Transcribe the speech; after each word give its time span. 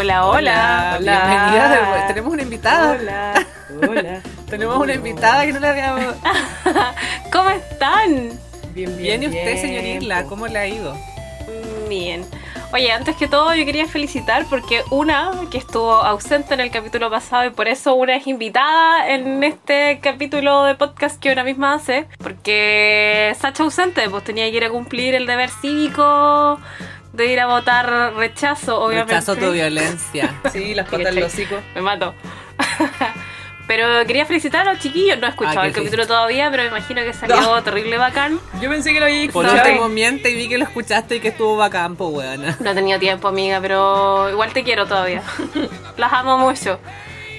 Hola, 0.00 0.26
hola. 0.26 0.96
Bienvenida. 0.98 1.68
de 1.68 1.86
vuelta. 1.86 2.06
Tenemos 2.06 2.32
una 2.32 2.42
invitada. 2.42 2.92
Hola, 2.92 3.46
hola. 3.86 4.22
Tenemos 4.48 4.78
una 4.78 4.94
invitada 4.94 5.44
que 5.44 5.52
no 5.52 5.60
le 5.60 5.68
habíamos. 5.68 6.14
¿Cómo 7.30 7.50
están? 7.50 8.30
Bien, 8.72 8.96
bien. 8.96 9.20
Bien, 9.20 9.22
y 9.24 9.26
usted, 9.26 9.60
señor 9.60 9.84
Isla, 9.84 10.22
po. 10.22 10.30
¿cómo 10.30 10.46
le 10.46 10.58
ha 10.58 10.66
ido? 10.66 10.96
Bien. 11.86 12.24
Oye, 12.72 12.90
antes 12.92 13.14
que 13.16 13.28
todo 13.28 13.54
yo 13.54 13.66
quería 13.66 13.86
felicitar 13.86 14.46
porque 14.48 14.80
una 14.90 15.32
que 15.50 15.58
estuvo 15.58 15.92
ausente 15.92 16.54
en 16.54 16.60
el 16.60 16.70
capítulo 16.70 17.10
pasado 17.10 17.44
y 17.44 17.50
por 17.50 17.68
eso 17.68 17.94
una 17.94 18.16
es 18.16 18.26
invitada 18.26 19.10
en 19.10 19.44
este 19.44 19.98
capítulo 20.00 20.64
de 20.64 20.76
podcast 20.76 21.20
que 21.20 21.30
una 21.30 21.44
misma 21.44 21.74
hace, 21.74 22.06
porque 22.22 23.36
Sacha 23.38 23.64
ausente, 23.64 24.08
pues 24.08 24.24
tenía 24.24 24.48
que 24.50 24.56
ir 24.56 24.64
a 24.64 24.70
cumplir 24.70 25.14
el 25.14 25.26
deber 25.26 25.50
cívico 25.50 26.58
de 27.12 27.26
ir 27.26 27.40
a 27.40 27.46
votar 27.46 28.14
rechazo, 28.16 28.80
obviamente. 28.80 29.14
Rechazo 29.14 29.36
tu 29.36 29.50
violencia. 29.52 30.34
Sí, 30.52 30.74
las 30.74 30.88
patas 30.88 31.14
del 31.14 31.24
hocico. 31.24 31.56
Me 31.74 31.80
mato. 31.82 32.14
Pero 33.66 33.86
quería 34.04 34.26
felicitar 34.26 34.66
a 34.66 34.72
los 34.72 34.82
chiquillos. 34.82 35.16
No 35.20 35.28
he 35.28 35.30
escuchado 35.30 35.60
Ah, 35.60 35.66
el 35.68 35.72
capítulo 35.72 36.04
todavía, 36.04 36.50
pero 36.50 36.64
me 36.64 36.70
imagino 36.70 37.02
que 37.02 37.12
salió 37.12 37.62
terrible 37.62 37.98
bacán. 37.98 38.40
Yo 38.60 38.68
pensé 38.68 38.92
que 38.92 38.98
lo 38.98 39.06
había 39.06 39.30
Por 39.30 39.44
escuchado. 39.44 39.68
último 39.70 39.88
miente 39.88 40.28
y 40.30 40.34
vi 40.34 40.48
que 40.48 40.58
lo 40.58 40.64
escuchaste 40.64 41.14
y 41.16 41.20
que 41.20 41.28
estuvo 41.28 41.56
bacán, 41.56 41.94
pues 41.94 42.10
weona. 42.12 42.56
No 42.58 42.70
he 42.70 42.74
tenido 42.74 42.98
tiempo, 42.98 43.28
amiga, 43.28 43.60
pero 43.60 44.28
igual 44.28 44.52
te 44.52 44.64
quiero 44.64 44.86
todavía. 44.86 45.22
Las 45.96 46.12
amo 46.12 46.36
mucho. 46.38 46.80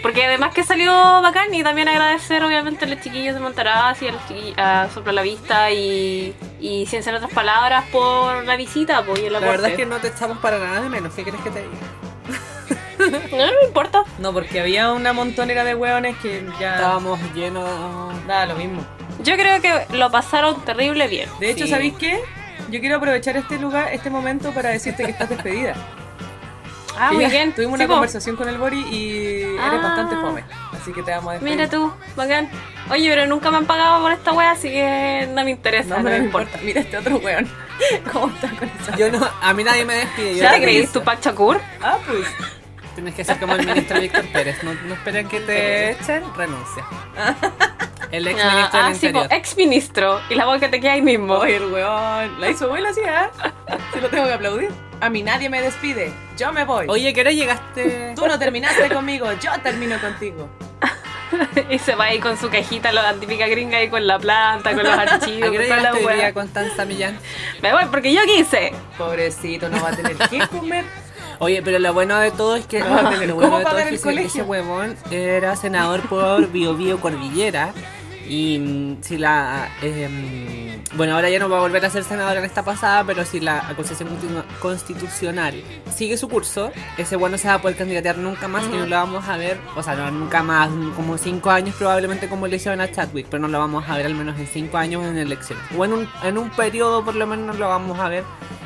Porque 0.02 0.26
además 0.26 0.54
que 0.54 0.64
salió 0.64 0.91
bacán 1.22 1.54
y 1.54 1.63
también 1.63 1.88
agradecer 1.88 2.44
obviamente 2.44 2.85
a 2.85 2.88
los 2.88 3.02
chiquillos 3.02 3.35
de 3.35 3.40
Montaraz 3.40 4.02
y 4.02 4.08
a 4.08 4.12
los 4.13 4.27
chiquillos 4.27 4.58
a 4.58 4.88
Sopla 4.93 5.12
la 5.13 5.21
Vista 5.21 5.70
y, 5.71 6.34
y 6.60 6.85
Ciencia 6.88 7.12
en 7.12 7.18
otras 7.18 7.32
palabras 7.32 7.85
por 7.91 8.43
la 8.43 8.55
visita, 8.55 9.04
pues 9.05 9.21
La 9.32 9.40
verdad 9.40 9.70
es 9.71 9.77
que 9.77 9.85
no 9.85 9.98
te 9.99 10.08
echamos 10.08 10.40
para 10.40 10.58
nada 10.58 10.82
de 10.82 10.90
menos. 10.90 11.13
¿Qué 11.13 11.24
crees 11.24 11.41
que 11.43 11.52
te 11.52 11.62
diga? 11.62 11.77
No, 13.32 13.38
no 13.38 13.52
me 13.62 13.68
importa. 13.68 14.04
No, 14.20 14.32
porque 14.32 14.60
había 14.60 14.91
una 14.91 15.12
montonera 15.12 15.63
de 15.63 15.74
hueones 15.74 16.15
que 16.18 16.46
ya 16.60 16.76
Estábamos 16.76 17.20
llenos. 17.34 17.68
daba 18.27 18.46
lo 18.46 18.55
mismo. 18.55 18.86
Yo 19.24 19.36
creo 19.36 19.60
que 19.60 19.88
lo 19.96 20.12
pasaron 20.12 20.63
terrible 20.65 21.08
bien. 21.08 21.27
De 21.40 21.49
hecho, 21.49 21.65
Sí. 21.65 21.71
¿sabéis 21.71 21.93
qué? 21.96 22.21
Yo 22.70 22.80
quiero 22.80 22.98
aprovechar 22.98 23.38
este 23.38 23.58
lugar, 23.58 23.91
este 23.91 24.12
momento 24.12 24.52
para 24.52 24.70
decirte 24.70 25.04
que 25.04 25.12
estás 25.12 25.30
despedida. 25.30 25.74
Ah, 26.97 27.09
Que 27.09 27.15
muy 27.15 27.25
bien. 27.25 27.53
Tuvimos 27.53 27.77
Sí, 27.77 27.84
una 27.84 27.87
po. 27.87 27.93
conversación 27.95 28.35
con 28.35 28.49
el 28.49 28.57
Bori 28.57 28.79
y 28.91 29.41
eres 29.43 29.59
Ah. 29.59 29.79
bastante 29.81 30.15
fome. 30.17 30.43
Así 30.79 30.91
que 30.93 31.03
te 31.03 31.11
vamos 31.11 31.29
a 31.29 31.34
despedir. 31.34 31.55
Mira 31.57 31.70
tú, 31.70 31.93
bacán. 32.15 32.49
Oye, 32.89 33.09
pero 33.09 33.27
nunca 33.27 33.51
me 33.51 33.57
han 33.57 33.65
pagado 33.65 34.01
por 34.01 34.11
esta 34.11 34.31
wea, 34.34 34.51
así 34.51 34.70
que 34.70 35.29
no 35.34 35.43
me 35.43 35.51
interesa, 35.51 35.89
No, 35.89 35.97
no, 35.97 36.03
me 36.03 36.19
me 36.19 36.25
importa. 36.25 36.47
importa. 36.57 36.65
Mira 36.65 36.81
este 36.81 36.97
otro 36.97 37.17
hueón. 37.17 37.47
¿Cómo 38.12 38.34
está 38.34 38.49
con 38.49 38.69
esa? 38.81 38.95
Yo 38.97 39.12
no, 39.12 39.27
a 39.41 39.53
mí 39.53 39.63
nadie 39.63 39.85
me 39.85 39.93
despide. 39.95 40.35
Yo 40.35 40.43
¿Ya 40.43 40.53
te 40.53 40.62
creís 40.62 40.91
tu 40.91 41.03
Pac 41.03 41.21
Shakur? 41.23 41.59
Ah, 41.81 41.97
pues. 42.05 42.25
Tienes 42.95 43.15
que 43.15 43.23
ser 43.23 43.39
como 43.39 43.53
el 43.55 43.65
ministro 43.65 43.99
Víctor 44.01 44.25
Pérez. 44.34 44.62
No, 44.63 44.73
no 44.73 44.93
esperen 44.95 45.27
que 45.29 45.39
te 45.39 45.91
echen, 45.91 46.23
renuncia. 46.35 46.84
El 48.12 48.27
ex 48.27 48.40
Ah, 48.43 48.49
ministro 48.54 48.79
ah, 48.79 48.87
del 48.87 48.95
sí, 48.95 48.99
po, 49.01 49.07
Interior. 49.20 49.40
ex 49.40 49.57
ministro. 49.57 50.21
Y 50.29 50.35
la 50.35 50.45
boca 50.45 50.70
te 50.70 50.79
queda 50.79 50.93
ahí 50.93 51.01
mismo. 51.01 51.35
Oye, 51.35 51.55
el 51.57 51.65
hueón. 51.71 52.40
La 52.41 52.49
hizo 52.49 52.68
buena, 52.68 52.93
sí, 52.93 53.01
¿eh? 53.01 53.77
Se 53.93 54.01
lo 54.01 54.09
tengo 54.09 54.26
que 54.27 54.34
aplaudir. 54.34 54.70
A 54.99 55.09
mí 55.09 55.23
nadie 55.23 55.49
me 55.49 55.62
despide. 55.62 56.12
Yo 56.37 56.51
me 56.51 56.63
voy. 56.65 56.85
Oye, 56.90 57.13
¿qué 57.13 57.21
hora 57.21 57.31
llegaste? 57.31 58.13
Tú 58.15 58.27
no 58.27 58.37
terminaste 58.37 58.90
conmigo, 58.90 59.31
yo 59.41 59.51
termino 59.63 59.99
contigo. 59.99 60.48
y 61.70 61.79
se 61.79 61.95
va 61.95 62.05
ahí 62.05 62.20
con 62.20 62.37
su 62.37 62.49
cajita, 62.49 62.91
la 62.91 63.13
típica 63.13 63.48
gringa 63.48 63.77
ahí 63.77 63.90
con 63.90 64.06
la 64.06 64.19
planta, 64.19 64.73
con 64.73 64.84
los 64.84 64.94
¿A 64.94 65.01
archivos, 65.03 65.50
qué 65.50 65.68
con 65.69 65.81
la 65.81 65.94
día, 66.13 66.34
Constanza 66.34 66.86
Millán? 66.86 67.18
Me 67.62 67.72
voy 67.72 67.86
porque 67.90 68.13
yo 68.13 68.22
quise. 68.25 68.74
Pobrecito, 68.97 69.69
no 69.69 69.81
va 69.81 69.90
a 69.90 69.96
tener 69.96 70.18
que 70.18 70.40
comer. 70.47 70.84
Oye, 71.40 71.62
pero 71.63 71.80
lo 71.80 71.94
bueno 71.94 72.19
de 72.19 72.30
todo 72.31 72.56
es 72.57 72.66
que. 72.68 72.81
No 72.81 72.96
a 72.96 73.09
tener 73.09 73.30
lo 73.30 73.36
bueno 73.36 73.57
de 73.59 73.66
todo 73.66 73.78
es 73.80 73.84
que 73.86 73.90
el 73.90 73.96
ese, 73.96 74.03
colegio. 74.03 74.28
ese 74.28 74.44
huevón 74.44 74.96
era 75.09 75.56
senador 75.56 76.02
por 76.02 76.47
Bio 76.52 76.75
Bio 76.75 77.00
Cordillera. 77.00 77.74
Y 78.31 78.59
mm, 78.59 79.03
si 79.03 79.18
la. 79.18 79.69
eh, 79.81 80.08
mm, 80.08 80.96
bueno, 80.96 81.16
ahora 81.16 81.30
ya 81.30 81.38
no 81.38 81.50
va 81.50 81.58
a 81.58 81.59
volver 81.59 81.84
a 81.86 81.90
ser 81.90 82.06
senador 82.06 82.38
en 82.38 82.46
esta 82.46 82.64
pasada, 82.64 83.03
pero 83.03 83.25
si 83.25 83.42
la 83.42 83.68
acusación 83.68 84.08
constitucional 84.62 85.62
sigue 85.94 86.16
su 86.16 86.30
curso, 86.30 86.72
ese 86.97 87.18
bueno 87.18 87.38
se 87.38 87.50
va 87.50 87.56
a 87.56 87.62
poder 87.62 87.75
candidatear 87.75 88.18
nunca 88.19 88.47
más 88.47 88.64
y 88.68 88.69
no 88.69 88.86
lo 88.86 88.96
vamos 88.96 89.28
a 89.28 89.36
ver, 89.36 89.59
o 89.75 89.84
sea, 89.84 89.96
no 89.96 90.09
nunca 90.12 90.44
más, 90.44 90.69
como 90.96 91.18
cinco 91.18 91.50
años 91.50 91.75
probablemente 91.75 92.30
como 92.30 92.47
le 92.47 92.56
hicieron 92.56 92.80
a 92.80 92.90
Chadwick, 92.90 93.28
pero 93.30 93.42
no 93.42 93.50
lo 93.50 93.59
vamos 93.59 93.84
a 93.90 93.97
ver 93.97 94.06
al 94.06 94.16
menos 94.16 94.40
en 94.40 94.48
cinco 94.48 94.78
años 94.78 95.03
en 95.06 95.18
elecciones. 95.18 95.66
O 95.78 95.84
en 95.84 95.92
un, 95.92 96.09
en 96.24 96.38
un 96.38 96.50
periodo 96.52 97.03
por 97.03 97.16
lo 97.16 97.28
menos 97.28 97.59
lo 97.59 97.68
vamos 97.68 98.00
a 98.00 98.08
ver 98.08 98.24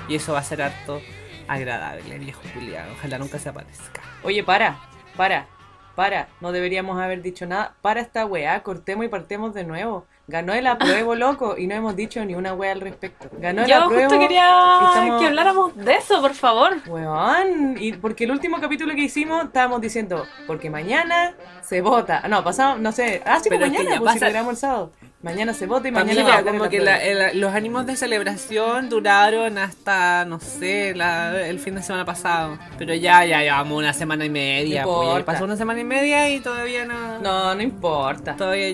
y 0.08 0.14
eso 0.14 0.34
va 0.34 0.40
a 0.40 0.44
ser 0.44 0.62
harto 0.62 1.02
agradable, 1.48 2.20
viejo 2.20 2.42
Julián. 2.54 2.86
Ojalá 3.00 3.18
nunca 3.18 3.40
se 3.40 3.50
aparezca. 3.50 4.02
Oye, 4.22 4.44
para, 4.44 4.78
para, 5.18 5.48
para. 5.96 6.28
No 6.42 6.52
deberíamos 6.52 7.00
haber 7.02 7.22
dicho 7.22 7.46
nada. 7.46 7.74
Para 7.82 8.02
esta 8.02 8.26
weá, 8.26 8.62
cortemos 8.64 9.06
y 9.06 9.10
partemos 9.10 9.54
de 9.54 9.64
nuevo. 9.64 10.06
Ganó 10.28 10.54
el 10.54 10.66
apruebo, 10.68 11.14
loco, 11.16 11.56
y 11.58 11.68
no 11.68 11.76
hemos 11.76 11.96
dicho 11.96 12.24
ni 12.26 12.34
una 12.36 12.54
weá 12.54 12.72
al 12.72 12.82
respecto. 12.82 13.30
Ganó 13.40 13.62
el 13.62 13.68
Yo 13.68 13.78
apruebo. 13.84 14.04
justo 14.10 14.20
quería 14.20 14.50
estamos- 14.90 15.22
que 15.22 15.28
habláramos 15.28 15.76
de 15.78 15.94
eso, 15.94 16.20
por 16.22 16.34
favor. 16.34 16.78
Weón, 16.88 17.78
y 17.80 17.94
porque 17.94 18.24
el 18.24 18.32
último 18.32 18.60
capítulo 18.60 18.94
que 18.96 19.02
hicimos 19.02 19.46
estábamos 19.46 19.82
diciendo, 19.82 20.26
porque 20.48 20.70
mañana 20.70 21.36
se 21.62 21.82
vota. 21.82 22.22
Ah, 22.24 22.28
No, 22.28 22.44
pasado, 22.44 22.78
no 22.80 22.92
sé. 22.92 23.22
Ah, 23.26 23.40
sí, 23.40 23.50
pues 23.50 23.60
mañana, 23.62 24.00
grabamos 24.00 24.54
el 24.54 24.58
sábado. 24.58 24.92
Mañana 25.26 25.56
se 25.56 25.66
vota 25.66 25.88
y 25.88 25.92
mañana 25.92 26.24
va 26.24 26.36
a 26.38 26.44
como 26.44 26.70
que 26.70 26.80
la- 26.80 27.04
el- 27.04 27.40
los 27.42 27.52
ánimos 27.52 27.88
de 27.88 27.96
celebración 27.96 28.90
duraron 28.90 29.58
hasta, 29.58 30.24
no 30.24 30.40
sé, 30.40 30.94
la- 30.94 31.48
el 31.48 31.58
fin 31.58 31.74
de 31.74 31.82
semana 31.82 32.06
pasado. 32.06 32.60
Pero 32.78 32.94
ya, 32.94 33.26
ya 33.26 33.42
llevamos 33.42 33.80
una 33.80 33.92
semana 33.92 34.24
y 34.24 34.30
media. 34.30 34.84
No 34.84 34.94
pues, 35.14 35.24
pasó 35.24 35.46
una 35.46 35.58
semana 35.58 35.80
y 35.80 35.84
media 35.84 36.30
y 36.30 36.42
todavía 36.42 36.86
no. 36.86 37.18
No, 37.22 37.56
no 37.56 37.62
importa. 37.64 38.36
Todavía. 38.36 38.74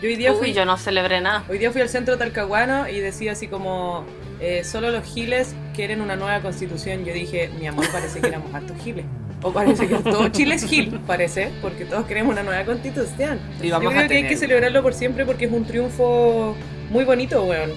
Yo 0.00 0.08
hoy 0.08 0.14
día 0.14 0.32
fui, 0.34 0.50
Uy, 0.50 0.54
yo 0.54 0.64
no 0.64 0.76
celebré 0.76 1.20
nada. 1.20 1.42
Hoy 1.48 1.58
día 1.58 1.72
fui 1.72 1.80
al 1.80 1.88
centro 1.88 2.16
talcahuano 2.16 2.88
y 2.88 3.00
decía 3.00 3.32
así 3.32 3.48
como, 3.48 4.04
eh, 4.40 4.62
solo 4.62 4.90
los 4.92 5.02
giles 5.04 5.56
quieren 5.74 6.00
una 6.00 6.14
nueva 6.14 6.40
constitución. 6.42 7.04
Yo 7.04 7.12
dije, 7.12 7.50
mi 7.58 7.66
amor, 7.66 7.90
parece 7.90 8.20
que 8.20 8.28
éramos 8.28 8.54
hartos 8.54 8.76
giles. 8.84 9.04
O 9.42 9.52
parece 9.52 9.86
que 9.86 9.96
todo 9.96 10.28
Chile 10.28 10.56
es 10.56 10.64
gil, 10.64 11.00
parece, 11.06 11.50
porque 11.62 11.84
todos 11.84 12.06
queremos 12.06 12.32
una 12.32 12.42
nueva 12.42 12.64
constitución. 12.64 13.38
Y 13.62 13.68
Yo 13.68 13.74
vamos 13.74 13.92
creo 13.92 14.04
a 14.04 14.08
que 14.08 14.16
hay 14.16 14.26
que 14.26 14.36
celebrarlo 14.36 14.82
por 14.82 14.94
siempre 14.94 15.24
porque 15.24 15.44
es 15.44 15.52
un 15.52 15.64
triunfo 15.64 16.56
muy 16.90 17.04
bonito, 17.04 17.44
weón. 17.44 17.70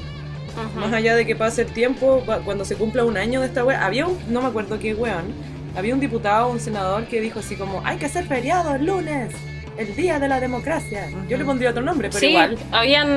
Más 0.75 0.91
allá 0.91 1.15
de 1.15 1.25
que 1.25 1.35
pase 1.35 1.61
el 1.61 1.71
tiempo, 1.71 2.23
cuando 2.43 2.65
se 2.65 2.75
cumpla 2.75 3.05
un 3.05 3.15
año 3.15 3.41
de 3.41 3.47
esta 3.47 3.63
weón, 3.63 3.81
había 3.81 4.07
un, 4.07 4.17
no 4.27 4.41
me 4.41 4.47
acuerdo 4.47 4.79
qué 4.79 4.93
weón, 4.93 5.33
había 5.75 5.93
un 5.93 5.99
diputado, 5.99 6.49
un 6.49 6.59
senador 6.59 7.05
que 7.05 7.21
dijo 7.21 7.39
así 7.39 7.55
como, 7.55 7.81
hay 7.85 7.97
que 7.97 8.07
hacer 8.07 8.25
feriado 8.25 8.75
el 8.75 8.85
lunes, 8.85 9.33
el 9.77 9.95
día 9.95 10.19
de 10.19 10.27
la 10.27 10.39
democracia. 10.39 11.07
Yo 11.29 11.37
le 11.37 11.45
pondría 11.45 11.71
otro 11.71 11.81
nombre, 11.81 12.09
pero 12.09 12.19
sí, 12.19 12.27
igual. 12.29 12.57
habían, 12.71 13.07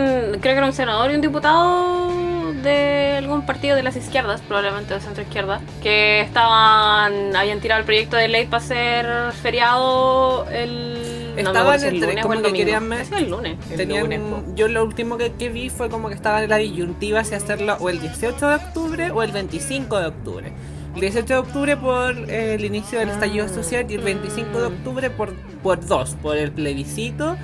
creo 0.41 0.41
que 0.41 0.51
era 0.59 0.67
un 0.67 0.73
senador 0.73 1.11
y 1.11 1.15
un 1.15 1.21
diputado 1.21 2.53
de 2.63 3.17
algún 3.19 3.45
partido 3.45 3.77
de 3.77 3.83
las 3.83 3.97
izquierdas, 3.97 4.41
probablemente 4.41 4.95
de 4.95 5.01
centro 5.01 5.23
izquierda, 5.23 5.61
que 5.83 6.21
estaban, 6.23 7.35
habían 7.37 7.61
tirado 7.61 7.81
el 7.81 7.85
proyecto 7.85 8.17
de 8.17 8.29
ley 8.29 8.47
para 8.47 8.63
hacer 8.65 9.07
feriado 9.43 10.47
el... 10.51 11.35
no 11.37 11.41
Estaban 11.51 11.79
el 11.83 11.95
entre- 11.95 12.09
lunes 12.09 12.25
o 12.25 12.29
como 12.29 12.35
el 12.35 12.43
que 12.47 12.53
querían 12.53 12.93
es 12.95 13.13
el 13.13 13.29
lunes. 13.31 13.57
El 13.71 13.77
Tenían, 13.77 14.03
lunes, 14.05 14.21
yo 14.55 14.69
lo 14.69 14.83
último 14.85 15.19
que, 15.19 15.33
que 15.33 15.49
vi 15.51 15.69
fue 15.69 15.91
como 15.91 16.09
que 16.09 16.15
estaba 16.15 16.43
en 16.43 16.49
la 16.51 16.57
disyuntiva 16.57 17.23
si 17.25 17.35
hacerlo 17.35 17.77
o 17.81 17.91
el 17.91 18.01
18 18.01 18.49
de 18.49 18.55
octubre 18.55 19.11
o 19.11 19.23
el 19.23 19.33
25 19.33 19.99
de 20.01 20.07
octubre. 20.07 20.53
El 20.95 21.01
18 21.01 21.27
de 21.27 21.39
octubre 21.39 21.77
por 21.77 22.31
eh, 22.31 22.55
el 22.55 22.65
inicio 22.65 22.99
del 23.01 23.11
estallido 23.11 23.49
social 23.49 23.87
y 23.91 23.95
el 23.95 24.03
25 24.03 24.59
de 24.61 24.67
octubre 24.67 25.11
por, 25.11 25.35
por 25.63 25.85
dos, 25.85 26.17
por 26.23 26.37
el 26.37 26.53
plebiscito 26.53 27.37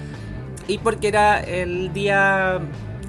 y 0.69 0.79
porque 0.79 1.09
era 1.09 1.41
el 1.41 1.93
día 1.93 2.61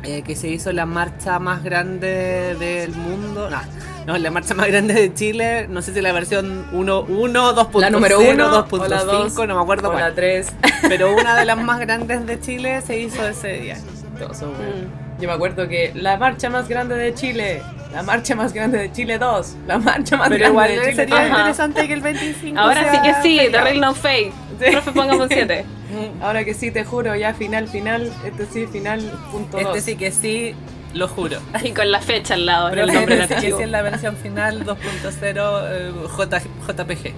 eh, 0.03 0.23
que 0.23 0.35
se 0.35 0.47
hizo 0.49 0.71
la 0.71 0.87
marcha 0.87 1.37
más 1.37 1.63
grande 1.63 2.55
del 2.59 2.91
mundo. 2.91 3.49
Nah, 3.51 3.61
no, 4.07 4.17
la 4.17 4.31
marcha 4.31 4.55
más 4.55 4.67
grande 4.67 4.95
de 4.95 5.13
Chile, 5.13 5.67
no 5.69 5.83
sé 5.83 5.93
si 5.93 6.01
la 6.01 6.11
versión 6.11 6.65
1, 6.71 7.01
1 7.01 7.55
2.0, 7.55 7.79
La 7.79 7.89
número 7.91 8.19
uno, 8.19 8.65
o 8.71 8.87
la 8.87 9.03
2.5, 9.03 9.05
dos, 9.05 9.47
no 9.47 9.55
me 9.55 9.61
acuerdo 9.61 9.89
O 9.89 9.91
cuál. 9.91 10.05
la 10.05 10.15
3. 10.15 10.47
Pero 10.89 11.13
una 11.13 11.35
de 11.37 11.45
las 11.45 11.57
más 11.59 11.79
grandes 11.79 12.25
de 12.25 12.39
Chile 12.39 12.81
se 12.81 12.97
hizo 12.97 13.27
ese 13.27 13.59
día. 13.59 13.77
Weón. 14.19 14.31
Mm. 14.31 15.21
Yo 15.21 15.27
me 15.27 15.33
acuerdo 15.33 15.67
que 15.67 15.91
la 15.93 16.17
marcha 16.17 16.49
más 16.49 16.67
grande 16.67 16.95
de 16.95 17.13
Chile, 17.13 17.61
la 17.91 18.03
marcha 18.03 18.35
más 18.35 18.53
grande 18.53 18.77
de 18.77 18.91
Chile 18.91 19.17
2, 19.17 19.55
la 19.67 19.77
marcha 19.77 20.15
más 20.17 20.29
Pero 20.29 20.39
grande 20.39 20.53
igual 20.53 20.69
de 20.69 20.79
Chile 20.81 20.95
sería 20.95 21.15
Ajá. 21.17 21.27
interesante 21.39 21.87
que 21.87 21.93
el 21.93 22.01
25 22.01 22.59
Ahora 22.59 22.83
sí 22.83 22.89
sea 22.91 23.01
que 23.01 23.13
sí, 23.21 23.39
The. 23.51 23.61
Real 23.61 23.79
No 23.81 23.93
Fake. 23.93 24.31
Sí. 24.59 24.71
Profe, 24.71 24.91
pongamos 24.91 25.23
un 25.23 25.29
7. 25.29 25.65
Ahora 26.21 26.45
que 26.45 26.53
sí, 26.53 26.71
te 26.71 26.83
juro, 26.85 27.15
ya 27.15 27.33
final, 27.33 27.67
final, 27.67 28.11
este 28.25 28.45
sí, 28.45 28.67
final, 28.67 29.01
punto 29.31 29.57
Este 29.57 29.69
dos. 29.73 29.81
sí 29.83 29.95
que 29.95 30.11
sí, 30.11 30.55
lo 30.93 31.07
juro. 31.07 31.39
Y 31.63 31.71
con 31.71 31.91
la 31.91 31.99
fecha 32.01 32.35
al 32.35 32.45
lado, 32.45 32.69
Pero 32.69 32.83
el 32.83 32.89
este 32.91 33.35
sí 33.35 33.41
que 33.47 33.51
sí 33.57 33.61
es 33.63 33.69
la 33.69 33.81
versión 33.81 34.15
final 34.17 34.65
2.0 34.65 35.61
eh, 35.69 35.91
J- 36.07 36.39
JPG. 36.67 37.13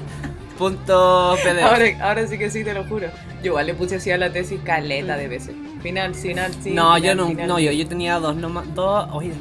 Punto 0.58 1.36
PDF. 1.42 1.62
Ahora, 1.62 1.84
ahora 2.02 2.26
sí 2.26 2.36
que 2.36 2.50
sí, 2.50 2.62
te 2.64 2.74
lo 2.74 2.84
juro. 2.84 3.06
Yo 3.42 3.46
igual 3.46 3.66
le 3.66 3.74
puse 3.74 3.96
así 3.96 4.10
a 4.10 4.18
la 4.18 4.30
tesis 4.30 4.60
caleta 4.62 5.16
de 5.16 5.26
veces. 5.28 5.54
Final, 5.82 6.14
final, 6.14 6.52
sí. 6.62 6.72
no, 6.72 6.94
final, 6.96 7.02
yo 7.02 7.14
no, 7.14 7.28
final. 7.28 7.48
no, 7.48 7.58
yo, 7.58 7.72
yo 7.72 7.86
tenía 7.88 8.18
dos, 8.18 8.36
no 8.36 8.50
más, 8.50 8.74
dos, 8.74 9.08
oye, 9.12 9.32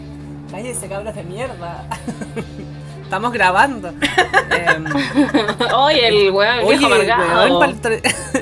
cállese 0.52 0.88
cabras 0.88 1.16
de 1.16 1.24
mierda. 1.24 1.86
Estamos 3.04 3.34
grabando. 3.34 3.90
Em, 3.90 4.86
Oye, 5.76 6.08
el 6.08 6.32
weón, 6.32 6.60
el 6.60 6.66
Oye, 6.66 6.78
viejo 6.78 6.94
weón, 6.94 7.82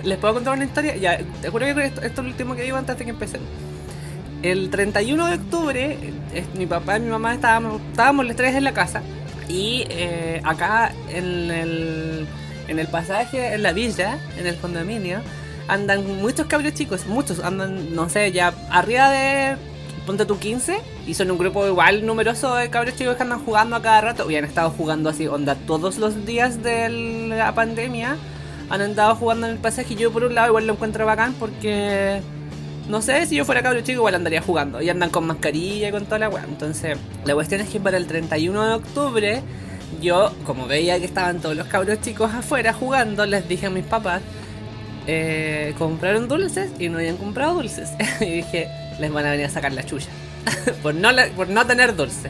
¿les 0.03 0.17
puedo 0.17 0.33
contar 0.33 0.53
una 0.53 0.65
historia? 0.65 0.95
Ya, 0.97 1.19
te 1.41 1.49
juro 1.49 1.65
que 1.65 1.85
esto, 1.85 2.01
esto 2.01 2.21
es 2.21 2.25
lo 2.25 2.31
último 2.31 2.55
que 2.55 2.63
digo 2.63 2.75
antes 2.75 2.97
de 2.97 3.05
que 3.05 3.11
empecemos. 3.11 3.47
El 4.43 4.69
31 4.69 5.25
de 5.25 5.35
octubre, 5.35 5.97
eh, 6.33 6.45
mi 6.53 6.65
papá 6.65 6.97
y 6.97 7.01
mi 7.01 7.09
mamá 7.09 7.33
estábamos, 7.33 7.81
estábamos 7.91 8.25
los 8.25 8.35
tres 8.35 8.55
en 8.55 8.65
la 8.65 8.73
casa 8.73 9.01
y 9.47 9.85
eh, 9.89 10.41
acá 10.43 10.91
en 11.09 11.49
el, 11.49 12.27
en 12.67 12.79
el 12.79 12.87
pasaje, 12.87 13.53
en 13.53 13.63
la 13.63 13.71
villa, 13.71 14.17
en 14.37 14.47
el 14.47 14.57
condominio, 14.57 15.21
andan 15.67 16.21
muchos 16.21 16.47
cabros 16.47 16.73
chicos, 16.73 17.05
muchos, 17.07 17.39
andan, 17.39 17.95
no 17.95 18.09
sé, 18.09 18.31
ya 18.31 18.53
arriba 18.69 19.09
de, 19.09 19.57
ponte 20.07 20.25
tú 20.25 20.39
15, 20.39 20.79
y 21.05 21.13
son 21.13 21.29
un 21.29 21.37
grupo 21.37 21.67
igual 21.67 22.05
numeroso 22.05 22.55
de 22.55 22.69
cabros 22.71 22.95
chicos 22.95 23.17
que 23.17 23.23
andan 23.23 23.43
jugando 23.43 23.75
a 23.75 23.81
cada 23.83 24.01
rato, 24.01 24.31
y 24.31 24.35
han 24.35 24.45
estado 24.45 24.71
jugando 24.71 25.09
así, 25.09 25.27
onda, 25.27 25.53
todos 25.53 25.97
los 25.99 26.25
días 26.25 26.63
de 26.63 26.89
la 27.29 27.53
pandemia, 27.53 28.17
han 28.69 28.81
andado 28.81 29.15
jugando 29.15 29.45
en 29.45 29.53
el 29.53 29.59
pasaje, 29.59 29.93
y 29.93 29.97
yo 29.97 30.11
por 30.11 30.23
un 30.23 30.33
lado 30.33 30.47
igual 30.47 30.65
lo 30.65 30.73
encuentro 30.73 31.05
bacán 31.05 31.33
porque... 31.33 32.21
No 32.87 33.01
sé, 33.01 33.25
si 33.25 33.35
yo 33.35 33.43
fuera 33.43 33.61
cabro 33.61 33.81
chico 33.81 33.97
igual 33.97 34.15
andaría 34.15 34.41
jugando. 34.41 34.81
Y 34.81 34.89
andan 34.89 35.09
con 35.09 35.27
mascarilla 35.27 35.89
y 35.89 35.91
con 35.91 36.05
toda 36.05 36.19
la 36.19 36.29
weá. 36.29 36.45
Entonces, 36.45 36.97
la 37.25 37.33
cuestión 37.33 37.59
es 37.59 37.67
que 37.67 37.81
para 37.81 37.97
el 37.97 38.07
31 38.07 38.65
de 38.65 38.73
octubre, 38.75 39.43
yo, 40.01 40.31
como 40.45 40.67
veía 40.67 40.97
que 40.97 41.03
estaban 41.03 41.41
todos 41.41 41.57
los 41.57 41.67
cabros 41.67 41.99
chicos 41.99 42.33
afuera 42.33 42.71
jugando, 42.71 43.25
les 43.25 43.45
dije 43.45 43.65
a 43.65 43.69
mis 43.69 43.83
papás, 43.83 44.21
eh, 45.05 45.73
compraron 45.77 46.29
dulces 46.29 46.71
y 46.79 46.87
no 46.87 46.99
habían 46.99 47.17
comprado 47.17 47.55
dulces. 47.55 47.89
y 48.21 48.25
dije, 48.25 48.69
les 48.99 49.11
van 49.11 49.25
a 49.25 49.31
venir 49.31 49.45
a 49.45 49.49
sacar 49.49 49.71
la 49.73 49.83
chulla. 49.83 50.07
por, 50.81 50.95
no 50.95 51.11
la- 51.11 51.27
por 51.27 51.49
no 51.49 51.65
tener 51.67 51.95
dulce. 51.95 52.29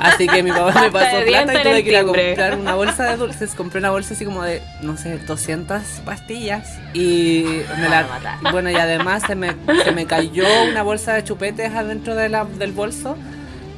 Así 0.00 0.26
que 0.26 0.42
mi 0.42 0.50
papá 0.50 0.80
me 0.82 0.90
pasó 0.90 1.16
plata 1.26 1.54
y 1.54 1.62
tuve 1.62 1.84
que 1.84 1.90
ir 1.90 1.96
a 1.96 2.04
comprar 2.04 2.58
una 2.58 2.74
bolsa 2.74 3.04
de 3.04 3.16
dulces. 3.16 3.54
Compré 3.54 3.78
una 3.78 3.90
bolsa 3.90 4.14
así 4.14 4.24
como 4.24 4.42
de, 4.42 4.60
no 4.82 4.96
sé, 4.96 5.18
200 5.18 5.82
pastillas. 6.04 6.78
Y 6.92 7.44
me 7.78 7.88
la, 7.88 8.06
bueno, 8.50 8.70
y 8.70 8.74
además 8.74 9.22
se 9.26 9.34
me, 9.34 9.54
se 9.84 9.92
me 9.92 10.06
cayó 10.06 10.44
una 10.70 10.82
bolsa 10.82 11.14
de 11.14 11.24
chupetes 11.24 11.72
adentro 11.74 12.14
de 12.14 12.28
la- 12.28 12.44
del 12.44 12.72
bolso. 12.72 13.16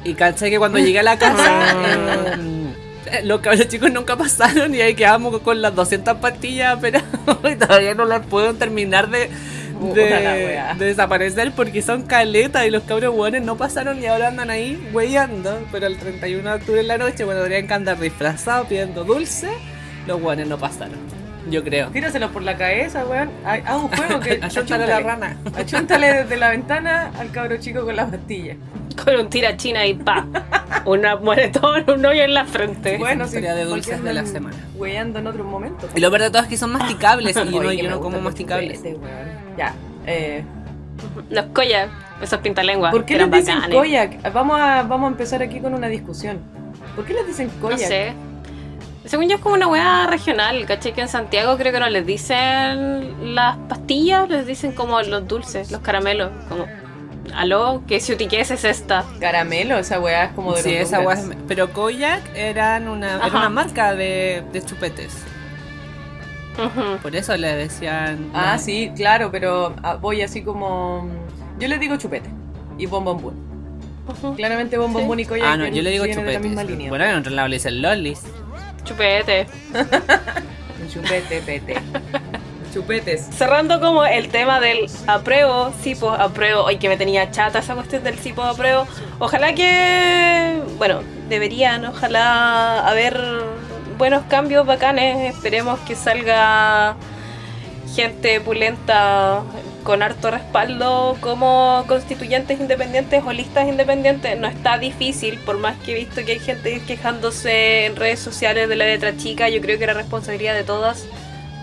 Y 0.03 0.13
caché 0.15 0.49
que 0.49 0.59
cuando 0.59 0.77
llegué 0.79 0.99
a 0.99 1.03
la 1.03 1.17
casa, 1.19 1.71
eh, 1.71 2.37
eh, 3.07 3.21
los 3.23 3.39
cabros 3.41 3.67
chicos 3.67 3.91
nunca 3.91 4.15
pasaron 4.17 4.73
y 4.75 4.81
ahí 4.81 4.95
quedamos 4.95 5.39
con 5.41 5.61
las 5.61 5.73
200 5.75 6.17
pastillas, 6.17 6.77
pero 6.81 6.99
todavía 7.59 7.93
no 7.95 8.05
las 8.05 8.25
puedo 8.25 8.53
terminar 8.55 9.09
de, 9.09 9.29
de, 9.93 10.85
desaparecer 10.85 11.51
porque 11.55 11.81
son 11.81 12.03
caletas 12.03 12.65
y 12.65 12.69
los 12.69 12.83
cabros 12.83 13.15
buenos 13.15 13.41
no 13.41 13.57
pasaron 13.57 14.01
y 14.01 14.05
ahora 14.05 14.29
andan 14.29 14.49
ahí 14.49 14.89
huellando. 14.93 15.59
Pero 15.71 15.87
el 15.87 15.97
31 15.97 16.49
de 16.49 16.55
octubre 16.55 16.81
en 16.81 16.87
la 16.87 16.97
noche, 16.97 17.23
bueno, 17.23 17.41
deberían 17.41 17.67
que 17.67 17.73
andar 17.73 17.99
disfrazados 17.99 18.67
pidiendo 18.67 19.03
dulce, 19.03 19.49
los 20.07 20.21
buenos 20.21 20.47
no 20.47 20.57
pasaron. 20.57 21.15
Yo 21.49 21.63
creo. 21.63 21.89
Tíraselo 21.89 22.31
por 22.31 22.41
la 22.41 22.57
cabeza, 22.57 23.05
weón. 23.05 23.29
Haz 23.45 23.75
un 23.75 23.89
juego 23.89 24.19
que. 24.19 24.39
Achúntale 24.41 24.83
a 24.85 24.87
la 24.87 24.99
rana. 24.99 25.37
Achúntale 25.55 26.13
desde 26.13 26.37
la 26.37 26.49
ventana 26.49 27.11
al 27.19 27.31
cabro 27.31 27.57
chico 27.57 27.85
con 27.85 27.95
la 27.95 28.07
pastilla. 28.07 28.55
Con 29.03 29.15
un 29.15 29.29
tira 29.29 29.55
china 29.55 29.85
y 29.85 29.93
pa. 29.93 30.25
Una 30.85 31.17
moretón, 31.17 31.87
un 31.89 32.05
hoyo 32.05 32.23
en 32.23 32.33
la 32.33 32.45
frente. 32.45 32.97
Bueno, 32.97 33.25
historia 33.25 33.53
de 33.53 33.65
dulces 33.65 34.03
de 34.03 34.13
la 34.13 34.25
semana. 34.25 34.57
Weyando 34.75 35.19
en 35.19 35.27
otros 35.27 35.45
momentos. 35.45 35.89
Y 35.95 35.99
lo 35.99 36.09
peor 36.09 36.23
de 36.23 36.29
todo 36.31 36.41
es 36.41 36.47
que 36.47 36.57
son 36.57 36.71
masticables 36.71 37.35
y 37.35 37.39
yo 37.51 37.61
no, 37.61 37.71
yo 37.71 37.89
no 37.89 37.99
como 37.99 38.21
masticables. 38.21 38.81
Ya. 39.57 39.73
Eh, 40.07 40.43
Los 41.29 41.45
collas, 41.47 41.89
esos 42.21 42.39
pintalenguas. 42.39 42.91
¿Por 42.91 43.05
qué 43.05 43.15
eran 43.15 43.31
les 43.31 43.41
dicen 43.41 43.55
bacanes. 43.55 43.77
koyak? 43.77 44.33
Vamos 44.33 44.59
a, 44.59 44.83
vamos 44.83 45.07
a 45.07 45.11
empezar 45.11 45.41
aquí 45.41 45.59
con 45.59 45.73
una 45.73 45.87
discusión. 45.87 46.39
¿Por 46.95 47.05
qué 47.05 47.13
les 47.13 47.27
dicen 47.27 47.47
No 47.55 47.61
koyak? 47.61 47.79
sé. 47.79 48.13
Según 49.05 49.27
yo 49.29 49.35
es 49.35 49.41
como 49.41 49.53
una 49.55 49.67
weá 49.67 50.07
regional, 50.07 50.65
¿cachai? 50.65 50.93
Que 50.93 51.01
en 51.01 51.07
Santiago 51.07 51.57
creo 51.57 51.71
que 51.71 51.79
no 51.79 51.89
les 51.89 52.05
dicen 52.07 53.35
las 53.35 53.55
pastillas, 53.69 54.27
les 54.29 54.47
dicen 54.47 54.71
como 54.71 54.99
los 55.01 55.27
dulces, 55.27 55.69
los 55.71 55.81
caramelos. 55.81 56.31
Como, 56.49 56.65
aló, 57.35 57.83
¿qué 57.87 57.99
ciutiquez 57.99 58.49
es 58.49 58.63
esta? 58.63 59.03
Caramelo, 59.19 59.77
esa 59.77 59.99
weá 59.99 60.25
es 60.25 60.31
como 60.31 60.53
de 60.53 60.61
Sí, 60.63 60.71
los 60.73 60.79
esa 60.87 60.99
Rugrats. 60.99 61.27
guas- 61.27 61.37
Pero 61.47 61.71
Koyak 61.71 62.21
eran 62.35 62.87
una, 62.87 63.17
era 63.17 63.27
una 63.27 63.49
marca 63.49 63.93
de, 63.93 64.43
de 64.51 64.61
chupetes. 64.65 65.13
Por 67.01 67.15
eso 67.15 67.35
le 67.37 67.55
decían. 67.55 68.31
Ah, 68.33 68.53
no, 68.53 68.59
sí, 68.59 68.91
claro, 68.95 69.31
pero 69.31 69.75
ah, 69.83 69.95
voy 69.95 70.21
así 70.21 70.41
como. 70.41 71.09
Yo 71.59 71.67
les 71.67 71.79
digo 71.79 71.95
chupete 71.97 72.29
y 72.77 72.85
bombombún. 72.85 73.33
Ujú. 74.07 74.35
Claramente 74.35 74.77
bombombún 74.77 75.19
y 75.19 75.25
koyak 75.25 75.47
Ah, 75.47 75.57
no, 75.57 75.67
yo 75.67 75.81
le 75.81 75.89
digo 75.91 76.05
línea. 76.05 76.89
Bueno, 76.89 77.05
en 77.05 77.15
otro 77.15 77.31
lado 77.31 77.47
le 77.47 77.55
dicen 77.55 77.81
lolis. 77.81 78.21
Chupete. 78.83 79.47
Chupete, 80.93 81.41
pete. 81.41 81.75
Chupetes. 82.75 83.21
Cerrando 83.31 83.79
como 83.79 84.05
el 84.05 84.27
tema 84.27 84.59
del 84.59 84.89
apruebo, 85.07 85.71
sí, 85.81 85.95
pues 85.95 86.19
apruebo. 86.19 86.63
Hoy 86.63 86.75
que 86.77 86.89
me 86.89 86.97
tenía 86.97 87.31
chata 87.31 87.59
esa 87.59 87.73
cuestión 87.73 88.03
del 88.03 88.19
sí, 88.19 88.33
pues 88.33 88.47
apruebo. 88.47 88.85
Ojalá 89.17 89.55
que, 89.55 90.61
bueno, 90.77 90.99
deberían, 91.29 91.85
ojalá 91.85 92.85
haber 92.85 93.17
buenos 93.97 94.23
cambios 94.25 94.65
bacanes. 94.65 95.33
Esperemos 95.35 95.79
que 95.81 95.95
salga 95.95 96.95
gente 97.95 98.41
pulenta 98.41 99.43
con 99.83 100.01
harto 100.01 100.31
respaldo 100.31 101.15
como 101.21 101.83
constituyentes 101.87 102.59
independientes 102.59 103.23
o 103.25 103.31
listas 103.31 103.67
independientes. 103.67 104.37
No 104.37 104.47
está 104.47 104.77
difícil, 104.77 105.39
por 105.39 105.57
más 105.57 105.77
que 105.77 105.93
he 105.93 105.95
visto 105.95 106.25
que 106.25 106.33
hay 106.33 106.39
gente 106.39 106.81
quejándose 106.85 107.85
en 107.85 107.95
redes 107.95 108.19
sociales 108.19 108.67
de 108.67 108.75
la 108.75 108.85
letra 108.85 109.15
chica, 109.15 109.47
yo 109.49 109.61
creo 109.61 109.77
que 109.77 109.83
era 109.85 109.93
responsabilidad 109.93 110.55
de 110.55 110.63
todas 110.63 111.05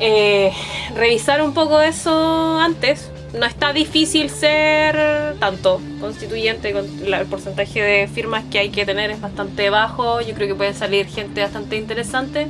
eh, 0.05 0.53
revisar 0.97 1.43
un 1.43 1.55
poco 1.55 1.81
eso 1.81 2.59
antes. 2.59 3.12
No 3.35 3.47
está 3.47 3.73
difícil 3.73 4.29
ser 4.29 5.37
tanto 5.39 5.81
constituyente, 6.01 6.71
el 6.71 7.27
porcentaje 7.27 7.83
de 7.83 8.07
firmas 8.07 8.45
que 8.51 8.59
hay 8.59 8.69
que 8.69 8.85
tener 8.85 9.11
es 9.11 9.21
bastante 9.21 9.71
bajo. 9.71 10.21
Yo 10.21 10.35
creo 10.35 10.49
que 10.49 10.55
puede 10.55 10.75
salir 10.75 11.07
gente 11.07 11.41
bastante 11.41 11.77
interesante. 11.77 12.49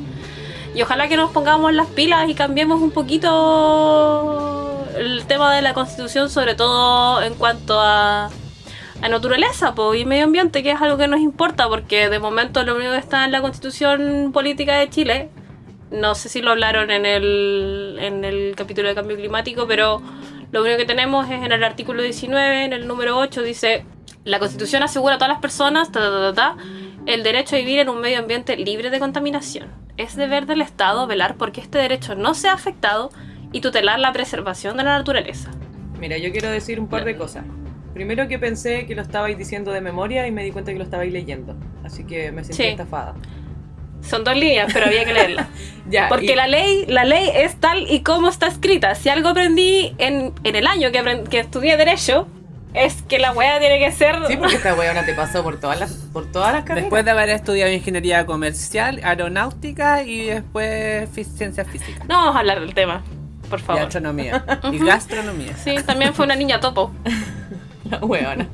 Y 0.75 0.83
ojalá 0.83 1.07
que 1.09 1.17
nos 1.17 1.31
pongamos 1.31 1.73
las 1.73 1.87
pilas 1.87 2.29
y 2.29 2.35
cambiemos 2.35 2.81
un 2.81 2.91
poquito 2.91 4.85
el 4.97 5.25
tema 5.27 5.55
de 5.55 5.63
la 5.63 5.73
constitución, 5.73 6.31
sobre 6.31 6.55
todo 6.55 7.23
en 7.23 7.35
cuanto 7.35 7.81
a, 7.81 8.31
a 9.03 9.09
naturaleza 9.09 9.75
po, 9.75 9.95
y 9.95 10.05
medio 10.05 10.25
ambiente, 10.25 10.63
que 10.63 10.73
es 10.73 10.81
algo 10.81 10.97
que 10.97 11.07
nos 11.07 11.21
importa, 11.21 11.69
porque 11.69 12.09
de 12.09 12.19
momento 12.19 12.65
lo 12.65 12.75
único 12.75 12.93
que 12.93 12.99
está 12.99 13.25
en 13.25 13.33
la 13.33 13.41
constitución 13.41 14.31
política 14.33 14.77
de 14.79 14.91
Chile 14.91 15.31
no 15.93 16.15
sé 16.15 16.29
si 16.29 16.41
lo 16.41 16.51
hablaron 16.53 16.91
en 16.91 17.05
el, 17.07 17.99
en 18.01 18.25
el 18.25 18.55
capítulo 18.57 18.89
de 18.89 18.95
cambio 18.95 19.17
climático, 19.17 19.67
pero 19.67 20.01
lo 20.53 20.63
único 20.63 20.77
que 20.77 20.85
tenemos 20.85 21.27
es 21.29 21.43
en 21.43 21.51
el 21.53 21.65
artículo 21.65 22.03
19, 22.03 22.65
en 22.65 22.73
el 22.73 22.87
número 22.87 23.19
8, 23.19 23.43
dice, 23.43 23.85
la 24.25 24.39
constitución 24.39 24.83
asegura 24.83 25.15
a 25.17 25.19
todas 25.19 25.31
las 25.33 25.41
personas 25.41 25.91
ta, 25.91 26.01
ta, 26.01 26.33
ta, 26.35 26.57
el 27.07 27.23
derecho 27.25 27.57
a 27.57 27.59
vivir 27.59 27.79
en 27.81 27.89
un 27.89 28.01
medio 28.01 28.19
ambiente 28.21 28.57
libre 28.57 28.91
de 28.91 29.01
contaminación. 29.01 29.69
Es 29.97 30.15
deber 30.17 30.47
del 30.47 30.63
Estado 30.63 31.07
velar 31.07 31.37
porque 31.37 31.61
este 31.61 31.79
derecho 31.79 32.15
no 32.15 32.35
sea 32.35 32.53
afectado 32.53 33.11
y 33.51 33.61
tutelar 33.61 33.99
la 33.99 34.13
preservación 34.13 34.77
de 34.77 34.85
la 34.85 34.97
naturaleza. 34.99 35.51
Mira, 35.99 36.17
yo 36.19 36.31
quiero 36.33 36.49
decir 36.51 36.79
un 36.81 36.89
par 36.89 37.05
de 37.05 37.17
cosas. 37.17 37.45
Primero 37.95 38.27
que 38.29 38.39
pensé 38.39 38.87
que 38.87 38.95
lo 38.95 39.03
estabais 39.03 39.37
diciendo 39.37 39.71
de 39.73 39.81
memoria 39.83 40.27
y 40.27 40.33
me 40.33 40.45
di 40.45 40.51
cuenta 40.51 40.73
que 40.73 40.79
lo 40.79 40.85
estabais 40.85 41.13
leyendo. 41.13 41.55
Así 41.85 42.05
que 42.05 42.33
me 42.33 42.43
sentí 42.43 42.63
Sí. 42.63 42.69
estafada. 42.69 43.15
Son 44.03 44.25
dos 44.25 44.37
líneas, 44.37 44.71
pero 44.73 44.87
había 44.87 45.05
que 45.05 45.13
leerla. 45.13 45.49
Ya, 45.91 46.09
Porque 46.09 46.33
y- 46.33 46.35
la 46.37 46.47
ley, 46.47 46.87
la 46.87 47.05
ley 47.05 47.29
es 47.35 47.57
tal 47.57 47.91
y 47.91 48.03
como 48.03 48.29
está 48.29 48.47
escrita. 48.47 48.95
Si 48.95 49.09
algo 49.09 49.31
aprendí 49.31 49.95
en, 49.99 50.33
en 50.45 50.55
el 50.57 50.67
año 50.69 50.93
que, 50.93 51.03
aprend- 51.03 51.29
que 51.29 51.41
estudié 51.41 51.77
Derecho, 51.77 52.29
es 52.73 53.03
que 53.03 53.19
la 53.19 53.33
weá 53.33 53.59
tiene 53.59 53.81
que 53.81 53.91
ser. 53.91 54.15
Sí, 54.29 54.37
porque 54.37 54.55
esta 54.57 54.75
weona 54.75 55.05
te 55.05 55.13
pasó 55.13 55.43
por 55.43 55.59
todas 55.59 55.81
las, 55.81 55.91
por 56.13 56.31
todas 56.31 56.53
las 56.53 56.63
carreras. 56.63 56.85
Después 56.85 57.05
de 57.05 57.11
haber 57.11 57.31
estudiado 57.31 57.71
ingeniería 57.73 58.25
comercial, 58.27 59.01
aeronáutica 59.03 60.05
y 60.05 60.27
después 60.27 61.09
ciencias 61.37 61.67
físicas. 61.67 62.07
No 62.09 62.15
vamos 62.17 62.37
a 62.37 62.39
hablar 62.39 62.61
del 62.61 62.75
tema, 62.75 63.03
por 63.51 63.59
Y 63.59 63.63
favor. 63.63 63.83
astronomía. 63.83 64.45
y 64.73 64.79
gastronomía. 64.79 65.57
Sí, 65.57 65.75
también 65.85 66.15
fue 66.15 66.25
una 66.27 66.37
niña 66.37 66.61
topo. 66.61 66.93
La 67.91 67.99
weona. 67.99 68.47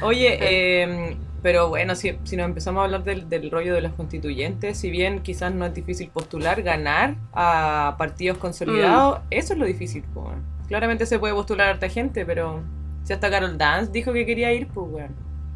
Oye, 0.00 0.38
eh, 0.40 1.16
pero 1.46 1.68
bueno, 1.68 1.94
si, 1.94 2.18
si 2.24 2.36
nos 2.36 2.46
empezamos 2.46 2.80
a 2.80 2.84
hablar 2.86 3.04
del, 3.04 3.28
del 3.28 3.52
rollo 3.52 3.72
de 3.72 3.80
los 3.80 3.92
constituyentes, 3.92 4.76
si 4.76 4.90
bien 4.90 5.22
quizás 5.22 5.54
no 5.54 5.64
es 5.64 5.72
difícil 5.72 6.08
postular, 6.08 6.60
ganar 6.60 7.14
a 7.32 7.94
partidos 7.98 8.38
consolidados, 8.38 9.20
eso 9.30 9.52
es 9.52 9.58
lo 9.60 9.64
difícil, 9.64 10.02
pues. 10.12 10.34
Claramente 10.66 11.06
se 11.06 11.20
puede 11.20 11.34
postular 11.34 11.68
a 11.68 11.70
harta 11.70 11.88
gente, 11.88 12.26
pero 12.26 12.64
si 13.04 13.12
hasta 13.12 13.30
Carol 13.30 13.56
Dance 13.56 13.92
dijo 13.92 14.12
que 14.12 14.26
quería 14.26 14.52
ir, 14.52 14.66
pues 14.66 14.88
weón. 14.90 15.14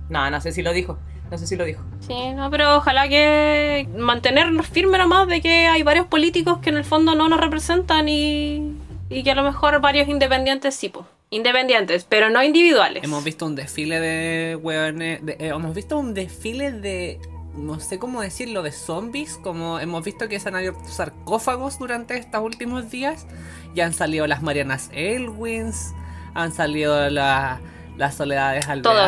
No, 0.08 0.30
no 0.30 0.40
sé 0.40 0.52
si 0.52 0.62
lo 0.62 0.72
dijo. 0.72 0.96
No 1.28 1.36
sé 1.36 1.48
si 1.48 1.56
lo 1.56 1.64
dijo. 1.64 1.82
Sí, 1.98 2.34
no, 2.36 2.48
pero 2.52 2.76
ojalá 2.76 3.08
que 3.08 3.88
mantenernos 3.98 4.68
firmes 4.68 5.00
nomás 5.00 5.26
de 5.26 5.40
que 5.40 5.66
hay 5.66 5.82
varios 5.82 6.06
políticos 6.06 6.58
que 6.58 6.70
en 6.70 6.76
el 6.76 6.84
fondo 6.84 7.16
no 7.16 7.28
nos 7.28 7.40
representan 7.40 8.08
y, 8.08 8.76
y 9.08 9.24
que 9.24 9.32
a 9.32 9.34
lo 9.34 9.42
mejor 9.42 9.80
varios 9.80 10.06
independientes 10.06 10.76
sí, 10.76 10.88
po. 10.88 11.04
Independientes, 11.32 12.04
pero 12.08 12.28
no 12.28 12.42
individuales. 12.42 13.04
Hemos 13.04 13.22
visto 13.22 13.46
un 13.46 13.54
desfile 13.54 14.00
de 14.00 14.56
hueones. 14.56 15.24
de- 15.24 15.34
eh, 15.34 15.48
hemos 15.54 15.72
visto 15.76 15.96
un 15.96 16.12
desfile 16.12 16.72
de 16.72 17.20
no 17.54 17.78
sé 17.78 17.98
cómo 18.00 18.20
decirlo, 18.20 18.62
de 18.64 18.72
zombies, 18.72 19.36
como 19.36 19.78
hemos 19.78 20.04
visto 20.04 20.28
que 20.28 20.40
se 20.40 20.48
han 20.48 20.56
abierto 20.56 20.84
sarcófagos 20.88 21.78
durante 21.78 22.16
estos 22.16 22.42
últimos 22.42 22.90
días, 22.90 23.26
ya 23.74 23.86
han 23.86 23.92
salido 23.92 24.26
las 24.26 24.42
Marianas 24.42 24.88
Elwins, 24.92 25.92
han 26.34 26.52
salido 26.52 27.10
la- 27.10 27.60
las 27.96 28.14
Soledades 28.16 28.66
Alvear, 28.68 28.98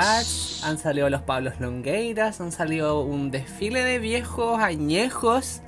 han 0.65 0.79
salido 0.79 1.09
los 1.11 1.23
Pablos 1.23 1.55
Longueiras, 1.61 2.41
han 2.41 2.53
salido 2.53 3.01
un 3.03 3.31
desfile 3.33 3.83
de 3.85 3.99
viejos 3.99 4.61
añejos 4.61 5.61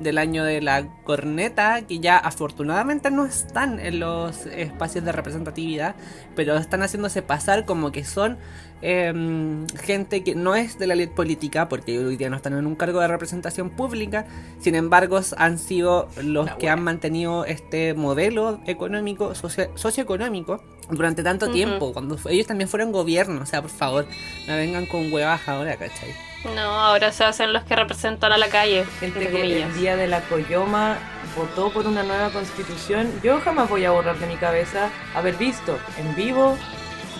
del 0.00 0.18
año 0.18 0.44
de 0.44 0.60
la 0.60 0.86
corneta 1.04 1.82
que 1.82 2.00
ya 2.00 2.16
afortunadamente 2.16 3.10
no 3.10 3.24
están 3.26 3.78
en 3.78 4.00
los 4.00 4.46
espacios 4.46 5.04
de 5.04 5.12
representatividad 5.12 5.94
pero 6.34 6.56
están 6.56 6.82
haciéndose 6.82 7.22
pasar 7.22 7.64
como 7.64 7.92
que 7.92 8.04
son 8.04 8.38
em, 8.82 9.66
gente 9.82 10.22
que 10.24 10.34
no 10.34 10.54
es 10.54 10.78
de 10.78 10.86
la 10.86 10.94
elite 10.94 11.14
política 11.14 11.68
porque 11.68 11.98
hoy 11.98 12.16
día 12.16 12.28
no 12.30 12.36
están 12.36 12.52
en 12.58 12.66
un 12.66 12.74
cargo 12.74 13.00
de 13.00 13.08
representación 13.08 13.70
pública 13.70 14.26
sin 14.60 14.74
embargo 14.74 15.20
han 15.38 15.58
sido 15.58 16.08
los 16.22 16.46
La 16.46 16.58
que 16.58 16.68
han 16.68 16.82
mantenido 16.82 17.44
este 17.46 17.94
modelo 17.94 18.60
económico 18.66 19.34
socio- 19.34 19.70
socioeconómico 19.74 20.62
durante 20.90 21.22
tanto 21.22 21.46
Ujú. 21.46 21.54
tiempo 21.54 21.92
cuando 21.92 22.18
ellos 22.28 22.46
también 22.46 22.68
fueron 22.68 22.92
gobierno 22.92 23.40
o 23.42 23.46
sea 23.46 23.62
por 23.62 23.70
favor 23.70 24.06
no 24.46 24.54
vengan 24.56 24.86
con 24.86 25.10
huevas 25.12 25.40
ahora 25.48 25.76
¿cachai? 25.76 26.10
No, 26.54 26.60
ahora 26.60 27.10
se 27.10 27.24
hacen 27.24 27.54
los 27.54 27.64
que 27.64 27.74
representan 27.74 28.30
a 28.32 28.36
la 28.36 28.48
calle, 28.48 28.84
Gente 29.00 29.28
que 29.28 29.62
el 29.62 29.74
día 29.80 29.96
de 29.96 30.06
la 30.06 30.20
Coyoma 30.28 30.98
votó 31.38 31.72
por 31.72 31.86
una 31.86 32.02
nueva 32.02 32.28
constitución. 32.28 33.10
Yo 33.22 33.40
jamás 33.40 33.70
voy 33.70 33.86
a 33.86 33.92
borrar 33.92 34.18
de 34.18 34.26
mi 34.26 34.36
cabeza 34.36 34.90
haber 35.14 35.36
visto 35.36 35.78
en 35.98 36.14
vivo 36.14 36.54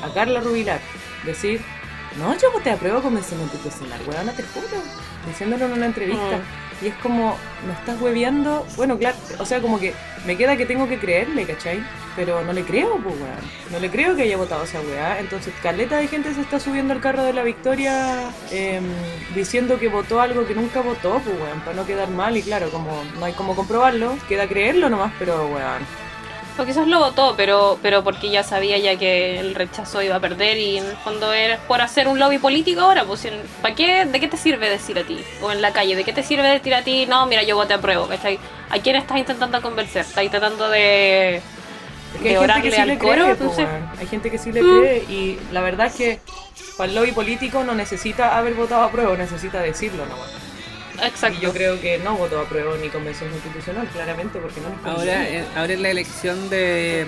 a 0.02 0.12
Carla 0.12 0.40
Rubilar 0.40 0.78
decir, 1.24 1.60
no, 2.18 2.36
yo 2.38 2.52
voté 2.52 2.70
a 2.70 2.76
prueba 2.76 3.00
convención 3.00 3.40
constitucional, 3.40 4.00
weón, 4.06 4.26
te 4.36 4.42
juro, 4.42 4.82
diciéndolo 5.26 5.66
en 5.66 5.72
una 5.72 5.86
entrevista. 5.86 6.40
Y 6.82 6.88
es 6.88 6.94
como, 6.96 7.36
me 7.66 7.72
estás 7.72 8.00
hueveando. 8.00 8.66
Bueno, 8.76 8.98
claro, 8.98 9.16
o 9.38 9.46
sea, 9.46 9.60
como 9.60 9.78
que 9.78 9.94
me 10.26 10.36
queda 10.36 10.56
que 10.56 10.66
tengo 10.66 10.88
que 10.88 10.98
creerle, 10.98 11.46
¿cachai? 11.46 11.82
Pero 12.16 12.42
no 12.44 12.52
le 12.52 12.62
creo, 12.62 12.98
pues, 12.98 13.14
weón. 13.14 13.72
No 13.72 13.78
le 13.78 13.90
creo 13.90 14.14
que 14.16 14.22
haya 14.22 14.36
votado 14.36 14.64
esa 14.64 14.80
weá. 14.80 15.18
Entonces, 15.20 15.54
caleta 15.62 15.98
de 15.98 16.08
gente 16.08 16.34
se 16.34 16.40
está 16.40 16.60
subiendo 16.60 16.92
al 16.92 17.00
carro 17.00 17.22
de 17.24 17.32
la 17.32 17.42
victoria 17.42 18.30
em, 18.50 18.84
diciendo 19.34 19.78
que 19.78 19.88
votó 19.88 20.20
algo 20.20 20.46
que 20.46 20.54
nunca 20.54 20.80
votó, 20.80 21.20
pues, 21.24 21.40
weón, 21.40 21.60
para 21.60 21.76
no 21.76 21.86
quedar 21.86 22.10
mal. 22.10 22.36
Y 22.36 22.42
claro, 22.42 22.70
como 22.70 23.02
no 23.18 23.24
hay 23.24 23.32
como 23.32 23.56
comprobarlo, 23.56 24.16
queda 24.28 24.46
creerlo 24.46 24.88
nomás, 24.90 25.12
pero, 25.18 25.46
weón. 25.46 26.03
O 26.56 26.64
quizás 26.64 26.86
lo 26.86 27.00
votó, 27.00 27.34
pero, 27.36 27.78
pero 27.82 28.04
porque 28.04 28.30
ya 28.30 28.44
sabía 28.44 28.78
ya 28.78 28.96
que 28.96 29.40
el 29.40 29.56
rechazo 29.56 30.00
iba 30.02 30.14
a 30.16 30.20
perder 30.20 30.56
y 30.56 30.78
en 30.78 30.84
el 30.86 30.96
fondo 30.98 31.32
era 31.32 31.58
por 31.66 31.80
hacer 31.80 32.06
un 32.06 32.20
lobby 32.20 32.38
político 32.38 32.80
ahora, 32.80 33.04
pues 33.04 33.26
¿para 33.60 33.74
qué? 33.74 34.04
¿De 34.04 34.20
qué 34.20 34.28
te 34.28 34.36
sirve 34.36 34.70
decir 34.70 34.96
a 34.98 35.02
ti? 35.02 35.18
O 35.42 35.50
en 35.50 35.60
la 35.60 35.72
calle, 35.72 35.96
¿de 35.96 36.04
qué 36.04 36.12
te 36.12 36.22
sirve 36.22 36.46
decir 36.46 36.72
a 36.74 36.82
ti? 36.82 37.06
No, 37.06 37.26
mira, 37.26 37.42
yo 37.42 37.56
voté 37.56 37.74
a 37.74 37.80
prueba, 37.80 38.06
¿cachai? 38.08 38.38
¿A 38.70 38.78
quién 38.78 38.94
estás 38.94 39.18
intentando 39.18 39.60
convencer? 39.60 40.02
¿Estás 40.02 40.22
intentando 40.22 40.68
de, 40.70 41.40
hay 42.14 42.20
gente 42.20 42.28
que 42.30 42.38
orarle 42.38 42.70
sí 42.70 42.76
al 42.76 42.98
coro? 42.98 43.36
cree. 43.36 43.68
Hay 43.98 44.06
gente 44.06 44.30
que 44.30 44.38
sí 44.38 44.52
le 44.52 44.62
Mm. 44.62 44.80
cree 44.80 44.98
y 45.08 45.38
la 45.50 45.60
verdad 45.60 45.88
es 45.88 45.94
que 45.94 46.20
para 46.76 46.88
el 46.88 46.94
lobby 46.94 47.10
político 47.10 47.64
no 47.64 47.74
necesita 47.74 48.38
haber 48.38 48.54
votado 48.54 48.84
a 48.84 48.90
prueba, 48.92 49.16
necesita 49.16 49.60
decirlo 49.60 50.06
nomás. 50.06 50.28
Exacto. 51.02 51.38
Y 51.38 51.42
yo 51.42 51.52
creo 51.52 51.80
que 51.80 51.98
no 51.98 52.16
votó 52.16 52.40
a 52.40 52.44
prueba 52.48 52.76
ni 52.80 52.88
convención 52.88 53.30
constitucional, 53.30 53.88
claramente, 53.88 54.38
porque 54.38 54.60
no 54.60 54.68
les 54.70 54.84
Ahora, 54.86 55.28
en, 55.28 55.44
ahora 55.56 55.72
en 55.72 55.82
la 55.82 55.90
elección 55.90 56.48
de, 56.50 57.04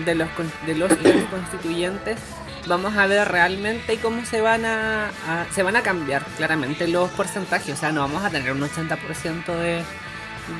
mm, 0.00 0.04
de 0.04 0.14
los, 0.14 0.28
de 0.66 0.74
los 0.74 0.90
constituyentes 1.30 2.18
vamos 2.66 2.96
a 2.96 3.06
ver 3.08 3.26
realmente 3.28 3.96
cómo 3.98 4.24
se 4.24 4.40
van 4.40 4.64
a, 4.64 5.08
a- 5.08 5.46
se 5.52 5.64
van 5.64 5.74
a 5.76 5.82
cambiar 5.82 6.24
claramente 6.36 6.86
los 6.86 7.10
porcentajes. 7.10 7.74
O 7.74 7.76
sea, 7.76 7.90
no 7.90 8.02
vamos 8.02 8.22
a 8.24 8.30
tener 8.30 8.52
un 8.52 8.60
80% 8.62 9.46
de, 9.58 9.82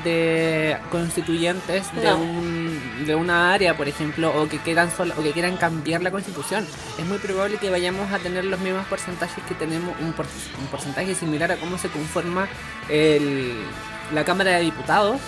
de 0.03 0.77
constituyentes 0.91 1.93
de, 1.95 2.01
un, 2.13 3.05
de 3.05 3.15
una 3.15 3.53
área, 3.53 3.75
por 3.75 3.87
ejemplo, 3.87 4.31
o 4.41 4.47
que 4.47 4.57
quieran 4.59 4.89
o 5.17 5.21
que 5.23 5.31
quieran 5.31 5.57
cambiar 5.57 6.01
la 6.01 6.11
constitución. 6.11 6.65
Es 6.97 7.05
muy 7.05 7.17
probable 7.17 7.57
que 7.57 7.69
vayamos 7.69 8.11
a 8.11 8.19
tener 8.19 8.45
los 8.45 8.59
mismos 8.59 8.85
porcentajes 8.87 9.43
que 9.45 9.55
tenemos, 9.55 9.93
un, 10.01 10.13
por- 10.13 10.25
un 10.59 10.67
porcentaje 10.67 11.15
similar 11.15 11.51
a 11.51 11.57
cómo 11.57 11.77
se 11.77 11.89
conforma 11.89 12.47
el, 12.89 13.55
la 14.13 14.23
Cámara 14.23 14.51
de 14.51 14.61
Diputados 14.61 15.19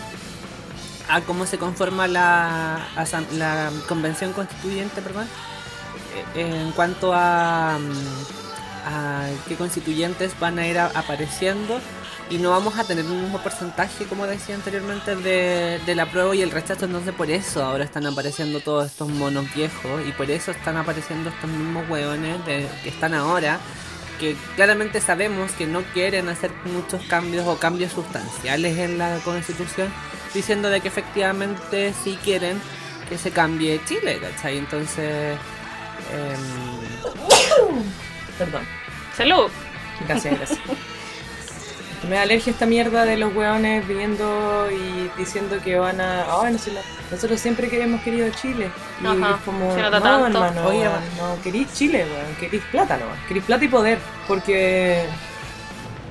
a 1.07 1.21
cómo 1.21 1.45
se 1.45 1.59
conforma 1.59 2.07
la, 2.07 2.79
la 3.33 3.69
convención 3.87 4.33
constituyente, 4.33 5.03
perdón, 5.03 5.27
eh, 6.35 6.61
en 6.63 6.71
cuanto 6.71 7.13
a, 7.13 7.77
mm, 7.79 8.87
a 8.87 9.27
qué 9.47 9.55
constituyentes 9.55 10.31
van 10.39 10.57
a 10.57 10.65
ir 10.67 10.79
a- 10.79 10.87
apareciendo 10.95 11.79
y 12.29 12.37
no 12.39 12.49
vamos 12.49 12.77
a 12.79 12.83
tener 12.83 13.05
un 13.05 13.21
mismo 13.23 13.39
porcentaje, 13.39 14.05
como 14.05 14.25
decía 14.25 14.55
anteriormente, 14.55 15.15
de, 15.15 15.79
del 15.85 15.99
apruebo 15.99 16.33
y 16.33 16.41
el 16.41 16.51
rechazo, 16.51 16.85
entonces 16.85 17.13
por 17.13 17.29
eso 17.29 17.63
ahora 17.63 17.83
están 17.83 18.05
apareciendo 18.07 18.59
todos 18.61 18.87
estos 18.87 19.07
monos 19.09 19.45
viejos 19.53 20.01
y 20.07 20.11
por 20.11 20.29
eso 20.31 20.51
están 20.51 20.77
apareciendo 20.77 21.29
estos 21.29 21.49
mismos 21.49 21.87
hueones 21.89 22.43
de- 22.45 22.67
que 22.83 22.89
están 22.89 23.13
ahora 23.13 23.59
que 24.19 24.35
claramente 24.55 25.01
sabemos 25.01 25.51
que 25.51 25.67
no 25.67 25.81
quieren 25.93 26.29
hacer 26.29 26.49
muchos 26.63 27.03
cambios 27.07 27.45
o 27.47 27.57
cambios 27.57 27.91
sustanciales 27.91 28.77
en 28.77 28.97
la 28.97 29.17
constitución, 29.25 29.89
diciendo 30.33 30.69
de 30.69 30.79
que 30.81 30.87
efectivamente 30.87 31.93
sí 32.03 32.17
quieren 32.23 32.59
que 33.09 33.17
se 33.17 33.31
cambie 33.31 33.79
Chile, 33.85 34.19
¿cachai? 34.19 34.57
Entonces, 34.57 35.37
em, 36.13 37.15
Perdón, 38.37 38.63
Salud. 39.15 39.51
gracias, 40.07 40.37
gracias. 40.37 40.59
Me 42.09 42.15
da 42.17 42.21
alergia 42.23 42.51
esta 42.51 42.65
mierda 42.65 43.05
de 43.05 43.17
los 43.17 43.33
hueones 43.35 43.87
viniendo 43.87 44.67
y 44.71 45.09
diciendo 45.17 45.57
que 45.63 45.77
van 45.79 45.99
a. 46.01 46.25
Ay, 46.41 46.53
no 46.53 46.59
sé, 46.59 46.71
la- 46.71 46.81
nosotros 47.11 47.39
siempre 47.39 47.69
que 47.69 47.81
hemos 47.81 48.01
querido 48.01 48.29
Chile. 48.41 48.69
Y 49.01 49.05
Ajá, 49.07 49.35
es 49.37 49.41
como. 49.43 49.73
se 49.73 49.81
No, 49.81 49.89
tanto. 49.91 50.25
hermano, 50.45 50.67
Oye, 50.67 50.85
no 51.17 51.41
querís 51.43 51.73
Chile, 51.73 52.05
weón. 52.05 52.35
Querís 52.39 52.61
plata, 52.71 52.97
no. 52.97 53.05
Querís 53.27 53.43
plata 53.43 53.65
y 53.65 53.67
poder. 53.67 53.99
Porque. 54.27 55.05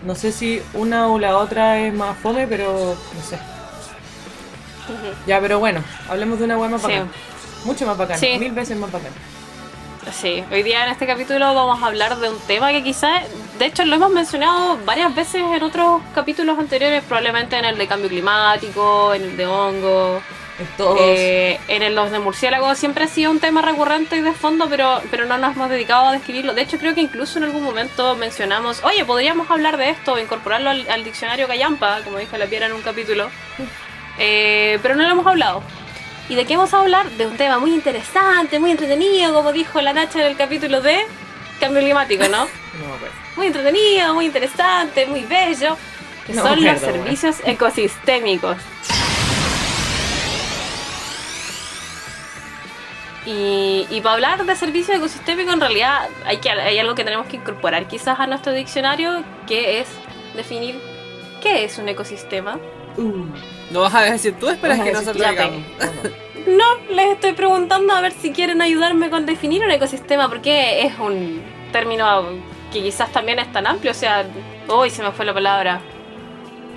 No 0.05 0.15
sé 0.15 0.33
si 0.33 0.61
una 0.75 1.09
o 1.09 1.19
la 1.19 1.39
otra 1.39 1.79
es 1.81 1.95
más 1.95 2.17
fome, 2.19 2.47
pero. 2.47 2.97
No 3.15 3.23
sé. 3.23 3.39
Ya, 5.27 5.41
pero 5.41 5.59
bueno, 5.61 5.83
hablemos 6.09 6.39
de 6.39 6.45
una 6.45 6.59
hueá 6.59 6.69
más 6.69 6.83
Sí. 6.83 6.89
bacán. 6.89 7.11
Mucho 7.65 7.87
más 7.87 7.97
bacán. 7.97 8.19
Sí. 8.19 8.37
Mil 8.39 8.53
veces 8.53 8.77
más 8.77 8.93
bacán. 8.93 9.13
Sí, 10.13 10.45
hoy 10.53 10.63
día 10.63 10.85
en 10.85 10.91
este 10.91 11.07
capítulo 11.07 11.55
vamos 11.55 11.83
a 11.83 11.87
hablar 11.87 12.17
de 12.19 12.29
un 12.29 12.39
tema 12.41 12.71
que 12.73 12.83
quizás, 12.83 13.23
de 13.59 13.67
hecho 13.67 13.85
lo 13.85 13.97
hemos 13.97 14.11
mencionado 14.11 14.79
varias 14.85 15.15
veces 15.15 15.43
en 15.43 15.63
otros 15.63 16.03
capítulos 16.15 16.59
anteriores, 16.59 17.03
probablemente 17.03 17.57
en 17.57 17.65
el 17.65 17.77
de 17.77 17.87
cambio 17.87 18.09
climático, 18.09 19.13
en 19.15 19.23
el 19.23 19.37
de 19.37 19.47
hongo, 19.47 20.23
En 20.59 20.67
todos. 20.77 20.99
eh, 21.01 21.59
en 21.69 21.83
el 21.83 21.95
los 21.95 22.11
de 22.11 22.19
murciélago, 22.21 22.75
siempre 22.75 23.05
ha 23.05 23.09
sido 23.09 23.31
un 23.31 23.41
tema 23.41 23.61
recurrente 23.63 24.17
y 24.17 24.21
de 24.21 24.33
fondo, 24.33 24.69
pero, 24.69 25.01
pero 25.11 25.25
no 25.27 25.37
nos 25.39 25.57
hemos 25.57 25.69
dedicado 25.71 26.07
a 26.07 26.13
describirlo. 26.13 26.55
De 26.55 26.63
hecho 26.63 26.79
creo 26.79 26.95
que 26.95 27.01
incluso 27.01 27.39
en 27.39 27.45
algún 27.45 27.63
momento 27.65 28.15
mencionamos, 28.15 28.85
oye, 28.85 29.05
podríamos 29.05 29.51
hablar 29.51 29.77
de 29.79 29.91
esto, 29.91 30.19
incorporarlo 30.19 30.71
al, 30.71 30.89
al 30.89 31.03
diccionario 31.03 31.49
Callampa, 31.49 32.01
como 32.05 32.19
dijo 32.19 32.37
la 32.37 32.47
Piera 32.47 32.67
en 32.67 32.73
un 32.73 32.83
capítulo, 32.83 33.31
Eh, 34.17 34.79
pero 34.81 34.95
no 34.95 35.03
lo 35.03 35.11
hemos 35.11 35.27
hablado. 35.27 35.61
¿Y 36.29 36.37
de 36.37 36.47
qué 36.47 36.57
vamos 36.57 36.73
a 36.73 36.81
hablar? 36.81 37.11
De 37.11 37.27
un 37.27 37.37
tema 37.37 37.59
muy 37.59 37.75
interesante, 37.75 38.59
muy 38.59 38.71
entretenido, 38.71 39.35
como 39.35 39.53
dijo 39.53 39.81
la 39.83 39.93
Nacha 39.93 40.21
en 40.21 40.27
el 40.27 40.37
capítulo 40.37 40.81
de 40.81 40.99
cambio 41.61 41.83
climático, 41.83 42.25
¿no? 42.29 42.47
No 42.81 42.95
acuerdo. 42.95 43.15
Muy 43.37 43.47
entretenido, 43.49 44.15
muy 44.15 44.27
interesante, 44.27 45.07
muy 45.07 45.25
bello, 45.25 45.77
que 46.27 46.33
No 46.33 46.43
son 46.43 46.65
los 46.65 46.81
servicios 46.81 47.37
ecosistémicos. 47.45 48.57
Y, 53.27 53.87
y 53.91 54.01
para 54.03 54.15
hablar 54.15 54.45
de 54.45 54.57
servicios 54.57 54.97
ecosistémicos, 54.97 55.55
en 55.55 55.61
realidad 55.61 56.09
hay, 56.25 56.39
que, 56.39 56.51
hay 56.51 56.79
algo 56.79 56.95
que 56.95 57.05
tenemos 57.05 57.27
que 57.27 57.37
incorporar 57.37 57.87
quizás 57.87 58.19
a 58.19 58.27
nuestro 58.27 58.53
diccionario, 58.53 59.25
que 59.47 59.81
es 59.81 59.89
definir 60.35 60.81
qué 61.43 61.65
es 61.65 61.79
un 61.79 61.89
ecosistema. 61.89 62.59
Uh, 62.97 63.27
¿Lo 63.75 63.81
vas 63.81 63.95
a 63.95 64.03
decir 64.03 64.35
tú? 64.39 64.49
Esperas 64.49 64.81
que 64.81 64.93
nosotros 64.93 65.17
bueno. 65.35 65.65
No, 66.47 66.65
les 66.95 67.13
estoy 67.15 67.33
preguntando 67.33 67.93
a 67.93 68.01
ver 68.03 68.13
si 68.13 68.31
quieren 68.31 68.61
ayudarme 68.63 69.11
con 69.11 69.27
definir 69.27 69.65
un 69.65 69.71
ecosistema, 69.73 70.29
porque 70.29 70.83
es 70.83 70.97
un 71.01 71.43
término 71.73 72.23
que 72.73 72.83
quizás 72.83 73.11
también 73.11 73.39
es 73.41 73.51
tan 73.51 73.67
amplio, 73.67 73.91
o 73.91 73.95
sea, 73.95 74.25
hoy 74.69 74.91
se 74.91 75.03
me 75.03 75.11
fue 75.11 75.25
la 75.25 75.35
palabra. 75.35 75.81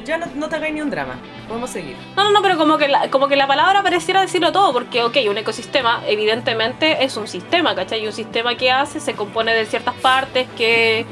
Ya 0.06 0.18
no, 0.18 0.26
no 0.36 0.48
te 0.50 0.56
hagáis 0.56 0.74
ni 0.74 0.82
un 0.82 0.90
drama. 0.90 1.16
Podemos 1.48 1.70
seguir. 1.70 1.96
No, 2.16 2.24
no, 2.24 2.32
no, 2.32 2.42
pero 2.42 2.58
como 2.58 2.78
que, 2.80 2.88
la, 2.88 3.12
como 3.12 3.28
que 3.28 3.36
la 3.36 3.46
palabra 3.46 3.84
pareciera 3.84 4.22
decirlo 4.22 4.52
todo, 4.52 4.72
porque, 4.74 5.04
ok, 5.04 5.18
un 5.30 5.38
ecosistema 5.38 6.02
evidentemente 6.08 7.04
es 7.04 7.16
un 7.18 7.28
sistema, 7.28 7.76
¿cachai? 7.76 8.04
Y 8.04 8.08
un 8.08 8.14
sistema 8.14 8.56
que 8.56 8.72
hace 8.72 9.00
se 9.02 9.14
compone 9.14 9.54
de 9.54 9.66
ciertas 9.68 9.94
partes 9.96 10.48
que, 10.58 11.06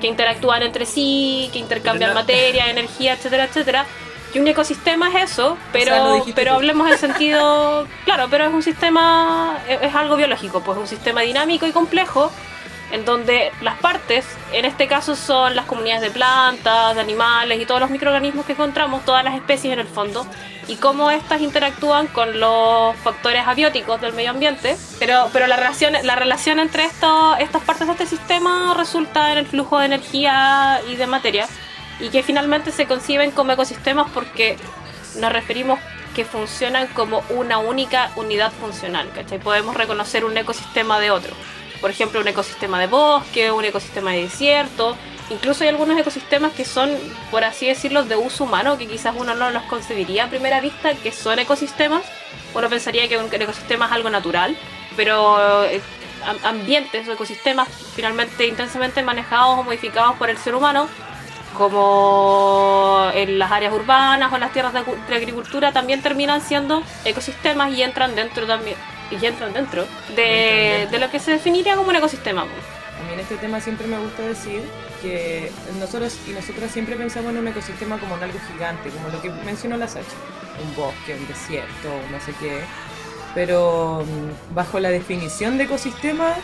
que 0.00 0.06
interactúan 0.06 0.62
entre 0.62 0.84
sí, 0.86 1.48
que 1.52 1.58
intercambian 1.58 2.10
no- 2.10 2.14
materia, 2.14 2.70
energía, 2.70 3.14
etcétera, 3.14 3.44
etcétera. 3.44 3.86
Y 4.34 4.38
un 4.38 4.48
ecosistema 4.48 5.08
es 5.10 5.32
eso, 5.32 5.58
pero, 5.72 6.24
sea, 6.24 6.34
pero 6.34 6.54
hablemos 6.54 6.90
en 6.90 6.98
sentido. 6.98 7.86
Claro, 8.04 8.28
pero 8.30 8.46
es 8.46 8.52
un 8.52 8.62
sistema. 8.62 9.58
Es, 9.68 9.94
algo 9.94 10.16
biológico, 10.16 10.60
pues 10.60 10.78
un 10.78 10.86
sistema 10.86 11.20
dinámico 11.20 11.66
y 11.66 11.72
complejo 11.72 12.30
en 12.92 13.06
donde 13.06 13.52
las 13.62 13.78
partes, 13.78 14.26
en 14.52 14.66
este 14.66 14.86
caso 14.86 15.16
son 15.16 15.56
las 15.56 15.64
comunidades 15.64 16.02
de 16.02 16.10
plantas, 16.10 16.94
de 16.94 17.00
animales 17.00 17.58
y 17.58 17.64
todos 17.64 17.80
los 17.80 17.88
microorganismos 17.88 18.44
que 18.44 18.52
encontramos, 18.52 19.02
todas 19.06 19.24
las 19.24 19.34
especies 19.34 19.72
en 19.72 19.80
el 19.80 19.86
fondo, 19.86 20.26
y 20.68 20.76
cómo 20.76 21.10
estas 21.10 21.40
interactúan 21.40 22.06
con 22.06 22.38
los 22.38 22.94
factores 22.96 23.46
abióticos 23.46 24.00
del 24.00 24.12
medio 24.12 24.30
ambiente. 24.30 24.76
Pero, 24.98 25.28
pero 25.32 25.46
la, 25.46 25.56
relación, 25.56 25.94
la 26.02 26.16
relación 26.16 26.58
entre 26.58 26.84
estos, 26.84 27.38
estas 27.40 27.62
partes 27.62 27.86
de 27.86 27.92
este 27.94 28.06
sistema 28.06 28.74
resulta 28.76 29.32
en 29.32 29.38
el 29.38 29.46
flujo 29.46 29.78
de 29.78 29.86
energía 29.86 30.80
y 30.90 30.96
de 30.96 31.06
materia, 31.06 31.48
y 32.02 32.10
que 32.10 32.22
finalmente 32.22 32.70
se 32.70 32.86
conciben 32.86 33.30
como 33.30 33.52
ecosistemas 33.52 34.10
porque 34.12 34.58
nos 35.16 35.32
referimos 35.32 35.78
que 36.14 36.26
funcionan 36.26 36.88
como 36.88 37.24
una 37.30 37.56
única 37.56 38.10
unidad 38.16 38.52
funcional, 38.52 39.10
¿cachai? 39.14 39.38
Podemos 39.38 39.74
reconocer 39.74 40.26
un 40.26 40.36
ecosistema 40.36 41.00
de 41.00 41.10
otro 41.10 41.34
por 41.82 41.90
ejemplo, 41.90 42.20
un 42.20 42.28
ecosistema 42.28 42.80
de 42.80 42.86
bosque, 42.86 43.50
un 43.50 43.64
ecosistema 43.64 44.12
de 44.12 44.22
desierto. 44.22 44.96
Incluso 45.30 45.64
hay 45.64 45.70
algunos 45.70 45.98
ecosistemas 45.98 46.52
que 46.52 46.64
son, 46.64 46.96
por 47.30 47.42
así 47.42 47.66
decirlo, 47.66 48.04
de 48.04 48.14
uso 48.14 48.44
humano, 48.44 48.78
que 48.78 48.86
quizás 48.86 49.14
uno 49.18 49.34
no 49.34 49.50
los 49.50 49.64
concebiría 49.64 50.24
a 50.24 50.30
primera 50.30 50.60
vista 50.60 50.94
que 50.94 51.10
son 51.10 51.40
ecosistemas. 51.40 52.04
Uno 52.54 52.68
pensaría 52.68 53.08
que 53.08 53.18
un 53.18 53.28
ecosistema 53.34 53.86
es 53.86 53.92
algo 53.92 54.10
natural, 54.10 54.56
pero 54.94 55.64
eh, 55.64 55.82
ambientes 56.44 57.08
o 57.08 57.12
ecosistemas 57.14 57.68
finalmente 57.96 58.46
intensamente 58.46 59.02
manejados 59.02 59.58
o 59.58 59.62
modificados 59.64 60.14
por 60.16 60.30
el 60.30 60.38
ser 60.38 60.54
humano, 60.54 60.88
como 61.56 63.10
en 63.14 63.38
las 63.38 63.52
áreas 63.52 63.72
urbanas 63.72 64.32
o 64.32 64.34
en 64.34 64.40
las 64.40 64.52
tierras 64.52 64.72
de, 64.72 64.82
de 65.08 65.14
agricultura, 65.14 65.72
también 65.72 66.02
terminan 66.02 66.40
siendo 66.40 66.82
ecosistemas 67.04 67.72
y 67.72 67.82
entran 67.82 68.14
dentro 68.14 68.46
también 68.46 68.76
y 69.20 69.26
entran 69.26 69.52
dentro 69.52 69.86
de, 70.16 70.88
de 70.90 70.98
lo 70.98 71.10
que 71.10 71.18
se 71.18 71.32
definiría 71.32 71.76
como 71.76 71.90
un 71.90 71.96
ecosistema. 71.96 72.42
A 72.42 72.44
mí 72.44 73.14
en 73.14 73.20
este 73.20 73.36
tema 73.36 73.60
siempre 73.60 73.86
me 73.86 73.98
gusta 73.98 74.22
decir 74.22 74.62
que 75.02 75.50
nosotros 75.78 76.16
y 76.28 76.30
nosotras 76.30 76.70
siempre 76.70 76.96
pensamos 76.96 77.32
en 77.32 77.38
un 77.38 77.48
ecosistema 77.48 77.98
como 77.98 78.16
en 78.16 78.24
algo 78.24 78.38
gigante, 78.52 78.90
como 78.90 79.08
lo 79.08 79.20
que 79.20 79.30
mencionó 79.44 79.76
la 79.76 79.88
Sacha, 79.88 80.06
un 80.62 80.74
bosque, 80.76 81.14
un 81.14 81.26
desierto, 81.26 81.88
no 82.10 82.20
sé 82.20 82.32
qué. 82.40 82.60
Pero 83.34 84.04
mm, 84.04 84.54
bajo 84.54 84.78
la 84.78 84.90
definición 84.90 85.58
de 85.58 85.64
ecosistema, 85.64 86.34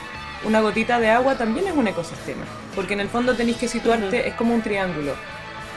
una 0.44 0.60
gotita 0.60 0.98
de 1.00 1.10
agua 1.10 1.36
también 1.36 1.66
es 1.66 1.72
un 1.74 1.88
ecosistema, 1.88 2.44
porque 2.74 2.94
en 2.94 3.00
el 3.00 3.08
fondo 3.08 3.34
tenéis 3.34 3.56
que 3.58 3.68
situarte, 3.68 4.28
es 4.28 4.34
como 4.34 4.54
un 4.54 4.62
triángulo. 4.62 5.14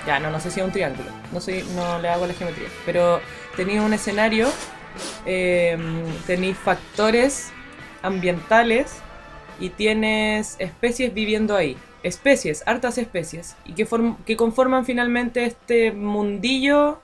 Ya, 0.06 0.20
no, 0.20 0.32
no 0.32 0.40
sé 0.40 0.50
si 0.50 0.60
es 0.60 0.66
un 0.66 0.72
triángulo, 0.72 1.10
no, 1.32 1.40
soy, 1.40 1.64
no 1.76 2.00
le 2.00 2.10
hago 2.10 2.26
la 2.26 2.34
geometría, 2.34 2.70
pero 2.86 3.22
tenéis 3.56 3.82
un 3.82 3.94
escenario 3.94 4.48
eh, 5.26 5.78
tenéis 6.28 6.58
factores 6.58 7.52
ambientales 8.02 8.98
y 9.60 9.70
tienes 9.70 10.56
especies 10.60 11.14
viviendo 11.14 11.56
ahí. 11.56 11.78
Especies, 12.04 12.64
hartas 12.66 12.98
especies, 12.98 13.56
y 13.64 13.74
que, 13.74 13.88
que 14.26 14.36
conforman 14.36 14.86
finalmente 14.86 15.46
este 15.46 15.92
mundillo. 15.92 17.00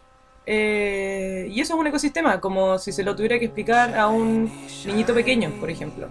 Eh, 0.47 1.49
y 1.51 1.61
eso 1.61 1.75
es 1.75 1.79
un 1.79 1.87
ecosistema, 1.87 2.39
como 2.39 2.79
si 2.79 2.91
se 2.91 3.03
lo 3.03 3.15
tuviera 3.15 3.37
que 3.37 3.45
explicar 3.45 3.95
a 3.95 4.07
un 4.07 4.51
niñito 4.85 5.13
pequeño, 5.13 5.51
por 5.59 5.69
ejemplo. 5.69 6.07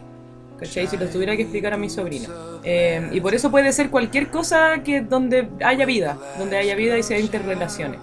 ¿Cachai? 0.59 0.87
Si 0.87 0.97
lo 0.97 1.07
tuviera 1.07 1.37
que 1.37 1.43
explicar 1.43 1.75
a 1.75 1.77
mi 1.77 1.91
sobrino. 1.91 2.29
Eh, 2.65 3.11
y 3.13 3.21
por 3.21 3.35
eso 3.35 3.51
puede 3.51 3.73
ser 3.73 3.91
cualquier 3.91 4.31
cosa 4.31 4.83
que 4.83 5.03
donde 5.03 5.49
haya 5.65 5.85
vida, 5.85 6.17
donde 6.39 6.57
haya 6.57 6.75
vida 6.75 6.97
y 6.97 7.03
se 7.03 7.19
interrelacione 7.21 7.99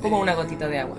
como 0.00 0.20
una 0.20 0.34
gotita 0.34 0.68
de 0.68 0.78
agua. 0.78 0.96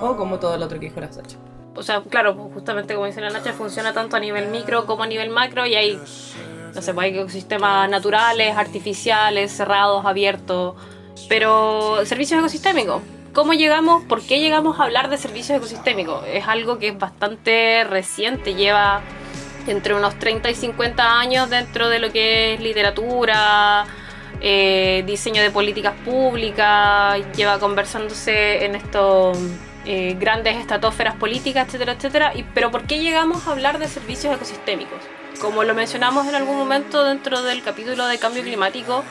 O 0.00 0.16
como 0.16 0.38
todo 0.38 0.56
lo 0.56 0.64
otro 0.66 0.78
que 0.78 0.86
dijo 0.86 1.00
la 1.00 1.12
Sacha. 1.12 1.36
O 1.76 1.82
sea, 1.82 2.02
claro, 2.02 2.34
justamente 2.54 2.94
como 2.94 3.06
dice 3.06 3.20
la 3.20 3.30
Nacha, 3.30 3.52
funciona 3.52 3.92
tanto 3.92 4.16
a 4.16 4.20
nivel 4.20 4.48
micro 4.48 4.86
como 4.86 5.02
a 5.02 5.06
nivel 5.06 5.30
macro 5.30 5.66
y 5.66 5.74
hay, 5.74 5.96
no 5.96 6.82
sé, 6.82 6.94
pues 6.94 7.06
hay 7.06 7.18
ecosistemas 7.18 7.90
naturales, 7.90 8.56
artificiales, 8.56 9.50
cerrados, 9.50 10.06
abiertos, 10.06 10.74
pero 11.28 12.04
servicios 12.04 12.38
ecosistémicos. 12.38 13.02
¿Cómo 13.32 13.52
llegamos, 13.52 14.04
por 14.04 14.22
qué 14.22 14.38
llegamos 14.38 14.78
a 14.78 14.84
hablar 14.84 15.10
de 15.10 15.18
servicios 15.18 15.58
ecosistémicos? 15.58 16.24
Es 16.28 16.46
algo 16.46 16.78
que 16.78 16.88
es 16.88 16.98
bastante 16.98 17.82
reciente, 17.82 18.54
lleva 18.54 19.00
entre 19.66 19.94
unos 19.94 20.18
30 20.18 20.50
y 20.50 20.54
50 20.54 21.18
años 21.18 21.50
dentro 21.50 21.88
de 21.88 21.98
lo 21.98 22.12
que 22.12 22.54
es 22.54 22.60
literatura, 22.60 23.86
eh, 24.40 25.02
diseño 25.06 25.42
de 25.42 25.50
políticas 25.50 25.94
públicas, 26.04 27.18
lleva 27.36 27.58
conversándose 27.58 28.64
en 28.64 28.74
estos 28.74 29.38
eh, 29.86 30.16
grandes 30.18 30.56
estratosferas 30.56 31.14
políticas, 31.16 31.66
etcétera, 31.66 31.92
etcétera. 31.92 32.32
Pero 32.54 32.70
¿por 32.70 32.86
qué 32.86 32.98
llegamos 32.98 33.46
a 33.46 33.52
hablar 33.52 33.78
de 33.78 33.88
servicios 33.88 34.34
ecosistémicos? 34.34 34.98
Como 35.40 35.64
lo 35.64 35.74
mencionamos 35.74 36.26
en 36.26 36.34
algún 36.34 36.56
momento 36.56 37.04
dentro 37.04 37.42
del 37.42 37.62
capítulo 37.62 38.06
de 38.06 38.18
cambio 38.18 38.42
climático, 38.42 39.04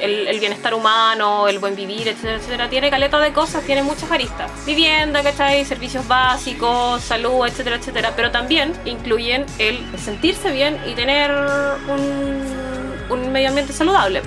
el, 0.00 0.40
bienestar 0.40 0.74
humano, 0.74 1.48
el 1.48 1.58
buen 1.58 1.74
vivir, 1.74 2.08
etcétera, 2.08 2.36
etcétera, 2.36 2.68
tiene 2.68 2.90
caleta 2.90 3.18
de 3.20 3.32
cosas, 3.32 3.64
tiene 3.64 3.82
muchas 3.82 4.10
aristas. 4.10 4.50
Vivienda, 4.64 5.22
¿cachai? 5.22 5.64
Servicios 5.64 6.06
básicos, 6.06 7.02
salud, 7.02 7.46
etcétera, 7.46 7.76
etcétera. 7.76 8.12
Pero 8.16 8.30
también 8.30 8.72
incluyen 8.84 9.44
el 9.58 9.78
sentirse 9.98 10.50
bien 10.50 10.78
y 10.86 10.94
tener 10.94 11.30
un, 11.30 13.10
un 13.10 13.32
medio 13.32 13.48
ambiente 13.48 13.72
saludable. 13.72 14.22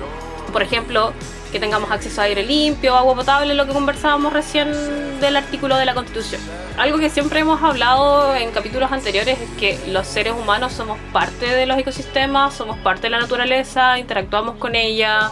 Por 0.52 0.62
ejemplo, 0.62 1.14
que 1.52 1.60
tengamos 1.60 1.92
acceso 1.92 2.22
a 2.22 2.26
aire 2.26 2.44
limpio, 2.44 2.96
agua 2.96 3.16
potable, 3.16 3.54
lo 3.54 3.66
que 3.66 3.74
conversábamos 3.74 4.32
recién 4.34 4.72
del 5.20 5.36
artículo 5.36 5.76
de 5.76 5.86
la 5.86 5.94
Constitución. 5.94 6.42
Algo 6.78 6.98
que 6.98 7.10
siempre 7.10 7.42
hemos 7.42 7.62
hablado 7.62 8.34
en 8.36 8.52
capítulos 8.52 8.92
anteriores 8.92 9.40
es 9.40 9.50
que 9.60 9.78
los 9.90 10.08
seres 10.08 10.34
humanos 10.34 10.72
somos 10.72 10.98
parte 11.12 11.46
de 11.46 11.66
los 11.66 11.78
ecosistemas, 11.78 12.54
somos 12.54 12.78
parte 12.80 13.04
de 13.04 13.10
la 13.10 13.20
naturaleza, 13.20 14.00
interactuamos 14.00 14.56
con 14.56 14.76
ella, 14.76 15.32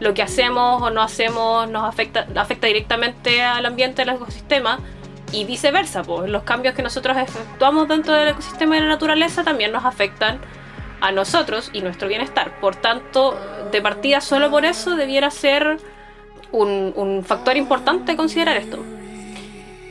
lo 0.00 0.14
que 0.14 0.22
hacemos 0.22 0.82
o 0.82 0.90
no 0.90 1.02
hacemos 1.02 1.68
nos 1.68 1.88
afecta, 1.88 2.26
afecta 2.36 2.66
directamente 2.66 3.42
al 3.42 3.66
ambiente 3.66 4.04
del 4.04 4.14
ecosistema 4.14 4.78
y 5.32 5.44
viceversa, 5.44 6.02
pues 6.02 6.30
los 6.30 6.42
cambios 6.42 6.74
que 6.74 6.82
nosotros 6.82 7.16
efectuamos 7.16 7.88
dentro 7.88 8.14
del 8.14 8.28
ecosistema 8.28 8.76
y 8.76 8.80
de 8.80 8.86
la 8.86 8.92
naturaleza 8.92 9.44
también 9.44 9.72
nos 9.72 9.84
afectan 9.84 10.40
a 11.00 11.12
nosotros 11.12 11.70
y 11.72 11.80
nuestro 11.80 12.08
bienestar. 12.08 12.60
Por 12.60 12.76
tanto, 12.76 13.38
de 13.70 13.82
partida 13.82 14.20
solo 14.20 14.50
por 14.50 14.64
eso 14.64 14.96
debiera 14.96 15.30
ser 15.30 15.78
un, 16.50 17.24
factor 17.26 17.56
importante 17.56 18.16
considerar 18.16 18.56
esto. 18.56 18.78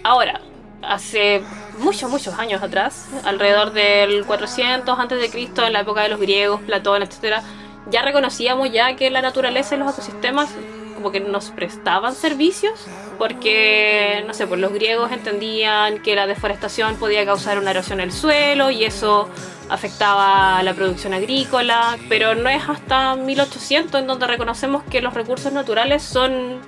Ahora, 0.04 0.41
hace 0.82 1.41
muchos, 1.80 2.10
muchos 2.10 2.38
años 2.39 2.63
atrás, 2.63 3.08
alrededor 3.24 3.74
del 3.74 4.26
400 4.26 4.98
a.C., 5.00 5.65
en 5.67 5.74
la 5.74 5.82
época 5.82 6.02
de 6.02 6.10
los 6.10 6.20
griegos, 6.20 6.62
Platón, 6.62 7.04
etc., 7.04 7.41
ya 7.89 8.02
reconocíamos 8.02 8.71
ya 8.71 8.95
que 8.95 9.10
la 9.10 9.21
naturaleza 9.21 9.76
y 9.76 9.80
los 9.80 9.93
ecosistemas 9.93 10.50
como 10.95 11.12
que 11.12 11.19
nos 11.19 11.52
prestaban 11.52 12.15
servicios 12.15 12.88
porque, 13.19 14.23
no 14.26 14.34
sé, 14.34 14.47
pues 14.47 14.60
los 14.60 14.73
griegos 14.73 15.12
entendían 15.12 16.02
que 16.02 16.15
la 16.15 16.26
deforestación 16.26 16.95
podía 16.95 17.23
causar 17.23 17.60
una 17.60 17.71
erosión 17.71 18.00
del 18.00 18.12
suelo 18.12 18.71
y 18.71 18.84
eso 18.84 19.30
afectaba 19.69 20.62
la 20.63 20.73
producción 20.73 21.13
agrícola, 21.13 21.97
pero 22.10 22.34
no 22.34 22.50
es 22.50 22.67
hasta 22.67 23.15
1800 23.15 24.02
en 24.02 24.08
donde 24.08 24.26
reconocemos 24.26 24.84
que 24.86 25.02
los 25.02 25.13
recursos 25.13 25.54
naturales 25.54 26.02
son, 26.02 26.60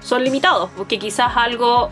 son 0.00 0.24
limitados, 0.24 0.70
porque 0.76 0.98
quizás 0.98 1.36
algo 1.36 1.90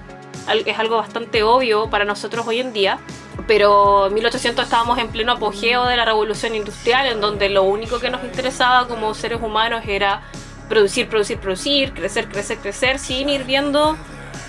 es 0.66 0.78
algo 0.78 0.96
bastante 0.96 1.42
obvio 1.42 1.88
para 1.90 2.04
nosotros 2.04 2.46
hoy 2.46 2.60
en 2.60 2.72
día, 2.72 2.98
pero 3.46 4.06
en 4.06 4.14
1800 4.14 4.64
estábamos 4.64 4.98
en 4.98 5.08
pleno 5.08 5.32
apogeo 5.32 5.84
de 5.84 5.96
la 5.96 6.04
revolución 6.04 6.54
industrial, 6.54 7.06
en 7.06 7.20
donde 7.20 7.48
lo 7.48 7.64
único 7.64 7.98
que 8.00 8.10
nos 8.10 8.22
interesaba 8.24 8.86
como 8.86 9.14
seres 9.14 9.40
humanos 9.42 9.82
era 9.86 10.22
producir, 10.68 11.08
producir, 11.08 11.38
producir, 11.38 11.92
crecer, 11.92 12.28
crecer, 12.28 12.58
crecer, 12.58 12.98
sin 12.98 13.28
ir 13.28 13.44
viendo 13.44 13.96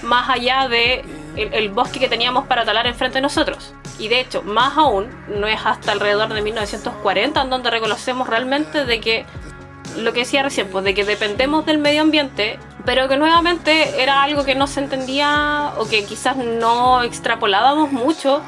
más 0.04 0.30
allá 0.30 0.68
de 0.68 1.04
el, 1.36 1.70
bosque 1.70 2.00
que 2.00 2.08
teníamos 2.08 2.46
para 2.48 2.64
talar 2.64 2.88
enfrente 2.88 3.18
de 3.18 3.22
nosotros. 3.22 3.74
Y 4.00 4.08
de 4.08 4.20
hecho, 4.20 4.42
más 4.44 4.78
aún, 4.78 5.10
no 5.28 5.48
es 5.48 5.60
hasta 5.66 5.92
alrededor 5.92 6.34
de 6.34 6.42
1940 6.42 7.42
en 7.42 7.50
donde 7.50 7.70
reconocemos 7.70 8.28
realmente 8.28 8.86
de 8.86 9.00
que 9.00 9.26
lo 9.98 10.14
que 10.14 10.22
decía 10.22 10.44
recién, 10.44 10.68
pues 10.70 10.84
de 10.84 10.94
que 10.94 11.04
dependemos 11.04 11.66
del 11.66 11.78
medio 11.78 12.02
ambiente, 12.02 12.60
pero 12.86 13.08
que 13.08 13.18
nuevamente 13.18 14.02
era 14.02 14.24
algo 14.24 14.46
que 14.46 14.56
no 14.56 14.68
se 14.68 14.80
entendía 14.80 15.74
o 15.78 15.88
que 15.88 16.06
quizás 16.06 16.38
no 16.38 17.04
extrapolábamos 17.04 17.92
mucho 17.92 18.42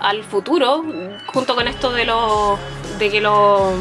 al 0.00 0.22
futuro, 0.22 0.84
junto 1.26 1.54
con 1.54 1.66
esto 1.66 1.92
de, 1.92 2.04
lo, 2.04 2.58
de 2.98 3.10
que 3.10 3.20
lo, 3.20 3.72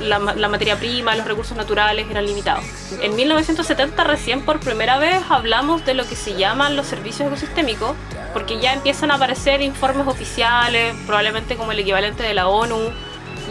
la, 0.00 0.18
la, 0.18 0.48
materia 0.48 0.76
prima, 0.76 1.16
los 1.16 1.26
recursos 1.26 1.56
naturales 1.56 2.06
eran 2.08 2.24
limitados. 2.24 2.64
En 3.00 3.16
1970 3.16 4.04
recién 4.04 4.44
por 4.44 4.60
primera 4.60 4.98
vez 4.98 5.22
hablamos 5.28 5.84
de 5.84 5.94
lo 5.94 6.06
que 6.06 6.14
se 6.14 6.34
llaman 6.34 6.76
los 6.76 6.86
servicios 6.86 7.26
ecosistémicos, 7.26 7.96
porque 8.32 8.60
ya 8.60 8.72
empiezan 8.72 9.10
a 9.10 9.14
aparecer 9.14 9.60
informes 9.60 10.06
oficiales, 10.06 10.94
probablemente 11.06 11.56
como 11.56 11.72
el 11.72 11.78
equivalente 11.80 12.22
de 12.22 12.34
la 12.34 12.48
ONU 12.48 12.78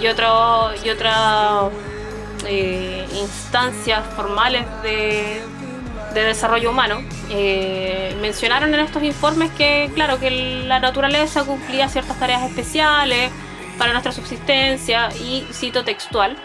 y, 0.01 0.07
otro, 0.07 0.71
y 0.83 0.89
otras 0.89 1.71
eh, 2.45 3.05
instancias 3.19 4.05
formales 4.15 4.65
de, 4.83 5.41
de 6.13 6.23
desarrollo 6.23 6.71
humano, 6.71 6.99
eh, 7.29 8.15
mencionaron 8.21 8.73
en 8.73 8.81
estos 8.81 9.03
informes 9.03 9.51
que, 9.51 9.89
claro, 9.93 10.19
que 10.19 10.29
la 10.65 10.79
naturaleza 10.79 11.43
cumplía 11.45 11.87
ciertas 11.87 12.19
tareas 12.19 12.43
especiales 12.43 13.31
para 13.77 13.93
nuestra 13.93 14.11
subsistencia 14.11 15.09
y 15.15 15.45
cito 15.51 15.83
textual. 15.83 16.37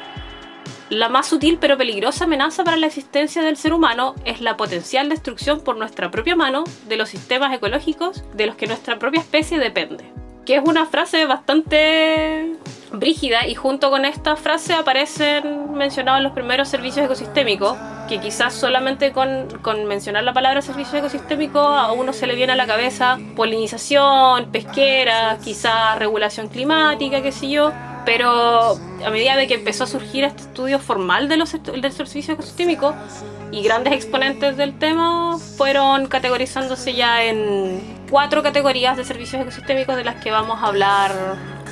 La 0.89 1.09
más 1.09 1.27
sutil 1.27 1.59
pero 1.61 1.77
peligrosa 1.77 2.25
amenaza 2.25 2.63
para 2.63 2.77
la 2.77 2.87
existencia 2.87 3.43
del 3.43 3.57
ser 3.57 3.73
humano 3.73 4.15
es 4.25 4.41
la 4.41 4.57
potencial 4.57 5.09
destrucción 5.09 5.61
por 5.61 5.77
nuestra 5.77 6.13
propia 6.13 6.37
mano 6.37 6.63
de 6.89 6.97
los 6.97 7.09
sistemas 7.09 7.53
ecológicos 7.53 8.23
de 8.35 8.47
los 8.47 8.55
que 8.55 8.69
nuestra 8.69 8.99
propia 8.99 9.21
especie 9.21 9.59
depende. 9.59 10.13
Que 10.47 10.57
es 10.57 10.63
una 10.65 10.87
frase 10.87 11.27
bastante 11.27 12.53
brígida 12.93 13.47
y 13.47 13.55
junto 13.57 13.91
con 13.91 14.05
esta 14.05 14.37
frase 14.37 14.75
aparecen 14.75 15.75
mencionados 15.75 16.23
los 16.23 16.33
primeros 16.33 16.69
servicios 16.69 17.05
ecosistémicos, 17.05 17.77
que 18.09 18.21
quizás 18.21 18.55
solamente 18.55 19.11
con, 19.11 19.49
con 19.61 19.85
mencionar 19.87 20.23
la 20.23 20.33
palabra 20.33 20.63
servicio 20.63 20.99
ecosistémico 20.99 21.59
a 21.59 21.93
uno 21.93 22.13
se 22.13 22.29
le 22.29 22.37
viene 22.37 22.53
a 22.53 22.57
la 22.57 22.67
cabeza 22.67 23.19
polinización, 23.35 24.53
pesquera, 24.53 25.39
quizás 25.43 25.99
regulación 25.99 26.47
climática, 26.49 27.23
qué 27.23 27.33
sé 27.33 27.51
yo, 27.51 27.73
pero 28.05 28.79
a 29.05 29.11
medida 29.11 29.37
de 29.37 29.49
que 29.49 29.55
empezó 29.55 29.85
a 29.85 29.87
surgir 29.89 30.25
este 30.25 30.43
estudio 30.43 30.79
formal 30.79 31.29
de 31.29 31.37
los, 31.37 31.53
del 31.61 31.93
servicio 31.93 32.35
ecosistémico 32.35 32.95
y 33.57 33.63
grandes 33.63 33.95
exponentes 33.95 34.59
del 34.59 34.79
tema 34.79 35.39
fueron 35.39 36.09
categorizándose 36.09 36.93
ya 36.93 37.25
en 37.25 37.81
cuatro 38.11 38.43
categorías 38.43 38.99
de 38.99 39.05
servicios 39.05 39.41
ecosistémicos 39.41 39.97
de 39.97 40.05
las 40.05 40.23
que 40.23 40.31
vamos 40.31 40.63
a 40.63 40.67
hablar 40.67 41.13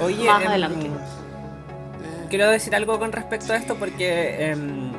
Oye, 0.00 0.24
más 0.24 0.40
em, 0.40 0.48
adelante. 0.48 0.90
Quiero 2.30 2.48
decir 2.48 2.74
algo 2.74 2.98
con 2.98 3.12
respecto 3.12 3.52
a 3.52 3.56
esto 3.56 3.74
porque 3.74 4.50
em, 4.50 4.92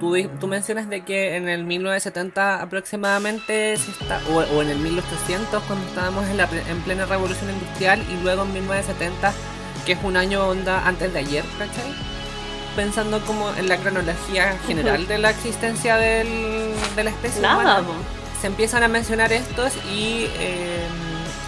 tú, 0.00 0.46
mencionas 0.46 0.88
de 0.88 1.02
que 1.02 1.36
en 1.36 1.50
el 1.50 1.64
1970 1.64 2.62
aproximadamente, 2.62 3.76
se 3.76 3.90
está, 3.90 4.18
o, 4.30 4.38
o 4.38 4.62
en 4.62 4.70
el 4.70 4.78
1800 4.78 5.62
cuando 5.64 5.86
estábamos 5.86 6.26
en, 6.28 6.38
la, 6.38 6.48
en 6.66 6.80
plena 6.80 7.04
revolución 7.04 7.50
industrial 7.50 8.02
y 8.10 8.22
luego 8.22 8.44
en 8.44 8.54
1970, 8.54 9.34
que 9.84 9.92
es 9.92 9.98
un 10.02 10.16
año 10.16 10.48
onda 10.48 10.88
antes 10.88 11.12
de 11.12 11.18
ayer, 11.18 11.44
¿cachai? 11.58 12.15
Pensando 12.76 13.20
como 13.24 13.50
en 13.54 13.68
la 13.68 13.78
cronología 13.78 14.56
general 14.66 15.06
de 15.08 15.16
la 15.18 15.30
existencia 15.30 15.96
del- 15.96 16.74
de 16.94 17.04
la 17.04 17.10
especie 17.10 17.40
Nada, 17.40 17.54
humana 17.56 17.80
po. 17.86 17.94
se 18.40 18.46
empiezan 18.48 18.82
a 18.82 18.88
mencionar 18.88 19.32
estos 19.32 19.72
y 19.90 20.28
eh, 20.38 20.86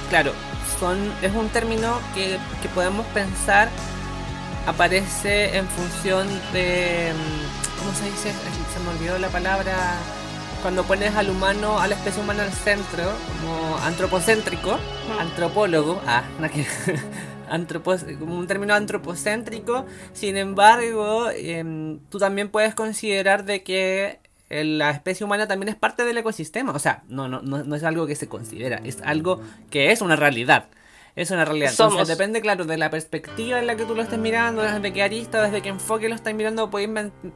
claro, 0.09 0.33
son, 0.81 0.97
es 1.23 1.33
un 1.35 1.49
término 1.51 1.99
que, 2.15 2.39
que 2.63 2.69
podemos 2.75 3.05
pensar 3.09 3.69
aparece 4.67 5.57
en 5.57 5.67
función 5.69 6.27
de, 6.53 7.13
mm, 7.15 7.79
¿cómo 7.79 7.93
se 7.95 8.05
dice? 8.05 8.33
Se 8.75 8.81
me 8.85 8.91
olvidó 8.97 9.19
la 9.19 9.29
palabra, 9.29 9.75
cuando 10.63 10.83
pones 10.85 11.15
al 11.15 11.31
humano, 11.31 11.79
a 11.79 11.87
la 11.89 11.95
especie 11.95 12.23
humana 12.23 12.43
al 12.45 12.53
centro, 12.53 13.05
como 13.41 13.77
antropocéntrico, 13.85 14.79
antropólogo, 15.21 16.01
ah, 16.07 16.23
nada 16.39 16.49
que- 16.53 16.67
un 17.51 18.47
término 18.47 18.75
antropocéntrico, 18.75 19.87
sin 20.13 20.37
embargo, 20.37 21.29
em, 21.31 22.01
tú 22.09 22.19
también 22.19 22.49
puedes 22.49 22.75
considerar 22.75 23.45
de 23.45 23.63
que 23.63 24.21
la 24.51 24.91
especie 24.91 25.25
humana 25.25 25.47
también 25.47 25.69
es 25.69 25.77
parte 25.77 26.05
del 26.05 26.17
ecosistema, 26.19 26.73
o 26.73 26.79
sea, 26.79 27.03
no, 27.09 27.29
no, 27.29 27.43
no, 27.43 27.65
no 27.65 27.77
es 27.77 27.85
algo 27.85 28.07
que 28.07 28.17
se 28.17 28.29
considera, 28.29 28.81
es 28.85 28.99
algo 29.03 29.41
que 29.71 29.93
es 29.93 30.01
una 30.01 30.17
realidad. 30.17 30.69
Es 31.17 31.33
una 31.33 31.45
realidad. 31.45 31.73
Somos. 31.73 31.95
Entonces 31.95 32.17
depende, 32.17 32.41
claro, 32.41 32.65
de 32.65 32.77
la 32.77 32.91
perspectiva 32.91 33.59
en 33.59 33.67
la 33.67 33.75
que 33.75 33.85
tú 33.85 33.97
lo 33.97 34.03
estés 34.03 34.21
mirando, 34.21 34.63
desde 34.63 34.93
qué 34.93 35.03
arista, 35.03 35.43
desde 35.43 35.63
qué 35.63 35.69
enfoque 35.69 36.09
lo 36.09 36.15
estás 36.15 36.33
mirando, 36.33 36.71
podéis 36.71 36.91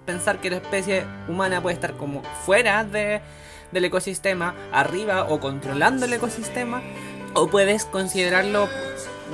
pensar 0.07 0.41
que 0.41 0.51
la 0.51 0.59
especie 0.59 1.05
humana 1.29 1.61
puede 1.61 1.75
estar 1.75 1.97
como 1.97 2.23
fuera 2.45 2.85
de, 2.85 3.21
del 3.73 3.85
ecosistema, 3.85 4.55
arriba 4.71 5.25
o 5.25 5.41
controlando 5.41 6.07
el 6.07 6.13
ecosistema, 6.13 6.81
o 7.35 7.49
puedes 7.49 7.85
considerarlo, 7.85 8.69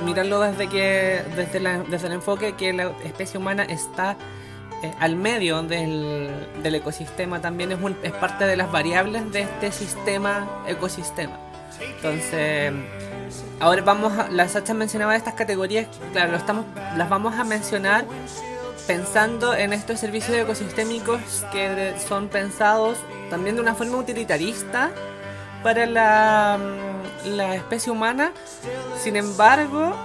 mirarlo 0.03 0.39
desde 0.39 0.67
que 0.67 1.21
desde, 1.35 1.59
la- 1.59 1.79
desde 1.79 2.07
el 2.07 2.13
enfoque 2.13 2.53
que 2.53 2.73
la 2.73 2.91
especie 3.03 3.39
humana 3.39 3.63
está 3.63 4.15
eh, 4.83 4.93
al 4.99 5.15
medio 5.15 5.61
del, 5.63 6.29
del 6.63 6.75
ecosistema, 6.75 7.41
también 7.41 7.71
es, 7.71 7.79
un- 7.81 7.97
es 8.03 8.11
parte 8.13 8.45
de 8.45 8.55
las 8.55 8.71
variables 8.71 9.31
de 9.31 9.41
este 9.41 9.71
sistema 9.71 10.47
ecosistema. 10.67 11.37
Entonces, 11.95 12.73
ahora 13.59 13.81
vamos 13.83 14.17
a, 14.17 14.29
la 14.29 14.47
Sacha 14.47 14.73
mencionaba 14.73 15.15
estas 15.15 15.33
categorías, 15.33 15.87
claro, 16.13 16.35
estamos, 16.35 16.65
las 16.97 17.09
vamos 17.09 17.35
a 17.35 17.43
mencionar 17.43 18.05
pensando 18.87 19.53
en 19.53 19.71
estos 19.73 19.99
servicios 19.99 20.35
ecosistémicos 20.37 21.19
que 21.51 21.93
son 22.07 22.27
pensados 22.27 22.97
también 23.29 23.55
de 23.55 23.61
una 23.61 23.75
forma 23.75 23.97
utilitarista 23.97 24.89
para 25.63 25.85
la, 25.85 26.57
la 27.25 27.55
especie 27.55 27.91
humana. 27.91 28.31
Sin 29.01 29.15
embargo, 29.15 29.95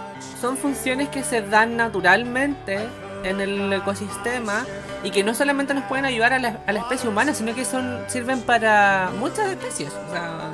son 0.41 0.57
funciones 0.57 1.09
que 1.09 1.23
se 1.23 1.43
dan 1.43 1.77
naturalmente 1.77 2.79
en 3.25 3.41
el 3.41 3.73
ecosistema 3.73 4.67
y 5.03 5.11
que 5.11 5.25
no 5.25 5.35
solamente 5.35 5.73
nos 5.75 5.85
pueden 5.85 6.05
ayudar 6.05 6.33
a 6.35 6.39
la, 6.39 6.61
a 6.67 6.73
la 6.73 6.81
especie 6.81 7.09
humana, 7.09 7.33
sino 7.35 7.55
que 7.55 7.65
son 7.65 8.05
sirven 8.09 8.43
para 8.43 9.11
muchas 9.19 9.51
especies. 9.51 9.93
O 10.09 10.13
sea, 10.13 10.51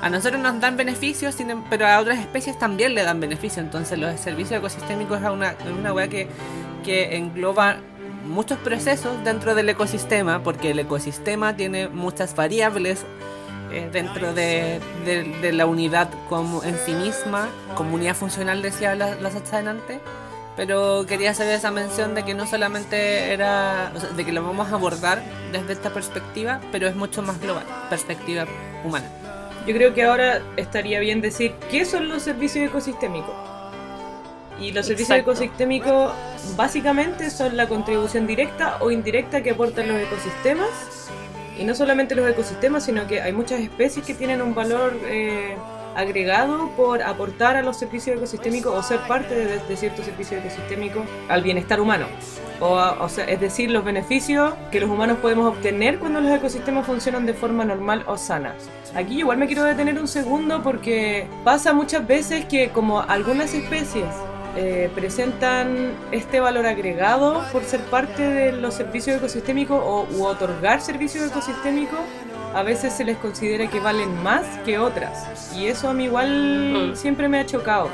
a 0.00 0.10
nosotros 0.10 0.40
nos 0.40 0.60
dan 0.60 0.76
beneficios, 0.76 1.38
em- 1.40 1.64
pero 1.70 1.86
a 1.86 1.98
otras 1.98 2.18
especies 2.18 2.58
también 2.58 2.94
le 2.94 3.02
dan 3.02 3.20
beneficios. 3.20 3.64
Entonces 3.64 3.98
los 3.98 4.20
servicios 4.20 4.58
ecosistémicos 4.58 5.20
es 5.20 5.28
una, 5.28 5.54
una 5.80 6.08
que, 6.08 6.28
que 6.84 7.16
engloba 7.16 7.78
muchos 8.26 8.58
procesos 8.58 9.12
dentro 9.24 9.54
del 9.54 9.68
ecosistema, 9.68 10.42
porque 10.42 10.70
el 10.70 10.78
ecosistema 10.78 11.56
tiene 11.56 11.88
muchas 11.88 12.34
variables 12.36 13.04
eh, 13.76 13.88
dentro 13.92 14.32
de, 14.34 14.80
de- 15.04 15.24
de 15.40 15.52
la 15.52 15.66
unidad 15.66 16.08
como 16.28 16.62
en 16.64 16.76
sí 16.84 16.92
misma, 16.92 17.48
comunidad 17.74 18.14
funcional 18.14 18.62
decía 18.62 18.94
la, 18.94 19.14
la 19.16 19.30
Sacha 19.30 19.58
delante. 19.58 20.00
Pero 20.56 21.04
quería 21.08 21.30
hacer 21.32 21.48
esa 21.48 21.72
mención 21.72 22.14
de 22.14 22.24
que 22.24 22.32
no 22.32 22.46
solamente 22.46 23.32
era, 23.32 23.90
o 23.96 23.98
sea, 23.98 24.10
de 24.10 24.24
que 24.24 24.30
lo 24.30 24.40
vamos 24.44 24.70
a 24.70 24.76
abordar 24.76 25.20
desde 25.50 25.72
esta 25.72 25.90
perspectiva, 25.92 26.60
pero 26.70 26.86
es 26.86 26.94
mucho 26.94 27.22
más 27.22 27.40
global, 27.40 27.64
perspectiva 27.90 28.44
humana. 28.84 29.06
Yo 29.66 29.74
creo 29.74 29.92
que 29.94 30.04
ahora 30.04 30.40
estaría 30.56 31.00
bien 31.00 31.20
decir 31.20 31.54
qué 31.72 31.84
son 31.84 32.08
los 32.08 32.22
servicios 32.22 32.68
ecosistémicos. 32.68 33.34
Y 34.60 34.70
los 34.70 34.86
servicios 34.86 35.18
Exacto. 35.18 35.32
ecosistémicos 35.32 36.12
básicamente 36.56 37.30
son 37.30 37.56
la 37.56 37.66
contribución 37.66 38.24
directa 38.28 38.76
o 38.80 38.92
indirecta 38.92 39.42
que 39.42 39.50
aportan 39.50 39.88
los 39.88 39.96
ecosistemas. 40.00 40.68
Y 41.58 41.64
no 41.64 41.74
solamente 41.74 42.14
los 42.14 42.28
ecosistemas, 42.28 42.84
sino 42.84 43.06
que 43.06 43.20
hay 43.20 43.32
muchas 43.32 43.60
especies 43.60 44.04
que 44.04 44.14
tienen 44.14 44.42
un 44.42 44.54
valor 44.54 44.98
eh, 45.04 45.56
agregado 45.94 46.70
por 46.76 47.02
aportar 47.02 47.56
a 47.56 47.62
los 47.62 47.76
servicios 47.76 48.16
ecosistémicos 48.16 48.74
o 48.74 48.82
ser 48.82 49.00
parte 49.06 49.34
de, 49.34 49.58
de 49.58 49.76
ciertos 49.76 50.04
servicios 50.04 50.40
ecosistémicos 50.40 51.04
al 51.28 51.42
bienestar 51.42 51.80
humano. 51.80 52.06
O, 52.60 52.74
o 52.74 53.08
sea, 53.08 53.24
es 53.24 53.40
decir, 53.40 53.70
los 53.70 53.84
beneficios 53.84 54.54
que 54.70 54.80
los 54.80 54.90
humanos 54.90 55.18
podemos 55.18 55.54
obtener 55.54 55.98
cuando 55.98 56.20
los 56.20 56.30
ecosistemas 56.30 56.86
funcionan 56.86 57.26
de 57.26 57.34
forma 57.34 57.64
normal 57.64 58.04
o 58.06 58.16
sana. 58.16 58.54
Aquí 58.94 59.18
igual 59.18 59.38
me 59.38 59.46
quiero 59.46 59.64
detener 59.64 59.98
un 59.98 60.08
segundo 60.08 60.62
porque 60.62 61.26
pasa 61.42 61.72
muchas 61.72 62.06
veces 62.06 62.44
que 62.46 62.70
como 62.70 63.00
algunas 63.00 63.52
especies 63.54 64.06
eh, 64.56 64.90
presentan 64.94 65.92
este 66.12 66.40
valor 66.40 66.66
agregado 66.66 67.42
por 67.52 67.64
ser 67.64 67.80
parte 67.80 68.22
de 68.22 68.52
los 68.52 68.74
servicios 68.74 69.16
ecosistémicos 69.16 69.80
o 69.82 70.06
u 70.12 70.24
otorgar 70.24 70.80
servicios 70.80 71.26
ecosistémicos, 71.30 71.98
a 72.54 72.62
veces 72.62 72.92
se 72.92 73.04
les 73.04 73.16
considera 73.18 73.68
que 73.68 73.80
valen 73.80 74.22
más 74.22 74.44
que 74.64 74.78
otras. 74.78 75.52
Y 75.56 75.66
eso 75.66 75.88
a 75.88 75.92
mí 75.92 76.04
igual 76.04 76.90
Mm. 76.92 76.96
siempre 76.96 77.28
me 77.28 77.40
ha 77.40 77.46
chocado. 77.46 77.88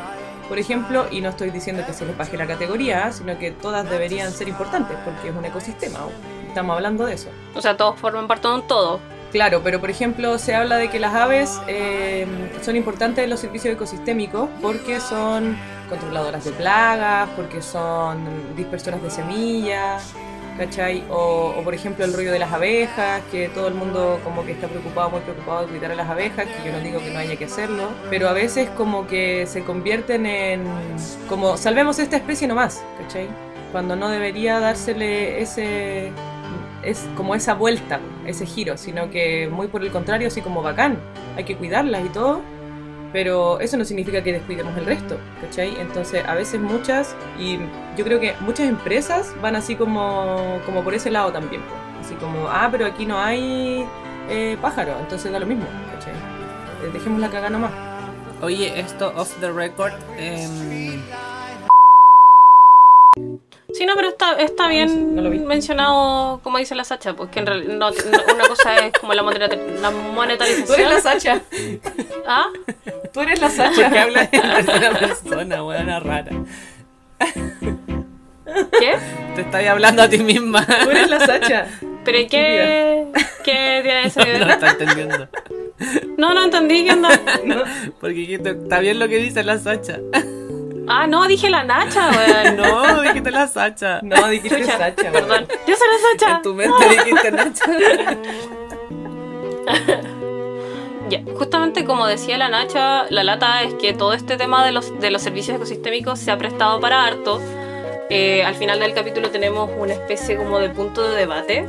Por 0.48 0.58
ejemplo, 0.58 1.06
y 1.10 1.20
no 1.20 1.28
estoy 1.30 1.50
diciendo 1.50 1.82
que 1.86 1.92
se 1.92 2.04
les 2.04 2.16
baje 2.16 2.36
la 2.36 2.46
categoría, 2.46 3.12
sino 3.12 3.38
que 3.38 3.52
todas 3.52 3.88
deberían 3.88 4.32
ser 4.32 4.48
importantes 4.48 4.96
porque 5.04 5.28
es 5.28 5.34
un 5.36 5.44
ecosistema. 5.44 6.00
Estamos 6.48 6.74
hablando 6.76 7.06
de 7.06 7.14
eso. 7.14 7.28
O 7.54 7.62
sea, 7.62 7.76
todos 7.76 7.98
forman 8.00 8.26
parte 8.26 8.48
de 8.48 8.54
un 8.54 8.66
todo. 8.66 8.98
Claro, 9.30 9.60
pero 9.62 9.78
por 9.80 9.90
ejemplo 9.90 10.38
se 10.38 10.56
habla 10.56 10.76
de 10.76 10.90
que 10.90 10.98
las 10.98 11.14
aves 11.14 11.60
eh, 11.68 12.26
son 12.62 12.74
importantes 12.74 13.22
en 13.22 13.30
los 13.30 13.38
servicios 13.38 13.72
ecosistémicos 13.74 14.48
porque 14.60 14.98
son 14.98 15.56
controladoras 15.90 16.44
de 16.44 16.52
plagas, 16.52 17.28
porque 17.36 17.60
son 17.60 18.56
dispersoras 18.56 19.02
de 19.02 19.10
semillas, 19.10 20.14
¿cachai? 20.56 21.04
O, 21.10 21.54
o, 21.58 21.62
por 21.62 21.74
ejemplo 21.74 22.04
el 22.04 22.14
rollo 22.14 22.32
de 22.32 22.38
las 22.38 22.52
abejas, 22.52 23.22
que 23.30 23.48
todo 23.48 23.68
el 23.68 23.74
mundo 23.74 24.20
como 24.24 24.44
que 24.44 24.52
está 24.52 24.68
preocupado, 24.68 25.10
muy 25.10 25.20
preocupado 25.20 25.62
de 25.62 25.68
cuidar 25.68 25.90
a 25.90 25.94
las 25.94 26.08
abejas, 26.08 26.46
que 26.46 26.66
yo 26.68 26.72
no 26.72 26.80
digo 26.80 27.00
que 27.00 27.10
no 27.10 27.18
haya 27.18 27.36
que 27.36 27.44
hacerlo, 27.44 27.88
pero 28.08 28.28
a 28.28 28.32
veces 28.32 28.68
como 28.70 29.06
que 29.06 29.46
se 29.46 29.62
convierten 29.62 30.26
en 30.26 30.64
como 31.28 31.56
salvemos 31.56 31.98
esta 31.98 32.16
especie 32.16 32.46
nomás, 32.46 32.82
¿cachai? 32.98 33.28
Cuando 33.72 33.96
no 33.96 34.08
debería 34.08 34.60
dársele 34.60 35.40
ese 35.42 36.12
es 36.82 37.06
como 37.16 37.34
esa 37.34 37.54
vuelta, 37.54 38.00
ese 38.26 38.46
giro, 38.46 38.76
sino 38.76 39.10
que 39.10 39.48
muy 39.48 39.68
por 39.68 39.82
el 39.82 39.90
contrario, 39.90 40.28
así 40.28 40.40
como 40.40 40.62
bacán, 40.62 40.98
hay 41.36 41.44
que 41.44 41.56
cuidarlas 41.56 42.04
y 42.04 42.08
todo, 42.08 42.40
pero 43.12 43.58
eso 43.60 43.76
no 43.76 43.84
significa 43.84 44.22
que 44.22 44.32
descuidemos 44.32 44.76
el 44.76 44.86
resto, 44.86 45.16
¿cachai? 45.40 45.74
Entonces 45.80 46.24
a 46.26 46.34
veces 46.34 46.60
muchas, 46.60 47.14
y 47.38 47.58
yo 47.96 48.04
creo 48.04 48.20
que 48.20 48.34
muchas 48.40 48.68
empresas 48.68 49.32
van 49.42 49.56
así 49.56 49.74
como, 49.76 50.60
como 50.66 50.82
por 50.84 50.94
ese 50.94 51.10
lado 51.10 51.32
también, 51.32 51.62
po. 51.62 51.74
así 52.00 52.14
como, 52.14 52.48
ah, 52.48 52.68
pero 52.70 52.86
aquí 52.86 53.06
no 53.06 53.18
hay 53.18 53.84
eh, 54.28 54.56
pájaro, 54.62 54.94
entonces 55.00 55.32
da 55.32 55.38
lo 55.40 55.46
mismo, 55.46 55.64
¿cachai? 55.94 56.12
Eh, 56.14 56.90
Dejemos 56.92 57.20
la 57.20 57.28
cagada 57.28 57.50
nomás. 57.50 57.72
Oye, 58.42 58.78
esto 58.80 59.12
off 59.16 59.34
the 59.40 59.50
record, 59.50 59.92
em, 60.16 61.00
Sí, 63.72 63.86
no, 63.86 63.94
pero 63.94 64.08
está, 64.08 64.32
está 64.40 64.66
bien 64.66 65.14
no 65.14 65.22
mencionado, 65.30 66.40
como 66.42 66.58
dice 66.58 66.74
la 66.74 66.84
Sacha, 66.84 67.14
pues 67.14 67.30
que 67.30 67.38
en 67.38 67.46
realidad 67.46 67.74
no- 67.74 67.90
no- 67.90 68.34
una 68.34 68.48
cosa 68.48 68.76
es 68.86 68.92
como 68.98 69.14
la, 69.14 69.22
moneta- 69.22 69.46
la 69.48 69.54
Tú 69.56 69.56
eres 69.62 69.80
la 69.80 69.90
monetarización. 69.90 71.00
Sacha. 71.02 71.42
¿Ah? 72.26 72.46
Tú 73.12 73.20
eres 73.20 73.40
la 73.40 73.48
Porque 73.48 73.74
Sacha. 73.74 74.02
habla 74.02 74.22
en 74.22 74.30
tercera 74.30 74.98
persona, 74.98 75.64
weona 75.64 76.00
rara. 76.00 76.30
¿Qué? 78.78 78.96
Te 79.34 79.40
estás 79.42 79.66
hablando 79.66 80.02
a 80.02 80.08
ti 80.08 80.18
misma. 80.18 80.64
Tú 80.66 80.90
eres 80.90 81.08
la 81.10 81.20
Sacha. 81.24 81.66
¿Pero 82.04 82.18
y 82.18 82.26
qué, 82.28 83.06
qué 83.44 83.80
tiene 83.82 84.06
eso 84.06 84.20
que 84.24 84.38
No 84.38 84.46
ver? 84.46 84.50
está 84.50 84.70
entendiendo. 84.70 85.28
No, 86.16 86.34
no 86.34 86.44
entendí 86.44 86.84
qué 86.84 86.92
onda. 86.92 87.10
¿no? 87.44 87.62
Porque 88.00 88.34
está 88.42 88.80
bien 88.80 88.98
lo 88.98 89.08
que 89.08 89.18
dice 89.18 89.42
la 89.44 89.58
Sacha. 89.58 89.98
Ah, 90.88 91.06
no, 91.06 91.26
dije 91.28 91.50
la 91.50 91.62
Nacha, 91.62 92.10
weón. 92.10 92.56
No, 92.56 93.02
dijiste 93.02 93.30
la 93.30 93.46
Sacha. 93.46 94.00
No, 94.02 94.28
dijiste 94.28 94.60
Chucha, 94.62 94.78
Sacha. 94.78 95.12
Perdón. 95.12 95.46
Yo 95.66 95.74
soy 95.76 95.86
la 95.88 95.98
Sacha. 96.26 96.36
En 96.36 96.42
tu 96.42 96.54
mente 96.54 96.88
dijiste 96.88 97.30
Nacha. 97.30 97.64
Ya, 101.10 101.24
justamente 101.36 101.84
como 101.84 102.06
decía 102.06 102.38
la 102.38 102.48
Nacha, 102.48 103.10
la 103.10 103.24
lata 103.24 103.64
es 103.64 103.74
que 103.74 103.92
todo 103.92 104.12
este 104.12 104.36
tema 104.36 104.64
de 104.64 104.70
los, 104.70 104.98
de 105.00 105.10
los 105.10 105.20
servicios 105.20 105.56
ecosistémicos 105.56 106.20
se 106.20 106.30
ha 106.30 106.38
prestado 106.38 106.78
para 106.80 107.04
harto. 107.04 107.40
Eh, 108.08 108.44
al 108.44 108.54
final 108.54 108.78
del 108.78 108.94
capítulo 108.94 109.30
tenemos 109.30 109.68
una 109.76 109.92
especie 109.92 110.36
como 110.36 110.60
de 110.60 110.70
punto 110.70 111.02
de 111.02 111.16
debate 111.16 111.66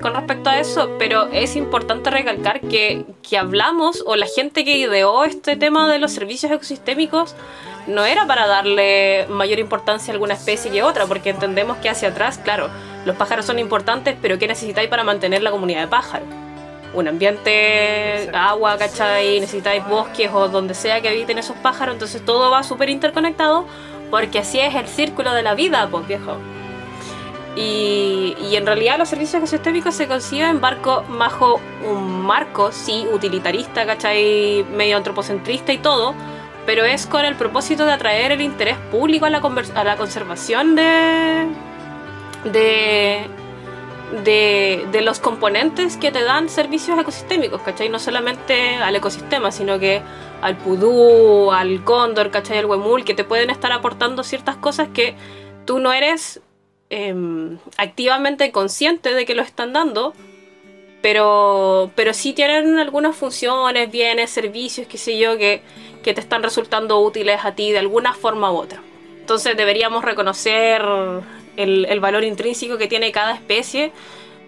con 0.00 0.14
respecto 0.14 0.48
a 0.48 0.58
eso, 0.58 0.96
pero 0.98 1.28
es 1.30 1.56
importante 1.56 2.08
recalcar 2.08 2.62
que, 2.62 3.04
que 3.22 3.36
hablamos 3.36 4.02
o 4.06 4.16
la 4.16 4.26
gente 4.26 4.64
que 4.64 4.78
ideó 4.78 5.24
este 5.24 5.56
tema 5.56 5.92
de 5.92 5.98
los 5.98 6.12
servicios 6.12 6.50
ecosistémicos 6.50 7.34
no 7.86 8.06
era 8.06 8.26
para 8.26 8.46
darle 8.46 9.26
mayor 9.28 9.58
importancia 9.58 10.10
a 10.10 10.14
alguna 10.14 10.34
especie 10.34 10.70
que 10.70 10.82
otra, 10.82 11.04
porque 11.04 11.28
entendemos 11.28 11.76
que 11.78 11.90
hacia 11.90 12.08
atrás, 12.08 12.38
claro, 12.38 12.70
los 13.04 13.16
pájaros 13.16 13.44
son 13.44 13.58
importantes, 13.58 14.16
pero 14.22 14.38
¿qué 14.38 14.48
necesitáis 14.48 14.88
para 14.88 15.04
mantener 15.04 15.42
la 15.42 15.50
comunidad 15.50 15.82
de 15.82 15.88
pájaros? 15.88 16.49
Un 16.94 17.08
ambiente, 17.08 18.24
Exacto. 18.24 18.38
agua, 18.38 18.78
¿cachai? 18.78 19.40
Necesitáis 19.40 19.86
bosques 19.86 20.30
o 20.32 20.48
donde 20.48 20.74
sea 20.74 21.00
que 21.00 21.08
habiten 21.08 21.38
esos 21.38 21.56
pájaros, 21.56 21.94
entonces 21.94 22.24
todo 22.24 22.50
va 22.50 22.62
súper 22.62 22.90
interconectado 22.90 23.66
porque 24.10 24.40
así 24.40 24.58
es 24.58 24.74
el 24.74 24.86
círculo 24.86 25.32
de 25.32 25.42
la 25.42 25.54
vida, 25.54 25.88
pues 25.90 26.06
viejo. 26.06 26.36
Y, 27.56 28.36
y 28.40 28.56
en 28.56 28.66
realidad 28.66 28.98
los 28.98 29.08
servicios 29.08 29.34
ecosistémicos 29.34 29.94
se 29.94 30.06
conciben 30.06 30.60
barco, 30.60 31.04
bajo 31.08 31.60
un 31.88 32.22
marco, 32.22 32.70
sí, 32.72 33.06
utilitarista, 33.12 33.86
¿cachai? 33.86 34.64
Medio 34.72 34.96
antropocentrista 34.96 35.72
y 35.72 35.78
todo, 35.78 36.14
pero 36.66 36.84
es 36.84 37.06
con 37.06 37.24
el 37.24 37.34
propósito 37.34 37.84
de 37.86 37.92
atraer 37.92 38.32
el 38.32 38.40
interés 38.40 38.76
público 38.90 39.26
a 39.26 39.30
la, 39.30 39.38
a 39.74 39.84
la 39.84 39.96
conservación 39.96 40.76
de, 40.76 41.46
de, 42.44 43.28
de, 44.24 44.86
de 44.90 45.02
los 45.02 45.20
componentes 45.20 45.96
que 45.96 46.10
te 46.10 46.22
dan 46.22 46.48
servicios 46.48 46.98
ecosistémicos, 46.98 47.62
¿cachai? 47.62 47.88
No 47.88 47.98
solamente 47.98 48.74
al 48.74 48.96
ecosistema, 48.96 49.52
sino 49.52 49.78
que 49.78 50.02
al 50.42 50.56
pudú, 50.56 51.52
al 51.52 51.84
cóndor, 51.84 52.30
¿cachai? 52.30 52.58
Al 52.58 52.66
huemul, 52.66 53.04
que 53.04 53.14
te 53.14 53.24
pueden 53.24 53.50
estar 53.50 53.72
aportando 53.72 54.24
ciertas 54.24 54.56
cosas 54.56 54.88
que 54.88 55.14
tú 55.64 55.78
no 55.78 55.92
eres 55.92 56.40
em, 56.90 57.58
activamente 57.76 58.50
consciente 58.50 59.14
de 59.14 59.24
que 59.24 59.34
lo 59.34 59.42
están 59.42 59.72
dando, 59.72 60.12
pero, 61.02 61.90
pero 61.94 62.12
sí 62.12 62.32
tienen 62.32 62.78
algunas 62.78 63.16
funciones, 63.16 63.90
bienes, 63.90 64.30
servicios, 64.30 64.86
qué 64.86 64.98
sé 64.98 65.18
yo, 65.18 65.38
que, 65.38 65.62
que 66.02 66.14
te 66.14 66.20
están 66.20 66.42
resultando 66.42 67.00
útiles 67.00 67.44
a 67.44 67.54
ti 67.54 67.72
de 67.72 67.78
alguna 67.78 68.12
forma 68.12 68.50
u 68.52 68.56
otra. 68.56 68.82
Entonces 69.20 69.56
deberíamos 69.56 70.04
reconocer 70.04 70.82
el, 71.56 72.00
valor 72.00 72.24
intrínseco 72.24 72.78
que 72.78 72.88
tiene 72.88 73.12
cada 73.12 73.34
especie 73.34 73.92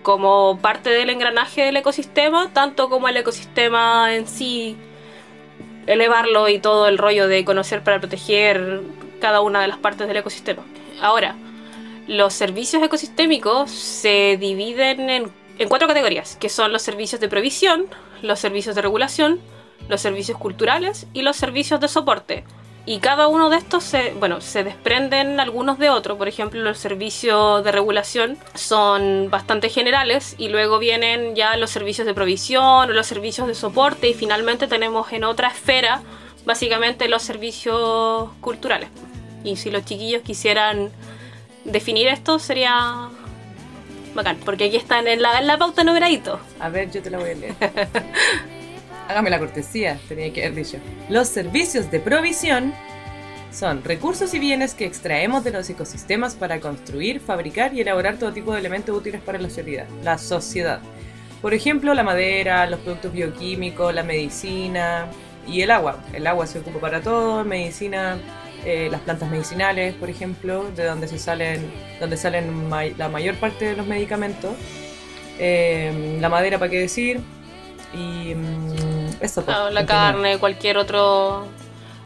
como 0.02 0.58
parte 0.60 0.90
del 0.90 1.10
engranaje 1.10 1.62
del 1.62 1.76
ecosistema, 1.76 2.50
tanto 2.52 2.88
como 2.88 3.08
el 3.08 3.16
ecosistema 3.16 4.14
en 4.14 4.26
sí, 4.26 4.76
elevarlo 5.86 6.48
y 6.48 6.58
todo 6.58 6.88
el 6.88 6.98
rollo 6.98 7.28
de 7.28 7.44
conocer 7.44 7.82
para 7.84 8.00
proteger 8.00 8.80
cada 9.20 9.40
una 9.40 9.60
de 9.60 9.68
las 9.68 9.78
partes 9.78 10.08
del 10.08 10.16
ecosistema. 10.16 10.64
Ahora, 11.00 11.36
los 12.08 12.34
servicios 12.34 12.82
ecosistémicos 12.82 13.70
se 13.70 14.36
dividen 14.40 15.08
en, 15.08 15.32
en 15.58 15.68
cuatro 15.68 15.86
categorías, 15.86 16.36
que 16.36 16.48
son 16.48 16.72
los 16.72 16.82
servicios 16.82 17.20
de 17.20 17.28
provisión, 17.28 17.86
los 18.22 18.40
servicios 18.40 18.74
de 18.74 18.82
regulación, 18.82 19.40
los 19.88 20.00
servicios 20.00 20.38
culturales 20.38 21.06
y 21.12 21.22
los 21.22 21.36
servicios 21.36 21.80
de 21.80 21.88
soporte. 21.88 22.44
Y 22.84 22.98
cada 22.98 23.28
uno 23.28 23.48
de 23.48 23.58
estos 23.58 23.84
se, 23.84 24.12
bueno, 24.14 24.40
se 24.40 24.64
desprenden 24.64 25.38
algunos 25.38 25.78
de 25.78 25.88
otros. 25.88 26.18
Por 26.18 26.26
ejemplo, 26.26 26.60
los 26.62 26.78
servicios 26.78 27.62
de 27.62 27.70
regulación 27.70 28.38
son 28.54 29.30
bastante 29.30 29.68
generales 29.68 30.34
y 30.36 30.48
luego 30.48 30.80
vienen 30.80 31.36
ya 31.36 31.56
los 31.56 31.70
servicios 31.70 32.06
de 32.06 32.14
provisión 32.14 32.90
o 32.90 32.92
los 32.92 33.06
servicios 33.06 33.46
de 33.46 33.54
soporte 33.54 34.08
y 34.08 34.14
finalmente 34.14 34.66
tenemos 34.66 35.12
en 35.12 35.22
otra 35.22 35.48
esfera 35.48 36.02
básicamente 36.44 37.08
los 37.08 37.22
servicios 37.22 38.30
culturales. 38.40 38.88
Y 39.44 39.56
si 39.56 39.70
los 39.70 39.84
chiquillos 39.84 40.22
quisieran 40.22 40.90
definir 41.64 42.08
esto 42.08 42.40
sería 42.40 43.10
bacán, 44.12 44.38
porque 44.44 44.64
aquí 44.64 44.76
están 44.76 45.06
en 45.06 45.22
la, 45.22 45.38
en 45.38 45.46
la 45.46 45.56
pauta 45.56 45.84
numeradito. 45.84 46.40
A 46.58 46.68
ver, 46.68 46.90
yo 46.90 47.00
te 47.00 47.10
la 47.10 47.18
voy 47.18 47.30
a 47.30 47.34
leer. 47.34 47.54
Hágame 49.08 49.30
la 49.30 49.38
cortesía, 49.38 49.98
tenía 50.08 50.32
que 50.32 50.44
haber 50.44 50.54
dicho. 50.56 50.78
Los 51.08 51.28
servicios 51.28 51.90
de 51.90 52.00
provisión 52.00 52.72
son 53.52 53.84
recursos 53.84 54.32
y 54.32 54.38
bienes 54.38 54.74
que 54.74 54.86
extraemos 54.86 55.44
de 55.44 55.50
los 55.50 55.68
ecosistemas 55.68 56.34
para 56.34 56.60
construir, 56.60 57.20
fabricar 57.20 57.74
y 57.74 57.80
elaborar 57.82 58.16
todo 58.16 58.32
tipo 58.32 58.52
de 58.52 58.60
elementos 58.60 58.96
útiles 58.96 59.20
para 59.20 59.38
la 59.38 59.50
sociedad. 59.50 59.86
La 60.02 60.16
sociedad. 60.16 60.80
Por 61.42 61.52
ejemplo, 61.52 61.92
la 61.92 62.02
madera, 62.02 62.66
los 62.66 62.80
productos 62.80 63.12
bioquímicos, 63.12 63.92
la 63.92 64.04
medicina 64.04 65.06
y 65.46 65.60
el 65.60 65.70
agua. 65.70 66.02
El 66.12 66.26
agua 66.26 66.46
se 66.46 66.60
ocupa 66.60 66.78
para 66.78 67.02
todo, 67.02 67.44
medicina, 67.44 68.16
eh, 68.64 68.88
las 68.90 69.00
plantas 69.00 69.28
medicinales, 69.28 69.94
por 69.94 70.08
ejemplo, 70.08 70.70
de 70.76 70.84
donde 70.84 71.08
se 71.08 71.18
salen, 71.18 71.70
donde 72.00 72.16
salen 72.16 72.70
la 72.96 73.08
mayor 73.08 73.34
parte 73.34 73.66
de 73.66 73.76
los 73.76 73.86
medicamentos. 73.86 74.52
Eh, 75.38 76.18
la 76.20 76.28
madera, 76.28 76.58
para 76.58 76.70
qué 76.70 76.78
decir. 76.78 77.20
Y 77.92 78.34
mm, 78.34 78.81
eso. 79.22 79.44
pues, 79.44 79.56
la 79.72 79.86
carne, 79.86 80.38
cualquier 80.38 80.76
otro. 80.78 81.46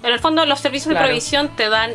En 0.02 0.12
el 0.12 0.20
fondo, 0.20 0.44
los 0.46 0.61
servicios 0.61 0.92
Claro. 0.92 1.07
de 1.07 1.11
provisión 1.12 1.48
te 1.57 1.68
dan 1.68 1.92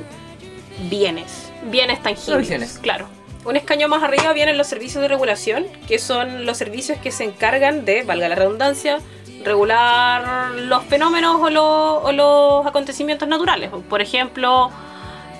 bienes, 0.89 1.51
bienes 1.63 2.01
tangibles. 2.01 2.27
Provisiones. 2.33 2.79
Claro. 2.79 3.07
Un 3.45 3.55
escaño 3.55 3.87
más 3.87 4.03
arriba 4.03 4.33
vienen 4.33 4.57
los 4.57 4.67
servicios 4.67 5.01
de 5.01 5.07
regulación, 5.07 5.65
que 5.87 5.97
son 5.99 6.45
los 6.45 6.57
servicios 6.57 6.99
que 6.99 7.11
se 7.11 7.23
encargan 7.23 7.85
de, 7.85 8.03
valga 8.03 8.29
la 8.29 8.35
redundancia, 8.35 8.99
regular 9.43 10.51
los 10.51 10.83
fenómenos 10.85 11.37
o, 11.41 11.49
lo- 11.49 11.97
o 12.03 12.11
los 12.11 12.65
acontecimientos 12.65 13.27
naturales. 13.27 13.71
Por 13.89 14.01
ejemplo, 14.01 14.71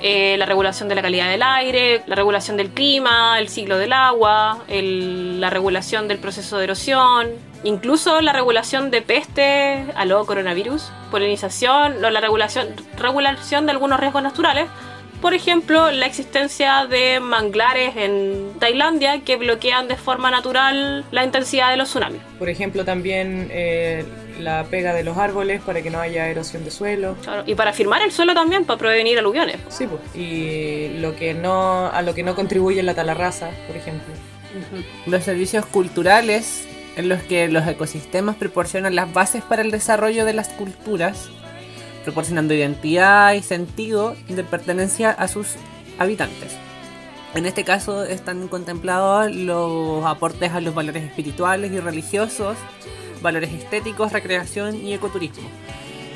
eh, 0.02 0.36
la 0.38 0.46
regulación 0.46 0.90
de 0.90 0.96
la 0.96 1.02
calidad 1.02 1.30
del 1.30 1.44
aire, 1.44 2.02
la 2.08 2.16
regulación 2.16 2.58
del 2.58 2.70
clima, 2.70 3.38
el 3.40 3.50
ciclo 3.50 3.78
del 3.78 3.94
agua, 3.94 4.64
el- 4.68 5.40
la 5.40 5.50
regulación 5.50 6.08
del 6.08 6.18
proceso 6.18 6.58
de 6.58 6.64
erosión, 6.66 7.30
incluso 7.64 8.20
la 8.22 8.34
regulación 8.34 8.90
de 8.92 9.02
peste, 9.02 9.86
aló, 9.96 10.26
coronavirus, 10.26 10.92
polinización, 11.12 12.02
la 12.02 12.20
regulación, 12.20 12.68
regulación 12.98 13.66
de 13.66 13.72
algunos 13.72 14.00
riesgos 14.00 14.24
naturales. 14.24 14.68
Por 15.22 15.36
ejemplo, 15.36 15.92
la 15.92 16.08
existencia 16.08 16.88
de 16.88 17.20
manglares 17.20 17.96
en 17.96 18.54
Tailandia 18.60 19.20
que 19.22 19.36
bloquean 19.36 19.88
de 19.88 19.96
forma 19.96 20.32
natural 20.32 21.06
la 21.12 21.24
intensidad 21.24 21.70
de 21.70 21.78
los 21.78 21.90
tsunamis. 21.90 22.22
Por 22.40 22.50
ejemplo, 22.50 22.84
también 22.84 23.48
eh, 23.52 24.04
la 24.44 24.66
pega 24.66 24.94
de 24.94 25.04
los 25.04 25.18
árboles 25.18 25.62
para 25.62 25.82
que 25.82 25.90
no 25.90 26.00
haya 26.00 26.28
erosión 26.28 26.64
de 26.64 26.72
suelo. 26.72 27.16
Claro, 27.22 27.44
Y 27.46 27.56
para 27.56 27.74
firmar 27.74 28.02
el 28.02 28.12
suelo 28.12 28.34
también, 28.34 28.66
para 28.66 28.78
prevenir 28.80 29.18
aluviones. 29.18 29.58
Sí, 29.70 29.88
pues. 29.88 30.02
Y 30.16 30.90
lo 31.00 31.16
que 31.16 31.34
no, 31.34 31.88
a 31.88 32.02
lo 32.02 32.14
que 32.14 32.24
no 32.24 32.36
contribuye 32.36 32.84
la 32.84 32.94
talarraza, 32.94 33.50
por 33.68 33.76
ejemplo. 33.76 34.14
Los 35.06 35.24
servicios 35.24 35.66
culturales, 35.66 36.68
en 36.96 37.08
los 37.08 37.22
que 37.24 37.48
los 37.48 37.66
ecosistemas 37.68 38.36
proporcionan 38.36 38.96
las 38.96 39.12
bases 39.14 39.44
para 39.44 39.62
el 39.62 39.72
desarrollo 39.72 40.26
de 40.26 40.34
las 40.34 40.50
culturas, 40.50 41.30
proporcionando 42.04 42.54
identidad 42.54 43.34
y 43.34 43.44
sentido 43.44 44.16
de 44.28 44.44
pertenencia 44.44 45.12
a 45.12 45.28
sus 45.28 45.56
habitantes. 46.00 46.58
En 47.34 47.46
este 47.46 47.64
caso 47.64 48.04
están 48.04 48.50
contemplados 48.50 49.34
los 49.34 50.06
aportes 50.06 50.52
a 50.52 50.60
los 50.60 50.76
valores 50.76 51.04
espirituales 51.04 51.72
y 51.72 51.80
religiosos, 51.80 52.58
valores 53.22 53.54
estéticos, 53.54 54.12
recreación 54.12 54.76
y 54.76 54.94
ecoturismo. 54.94 55.50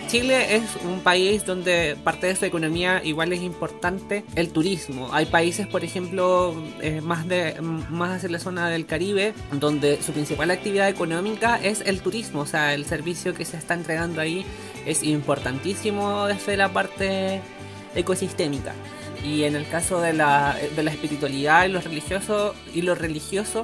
Chile 0.07 0.55
es 0.55 0.63
un 0.83 0.99
país 0.99 1.45
donde 1.45 1.97
parte 2.03 2.27
de 2.27 2.35
su 2.35 2.45
economía 2.45 3.01
igual 3.03 3.33
es 3.33 3.41
importante 3.41 4.23
el 4.35 4.51
turismo. 4.51 5.09
Hay 5.11 5.25
países, 5.25 5.65
por 5.65 5.83
ejemplo, 5.83 6.55
eh, 6.81 7.01
más, 7.01 7.27
de, 7.27 7.59
más 7.61 8.17
hacia 8.17 8.29
la 8.29 8.37
zona 8.37 8.69
del 8.69 8.85
Caribe, 8.85 9.33
donde 9.51 10.01
su 10.03 10.11
principal 10.11 10.51
actividad 10.51 10.89
económica 10.89 11.59
es 11.61 11.81
el 11.81 12.01
turismo. 12.01 12.41
O 12.41 12.45
sea, 12.45 12.75
el 12.75 12.85
servicio 12.85 13.33
que 13.33 13.45
se 13.45 13.57
está 13.57 13.73
entregando 13.73 14.21
ahí 14.21 14.45
es 14.85 15.01
importantísimo 15.01 16.27
desde 16.27 16.55
la 16.55 16.71
parte 16.71 17.41
ecosistémica. 17.95 18.73
Y 19.23 19.43
en 19.43 19.55
el 19.55 19.67
caso 19.67 20.01
de 20.01 20.13
la, 20.13 20.55
de 20.75 20.83
la 20.83 20.91
espiritualidad 20.91 21.65
y 21.65 21.69
lo 21.69 21.81
religioso, 21.81 22.53
y 22.75 22.83
lo 22.83 22.93
religioso 22.93 23.63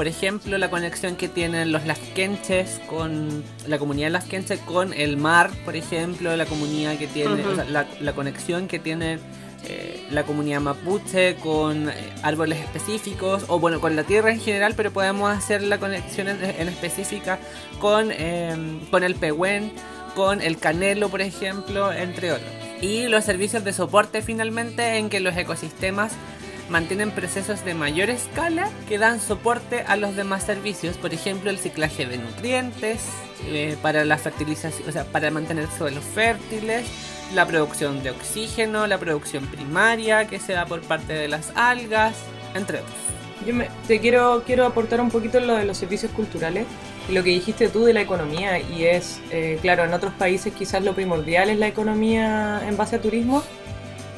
por 0.00 0.08
ejemplo, 0.08 0.56
la 0.56 0.70
conexión 0.70 1.14
que 1.14 1.28
tienen 1.28 1.72
los 1.72 1.84
lafkenches 1.84 2.80
con 2.88 3.44
la 3.66 3.78
comunidad 3.78 4.10
lafkenche 4.10 4.56
con 4.60 4.94
el 4.94 5.18
mar, 5.18 5.50
por 5.66 5.76
ejemplo, 5.76 6.34
la 6.38 6.46
comunidad 6.46 6.96
que 6.96 7.06
tiene, 7.06 7.44
o 7.44 7.54
sea, 7.54 7.66
la, 7.66 7.86
la, 8.00 8.12
conexión 8.14 8.66
que 8.66 8.78
tiene 8.78 9.18
eh, 9.64 10.06
la 10.10 10.22
comunidad 10.22 10.62
mapuche 10.62 11.36
con 11.36 11.90
eh, 11.90 11.92
árboles 12.22 12.60
específicos 12.60 13.44
o 13.48 13.58
bueno 13.60 13.78
con 13.78 13.94
la 13.94 14.04
tierra 14.04 14.30
en 14.30 14.40
general 14.40 14.72
pero 14.74 14.90
podemos 14.90 15.36
hacer 15.36 15.62
la 15.62 15.76
conexión 15.76 16.28
en, 16.28 16.42
en 16.42 16.68
específica 16.70 17.38
con, 17.78 18.08
eh, 18.10 18.56
con 18.90 19.04
el 19.04 19.16
pehuen 19.16 19.70
con 20.14 20.40
el 20.40 20.56
canelo 20.56 21.10
por 21.10 21.20
ejemplo 21.20 21.92
entre 21.92 22.32
otros. 22.32 22.50
Y 22.80 23.08
los 23.08 23.26
servicios 23.26 23.64
de 23.64 23.74
soporte 23.74 24.22
finalmente 24.22 24.96
en 24.96 25.10
que 25.10 25.20
los 25.20 25.36
ecosistemas 25.36 26.12
mantienen 26.70 27.10
procesos 27.10 27.64
de 27.64 27.74
mayor 27.74 28.08
escala 28.10 28.70
que 28.88 28.96
dan 28.96 29.20
soporte 29.20 29.82
a 29.82 29.96
los 29.96 30.16
demás 30.16 30.44
servicios, 30.44 30.96
por 30.96 31.12
ejemplo 31.12 31.50
el 31.50 31.58
ciclaje 31.58 32.06
de 32.06 32.18
nutrientes, 32.18 33.08
eh, 33.46 33.76
para 33.82 34.04
la 34.04 34.16
fertilización, 34.16 34.88
o 34.88 34.92
sea, 34.92 35.04
para 35.04 35.30
mantener 35.30 35.68
suelos 35.76 36.04
fértiles, 36.04 36.86
la 37.34 37.46
producción 37.46 38.02
de 38.02 38.10
oxígeno, 38.10 38.86
la 38.86 38.98
producción 38.98 39.46
primaria 39.46 40.26
que 40.26 40.38
se 40.38 40.52
da 40.52 40.66
por 40.66 40.80
parte 40.80 41.12
de 41.12 41.28
las 41.28 41.52
algas, 41.54 42.14
entre 42.54 42.78
otros. 42.78 42.96
Yo 43.46 43.54
me, 43.54 43.68
te 43.86 44.00
quiero, 44.00 44.42
quiero 44.46 44.66
aportar 44.66 45.00
un 45.00 45.10
poquito 45.10 45.40
lo 45.40 45.54
de 45.54 45.64
los 45.64 45.78
servicios 45.78 46.12
culturales 46.12 46.66
lo 47.08 47.24
que 47.24 47.30
dijiste 47.30 47.68
tú 47.68 47.84
de 47.84 47.92
la 47.92 48.02
economía 48.02 48.60
y 48.60 48.84
es, 48.84 49.20
eh, 49.30 49.58
claro, 49.60 49.84
en 49.84 49.92
otros 49.92 50.12
países 50.14 50.52
quizás 50.52 50.84
lo 50.84 50.94
primordial 50.94 51.50
es 51.50 51.58
la 51.58 51.66
economía 51.66 52.62
en 52.66 52.76
base 52.76 52.96
a 52.96 53.00
turismo, 53.00 53.42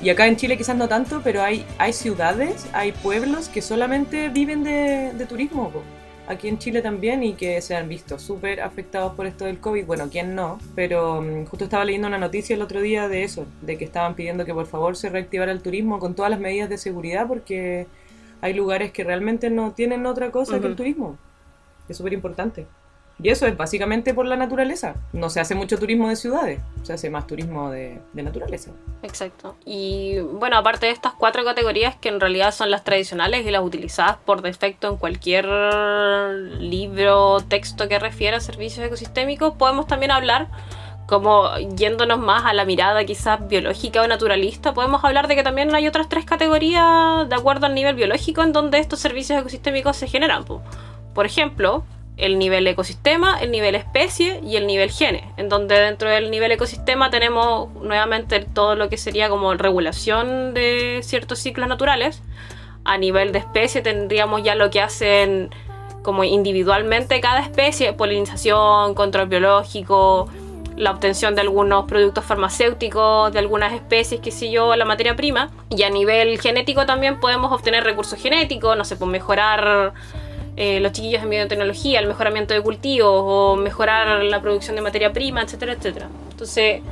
y 0.03 0.11
acá 0.11 0.27
en 0.27 0.37
Chile 0.37 0.59
quizás 0.59 0.77
no 0.77 0.89
tanto, 0.89 1.21
pero 1.23 1.43
hay, 1.43 1.65
hay 1.79 1.93
ciudades, 1.93 2.67
hay 2.73 2.91
pueblos 2.91 3.49
que 3.49 3.63
solamente 3.63 4.29
viven 4.29 4.65
de, 4.65 5.13
de 5.13 5.27
turismo. 5.27 5.71
po. 5.71 5.83
Aquí 6.27 6.49
en 6.49 6.59
Chile 6.59 6.83
también 6.83 7.23
y 7.23 7.35
que 7.35 7.61
se 7.61 7.77
han 7.77 7.89
visto 7.89 8.19
súper 8.19 8.61
afectados 8.61 9.15
por 9.15 9.27
esto 9.27 9.45
del 9.45 9.59
COVID. 9.59 9.87
Bueno, 9.87 10.09
¿quién 10.11 10.35
no? 10.35 10.59
Pero 10.75 11.21
mm, 11.21 11.47
justo 11.47 11.65
estaba 11.65 11.85
leyendo 11.85 12.09
una 12.09 12.19
noticia 12.19 12.55
el 12.55 12.63
otro 12.63 12.81
día 12.81 13.09
de 13.09 13.25
eso, 13.25 13.47
de 13.61 13.79
que 13.79 13.85
estaban 13.85 14.15
pidiendo 14.15 14.45
que 14.45 14.55
por 14.55 14.67
favor 14.67 14.97
se 14.97 15.09
reactivara 15.09 15.53
el 15.53 15.63
turismo 15.63 15.99
con 15.99 16.15
todas 16.15 16.31
las 16.31 16.41
medidas 16.41 16.69
de 16.69 16.79
seguridad 16.79 17.27
porque 17.29 17.87
hay 18.41 18.55
lugares 18.55 18.93
que 18.93 19.05
realmente 19.05 19.51
no 19.51 19.73
tienen 19.73 20.07
otra 20.07 20.33
cosa 20.33 20.61
que 20.61 20.67
el 20.67 20.77
turismo. 20.77 21.17
Es 21.89 21.97
súper 21.97 22.13
importante. 22.13 22.67
Y 23.23 23.29
eso 23.29 23.47
es 23.47 23.57
básicamente 23.57 24.15
por 24.15 24.27
la 24.27 24.37
naturaleza. 24.37 24.95
No 25.13 25.31
se 25.31 25.41
hace 25.41 25.55
mucho 25.55 25.79
turismo 25.79 26.09
de 26.09 26.17
ciudades, 26.17 26.61
se 26.83 26.93
hace 26.93 27.11
más 27.11 27.27
turismo 27.27 27.71
de, 27.71 28.01
naturaleza. 28.15 28.73
Exacto. 29.03 29.57
Y 29.65 30.19
bueno, 30.21 30.57
aparte 30.57 30.87
de 30.87 30.93
estas 30.93 31.13
cuatro 31.13 31.45
categorías 31.45 31.95
que 31.97 32.09
en 32.09 32.21
realidad 32.21 32.53
son 32.53 32.71
las 32.71 32.85
tradicionales 32.85 33.47
y 33.47 33.51
las 33.51 33.63
utilizadas 33.63 34.17
por 34.25 34.43
defecto 34.43 34.89
en 34.89 34.97
cualquier 34.97 35.47
libro 36.59 37.41
texto 37.41 37.89
que 37.89 37.99
refiera 37.99 38.39
a 38.39 38.41
servicios 38.41 38.85
ecosistémicos, 38.87 39.55
podemos 39.55 39.87
también 39.87 40.11
hablar, 40.11 40.49
como 41.07 41.57
yéndonos 41.77 42.19
más 42.19 42.45
a 42.45 42.55
la 42.55 42.65
mirada 42.65 43.05
quizás 43.05 43.47
biológica 43.47 44.03
o 44.03 44.09
naturalista, 44.09 44.75
podemos 44.75 45.05
hablar 45.05 45.29
de 45.29 45.37
que 45.37 45.43
también 45.43 45.75
hay 45.75 45.87
otras 45.87 46.09
tres 46.09 46.25
categorías 46.25 47.29
de 47.29 47.35
acuerdo 47.35 47.67
al 47.67 47.75
nivel 47.75 47.95
biológico 47.95 48.43
en 48.43 48.53
donde 48.53 48.79
estos 48.79 48.99
servicios 48.99 49.39
ecosistémicos 49.41 49.97
se 49.97 50.09
generan. 50.09 50.45
po. 50.45 50.63
Por 51.15 51.27
ejemplo, 51.27 51.85
el 52.17 52.39
nivel 52.39 52.67
ecosistema, 52.67 53.41
el 53.41 53.51
nivel 53.51 53.75
especie 53.75 54.41
y 54.45 54.57
el 54.57 54.67
nivel 54.67 54.91
gene, 54.91 55.33
en 55.37 55.49
donde 55.49 55.75
dentro 55.81 56.11
del 56.11 56.31
nivel 56.31 56.53
ecosistema 56.53 57.11
tenemos 57.11 57.73
nuevamente 57.75 58.41
todo 58.41 58.75
lo 58.75 58.89
que 58.89 58.97
sería 58.97 59.29
como 59.29 59.55
regulación 59.55 60.55
de 60.55 61.01
ciertos 61.03 61.39
ciclos 61.39 61.69
naturales. 61.69 62.23
A 62.85 62.99
nivel 62.99 63.33
de 63.33 63.39
especie 63.39 63.81
tendríamos 63.81 64.43
ya 64.43 64.55
lo 64.55 64.71
que 64.71 64.81
hacen 64.81 65.51
como 66.03 66.25
individualmente 66.25 67.21
cada 67.21 67.41
especie, 67.41 67.93
polinización, 67.93 68.95
control 68.95 69.29
biológico, 69.29 70.29
la 70.77 70.91
obtención 70.91 71.35
de 71.35 71.43
algunos 71.43 71.85
productos 71.85 72.25
farmacéuticos, 72.25 73.33
de 73.33 73.39
algunas 73.39 73.73
especies, 73.73 74.21
qué 74.21 74.31
sé 74.31 74.51
yo, 74.51 74.75
la 74.75 74.85
materia 74.85 75.15
prima. 75.15 75.51
Y 75.71 75.83
a 75.85 75.91
nivel 75.91 76.41
genético 76.41 76.87
también 76.87 77.21
podemos 77.21 77.53
obtener 77.53 77.85
recursos 77.85 78.21
genéticos, 78.21 78.77
no 78.77 78.85
sé, 78.85 78.97
pues 78.97 79.11
mejorar 79.11 79.93
eh, 80.57 80.81
los 80.81 80.93
chiquillos 80.93 81.23
en 81.23 81.31
biotecnología, 81.31 82.01
el 82.01 82.07
mejoramiento 82.07 82.55
de 82.55 82.61
cultivos 82.61 83.11
o 83.25 83.57
mejorar 83.57 84.23
la 84.25 84.41
producción 84.41 84.77
de 84.77 84.83
materia 84.83 85.13
prima, 85.13 85.43
etcétera, 85.43 85.73
etcétera. 85.73 86.09
Entonces, 86.31 86.83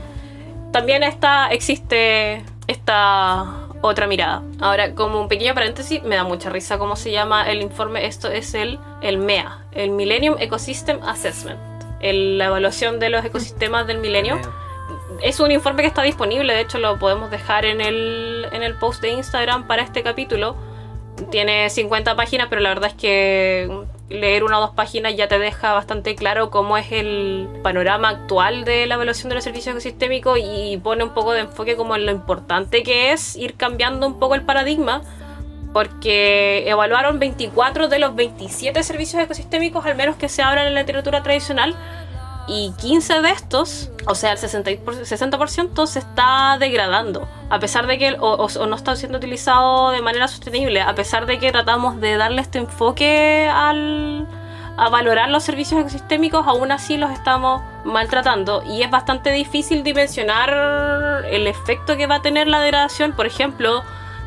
también 0.73 1.03
está, 1.03 1.49
existe 1.49 2.45
esta 2.67 3.67
otra 3.83 4.07
mirada. 4.07 4.43
Ahora, 4.61 4.95
como 4.95 5.21
un 5.21 5.29
pequeño 5.29 5.55
paréntesis, 5.55 6.03
me 6.03 6.17
da 6.17 6.25
mucha 6.25 6.51
risa 6.51 6.79
cómo 6.79 6.97
se 6.97 7.11
llama 7.11 7.51
el 7.51 7.63
informe. 7.63 8.07
Esto 8.07 8.29
es 8.29 8.55
el, 8.55 8.79
el 9.03 9.19
MEA, 9.19 9.65
el 9.73 9.91
Millennium 9.91 10.37
Ecosystem 10.39 11.01
Assessment, 11.03 11.59
el- 12.01 12.39
la 12.39 12.47
evaluación 12.47 12.99
de 13.01 13.09
los 13.11 13.25
ecosistemas 13.25 13.87
del 13.87 13.99
milenio. 13.99 14.39
Es 15.23 15.41
un 15.41 15.51
informe 15.51 15.83
que 15.83 15.89
está 15.89 16.03
disponible, 16.03 16.53
de 16.55 16.61
hecho 16.61 16.79
lo 16.79 16.99
podemos 16.99 17.31
dejar 17.31 17.65
en 17.65 17.81
el, 17.81 18.47
en 18.53 18.63
el 18.63 18.75
post 18.75 19.03
de 19.03 19.11
Instagram 19.11 19.67
para 19.67 19.83
este 19.83 20.03
capítulo. 20.03 20.57
Tiene 21.31 21.69
50 21.69 22.17
páginas, 22.17 22.47
pero 22.49 22.61
la 22.61 22.71
verdad 22.71 22.91
es 22.91 22.97
que 22.97 23.69
leer 24.09 24.43
una 24.43 24.59
o 24.59 24.61
dos 24.61 24.71
páginas 24.71 25.15
ya 25.17 25.29
te 25.29 25.39
deja 25.39 25.73
bastante 25.73 26.17
claro 26.17 26.51
cómo 26.51 26.77
es 26.77 26.91
el 26.91 27.49
panorama 27.63 28.09
actual 28.09 28.65
de 28.65 28.87
la 28.87 28.97
evaluación 28.97 29.29
de 29.29 29.37
los 29.37 29.45
servicios 29.45 29.73
ecosistémicos 29.73 30.39
y 30.43 30.79
pone 30.79 31.05
un 31.05 31.11
poco 31.11 31.33
de 31.33 31.41
enfoque 31.41 31.77
como 31.77 31.95
en 31.95 32.07
lo 32.07 32.13
importante 32.13 32.83
que 32.83 33.13
es 33.13 33.37
ir 33.37 33.55
cambiando 33.55 34.07
un 34.07 34.19
poco 34.19 34.35
el 34.35 34.43
paradigma 34.43 35.03
porque 35.73 36.69
evaluaron 36.69 37.21
24 37.21 37.89
de 37.89 37.99
los 38.01 38.17
27 38.17 38.83
servicios 38.83 39.23
ecosistémicos 39.23 39.87
al 39.87 39.95
menos 39.95 40.17
que 40.17 40.29
se 40.29 40.43
hablan 40.43 40.67
en 40.67 40.75
la 40.75 40.81
literatura 40.81 41.23
tradicional 41.23 41.77
y 42.51 42.73
15 42.81 43.21
de 43.21 43.31
estos, 43.31 43.91
o 44.09 44.15
sea, 44.17 44.33
el 44.33 44.39
60%, 44.39 44.83
60% 44.85 45.87
se 45.87 46.01
está 46.01 46.57
degradando, 46.59 47.29
a 47.49 47.61
pesar 47.61 47.87
de 47.87 47.97
que, 47.99 48.17
o, 48.19 48.33
o- 48.47 48.67
no 48.67 48.75
está 48.77 48.97
siendo 48.97 49.19
utilizado 49.19 49.91
de 49.93 50.03
manera 50.03 50.27
sostenible, 50.27 50.81
a 50.83 50.95
pesar 50.97 51.27
de 51.27 51.39
que 51.39 51.53
tratamos 51.53 52.01
de 52.01 52.17
darle 52.17 52.41
este 52.43 52.59
enfoque 52.59 53.49
al, 53.53 54.27
a 54.77 54.89
valorar 54.89 55.29
los 55.31 55.45
servicios 55.45 55.81
ecosistémicos, 55.81 56.45
aún 56.47 56.73
así 56.73 56.97
los 56.97 57.11
estamos 57.13 57.63
maltratando 57.85 58.63
y 58.67 58.83
es 58.83 58.91
bastante 58.91 59.31
difícil 59.31 59.85
dimensionar 59.85 61.25
el 61.31 61.47
efecto 61.47 61.97
que 61.97 62.07
va 62.09 62.17
a 62.17 62.23
tener 62.23 62.49
la 62.49 62.61
degradación, 62.61 63.13
por 63.13 63.27
ejemplo, 63.27 63.83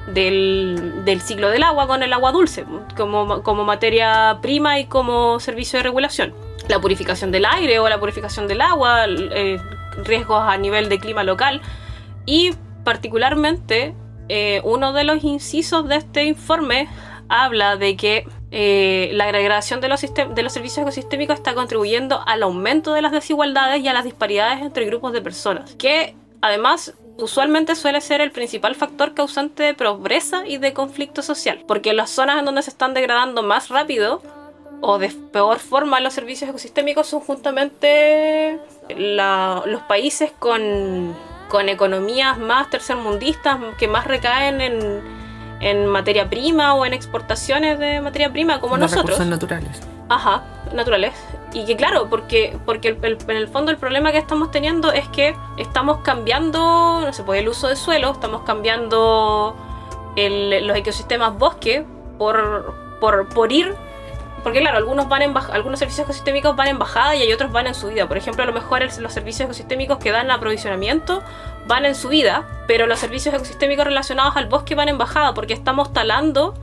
del, 0.08 1.04
del 1.06 1.22
ciclo 1.22 1.50
del 1.50 1.64
agua 1.64 1.88
con 1.88 2.04
el 2.04 2.14
agua 2.14 2.32
dulce, 2.32 2.66
como, 2.96 3.42
como 3.44 3.64
materia 3.66 4.38
prima 4.42 4.80
y 4.80 4.86
como 4.86 5.40
servicio 5.40 5.80
de 5.80 5.84
regulación. 5.84 6.34
La 6.68 6.80
purificación 6.80 7.32
del 7.32 7.46
aire 7.46 7.80
o 7.80 7.90
la 7.90 8.00
purificación 8.00 8.48
del 8.48 8.62
agua, 8.62 9.06
eh, 9.08 9.60
riesgos 10.04 10.42
a 10.42 10.58
nivel 10.58 10.90
de 10.90 11.00
clima 11.00 11.24
local. 11.24 11.62
Y 12.26 12.52
particularmente 12.84 13.94
eh, 14.30 14.62
uno 14.64 14.94
de 14.94 15.04
los 15.04 15.24
incisos 15.24 15.88
de 15.88 15.98
este 15.98 16.24
informe 16.26 16.88
habla 17.30 17.78
de 17.78 17.96
que 17.96 18.28
eh, 18.52 19.10
la 19.14 19.32
degradación 19.32 19.82
de 19.82 19.90
los, 19.90 20.02
de 20.02 20.44
los 20.44 20.54
servicios 20.54 20.84
ecosistémicos 20.84 21.38
está 21.38 21.54
contribuyendo 21.56 22.22
al 22.26 22.44
aumento 22.44 22.94
de 22.94 23.02
las 23.02 23.12
desigualdades 23.12 23.82
y 23.82 23.88
a 23.88 23.94
las 23.94 24.04
disparidades 24.04 24.62
entre 24.62 24.86
grupos 24.86 25.14
de 25.14 25.22
personas, 25.22 25.74
que 25.76 26.16
además 26.42 26.94
usualmente 27.18 27.76
suele 27.76 28.02
ser 28.02 28.22
el 28.22 28.32
principal 28.32 28.76
factor 28.76 29.14
causante 29.14 29.64
de 29.64 29.74
pobreza 29.74 30.48
y 30.48 30.58
de 30.58 30.74
conflicto 30.74 31.22
social, 31.22 31.64
porque 31.68 31.94
las 31.94 32.10
zonas 32.10 32.40
en 32.40 32.46
donde 32.46 32.62
se 32.62 32.70
están 32.70 32.94
degradando 32.94 33.44
más 33.44 33.70
rápido 33.70 34.22
o 34.86 34.98
de 35.00 35.08
peor 35.32 35.60
forma 35.60 36.02
los 36.02 36.14
servicios 36.14 36.50
ecosistémicos 36.50 37.08
son 37.08 37.22
justamente 37.22 38.60
la- 38.98 39.64
los 39.66 39.82
países 39.84 40.32
con, 40.40 41.16
con 41.50 41.70
economías 41.70 42.38
más 42.38 42.70
tercermundistas 42.70 43.60
que 43.78 43.88
más 43.88 44.06
recaen 44.06 44.60
en, 44.60 45.02
en 45.62 45.88
materia 45.88 46.30
prima 46.30 46.74
o 46.74 46.86
en 46.86 46.94
exportaciones 46.94 47.80
de 47.80 48.02
materia 48.02 48.30
prima 48.34 48.60
como 48.60 48.76
los 48.76 48.92
nosotros. 48.92 49.18
recursos 49.18 49.28
naturales. 49.28 49.82
Ajá, 50.10 50.44
naturales. 50.74 51.14
Y 51.54 51.64
que 51.66 51.78
claro, 51.78 52.10
porque, 52.10 52.58
porque 52.66 52.90
el- 52.90 53.06
el- 53.06 53.18
en 53.26 53.38
el 53.38 53.48
fondo 53.48 53.72
el 53.72 53.78
problema 53.78 54.12
que 54.12 54.18
estamos 54.18 54.52
teniendo 54.52 54.92
es 54.92 55.08
que 55.10 55.34
estamos 55.58 56.00
cambiando, 56.00 57.00
no 57.06 57.14
sé, 57.14 57.24
pues 57.24 57.40
el 57.40 57.48
uso 57.48 57.70
de 57.70 57.78
suelo, 57.78 58.12
estamos 58.12 58.42
cambiando 58.42 59.56
el- 60.18 60.68
los 60.68 60.76
ecosistemas 60.76 61.38
bosque 61.38 61.86
por, 62.18 62.74
por, 63.00 63.30
por 63.30 63.52
ir. 63.54 63.74
Porque 64.44 64.60
claro, 64.60 64.78
algunos 64.78 65.08
van 65.08 65.22
en 65.22 65.34
algunos 65.52 65.80
servicios 65.80 66.04
ecosistémicos 66.04 66.56
van 66.56 66.68
en 66.68 66.78
bajada 66.78 67.16
y 67.16 67.22
hay 67.22 67.32
otros 67.32 67.52
van 67.52 67.68
en 67.68 67.74
subida. 67.74 68.08
Por 68.08 68.18
ejemplo, 68.18 68.44
a 68.44 68.48
lo 68.48 68.54
mejor 68.54 68.82
los 69.00 69.14
servicios 69.14 69.46
ecosistémicos 69.46 69.98
que 69.98 70.12
dan 70.12 70.30
aprovisionamiento 70.30 71.24
van 71.66 71.86
en 71.86 71.96
subida, 71.96 72.46
pero 72.68 72.86
los 72.86 73.00
servicios 73.00 73.34
ecosistémicos 73.34 73.86
relacionados 73.86 74.36
al 74.36 74.48
bosque 74.48 74.76
van 74.76 74.90
en 74.90 74.98
bajada 74.98 75.34
porque 75.34 75.54
estamos 75.54 75.94
talando 75.94 76.54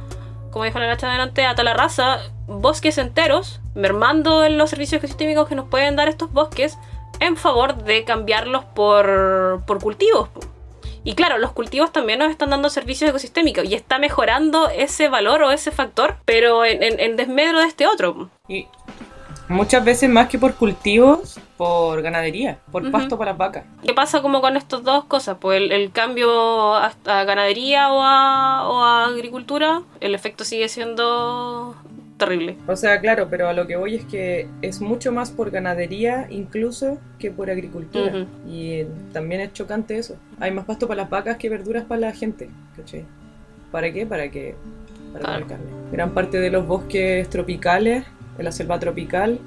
como 0.50 0.64
dijo 0.64 0.78
la 0.78 0.88
Nacha 0.88 1.08
adelante, 1.08 1.44
a 1.46 1.54
la 1.62 1.74
raza, 1.74 2.18
bosques 2.46 2.98
enteros, 2.98 3.60
mermando 3.74 4.44
en 4.44 4.58
los 4.58 4.70
servicios 4.70 4.98
ecosistémicos 4.98 5.48
que 5.48 5.54
nos 5.54 5.68
pueden 5.68 5.96
dar 5.96 6.08
estos 6.08 6.32
bosques 6.32 6.78
en 7.20 7.36
favor 7.36 7.76
de 7.84 8.04
cambiarlos 8.04 8.64
por, 8.64 9.62
por 9.66 9.80
cultivos. 9.80 10.28
Y 11.02 11.14
claro, 11.14 11.38
los 11.38 11.52
cultivos 11.52 11.92
también 11.92 12.18
nos 12.18 12.30
están 12.30 12.50
dando 12.50 12.68
servicios 12.68 13.08
ecosistémicos 13.08 13.64
y 13.64 13.74
está 13.74 13.98
mejorando 13.98 14.68
ese 14.68 15.08
valor 15.08 15.42
o 15.42 15.50
ese 15.50 15.70
factor, 15.70 16.16
pero 16.24 16.64
en, 16.64 16.82
en, 16.82 17.00
en 17.00 17.16
desmedro 17.16 17.60
de 17.60 17.66
este 17.66 17.86
otro. 17.86 18.28
Y 18.48 18.66
muchas 19.48 19.84
veces 19.84 20.10
más 20.10 20.28
que 20.28 20.38
por 20.38 20.54
cultivos, 20.54 21.40
por 21.56 22.02
ganadería, 22.02 22.58
por 22.70 22.90
pasto 22.90 23.18
para 23.18 23.32
las 23.32 23.38
vacas. 23.38 23.64
¿Qué 23.82 23.94
pasa 23.94 24.22
como 24.22 24.40
con 24.40 24.56
estas 24.56 24.82
dos 24.84 25.04
cosas? 25.04 25.38
Pues 25.40 25.60
el, 25.60 25.72
el 25.72 25.90
cambio 25.90 26.74
a, 26.74 26.92
a 27.06 27.24
ganadería 27.24 27.92
o 27.92 28.02
a, 28.02 28.68
o 28.68 28.82
a 28.82 29.06
agricultura, 29.06 29.82
el 30.00 30.14
efecto 30.14 30.44
sigue 30.44 30.68
siendo 30.68 31.74
terrible. 32.20 32.56
O 32.68 32.76
sea, 32.76 33.00
claro, 33.00 33.26
pero 33.28 33.48
a 33.48 33.52
lo 33.52 33.66
que 33.66 33.74
voy 33.76 33.96
es 33.96 34.04
que 34.04 34.46
es 34.62 34.80
mucho 34.80 35.10
más 35.10 35.32
por 35.32 35.50
ganadería 35.50 36.26
incluso 36.30 36.98
que 37.18 37.32
por 37.32 37.50
agricultura. 37.50 38.26
Y 38.48 38.72
eh, 38.74 38.86
también 39.12 39.40
es 39.40 39.52
chocante 39.52 39.98
eso. 39.98 40.14
Hay 40.38 40.52
más 40.52 40.64
pasto 40.64 40.86
para 40.86 41.02
las 41.02 41.10
vacas 41.10 41.36
que 41.38 41.48
verduras 41.48 41.84
para 41.84 42.00
la 42.02 42.12
gente. 42.12 42.48
¿Cachai? 42.76 43.04
¿Para 43.72 43.92
qué? 43.92 44.06
Para 44.06 44.30
que 44.30 44.54
para 45.12 45.24
Claro. 45.24 45.42
comer 45.46 45.58
carne. 45.58 45.72
Gran 45.90 46.10
parte 46.14 46.38
de 46.38 46.50
los 46.50 46.64
bosques 46.66 47.28
tropicales, 47.28 48.04
de 48.36 48.42
la 48.44 48.52
selva 48.52 48.78
tropical, 48.78 49.40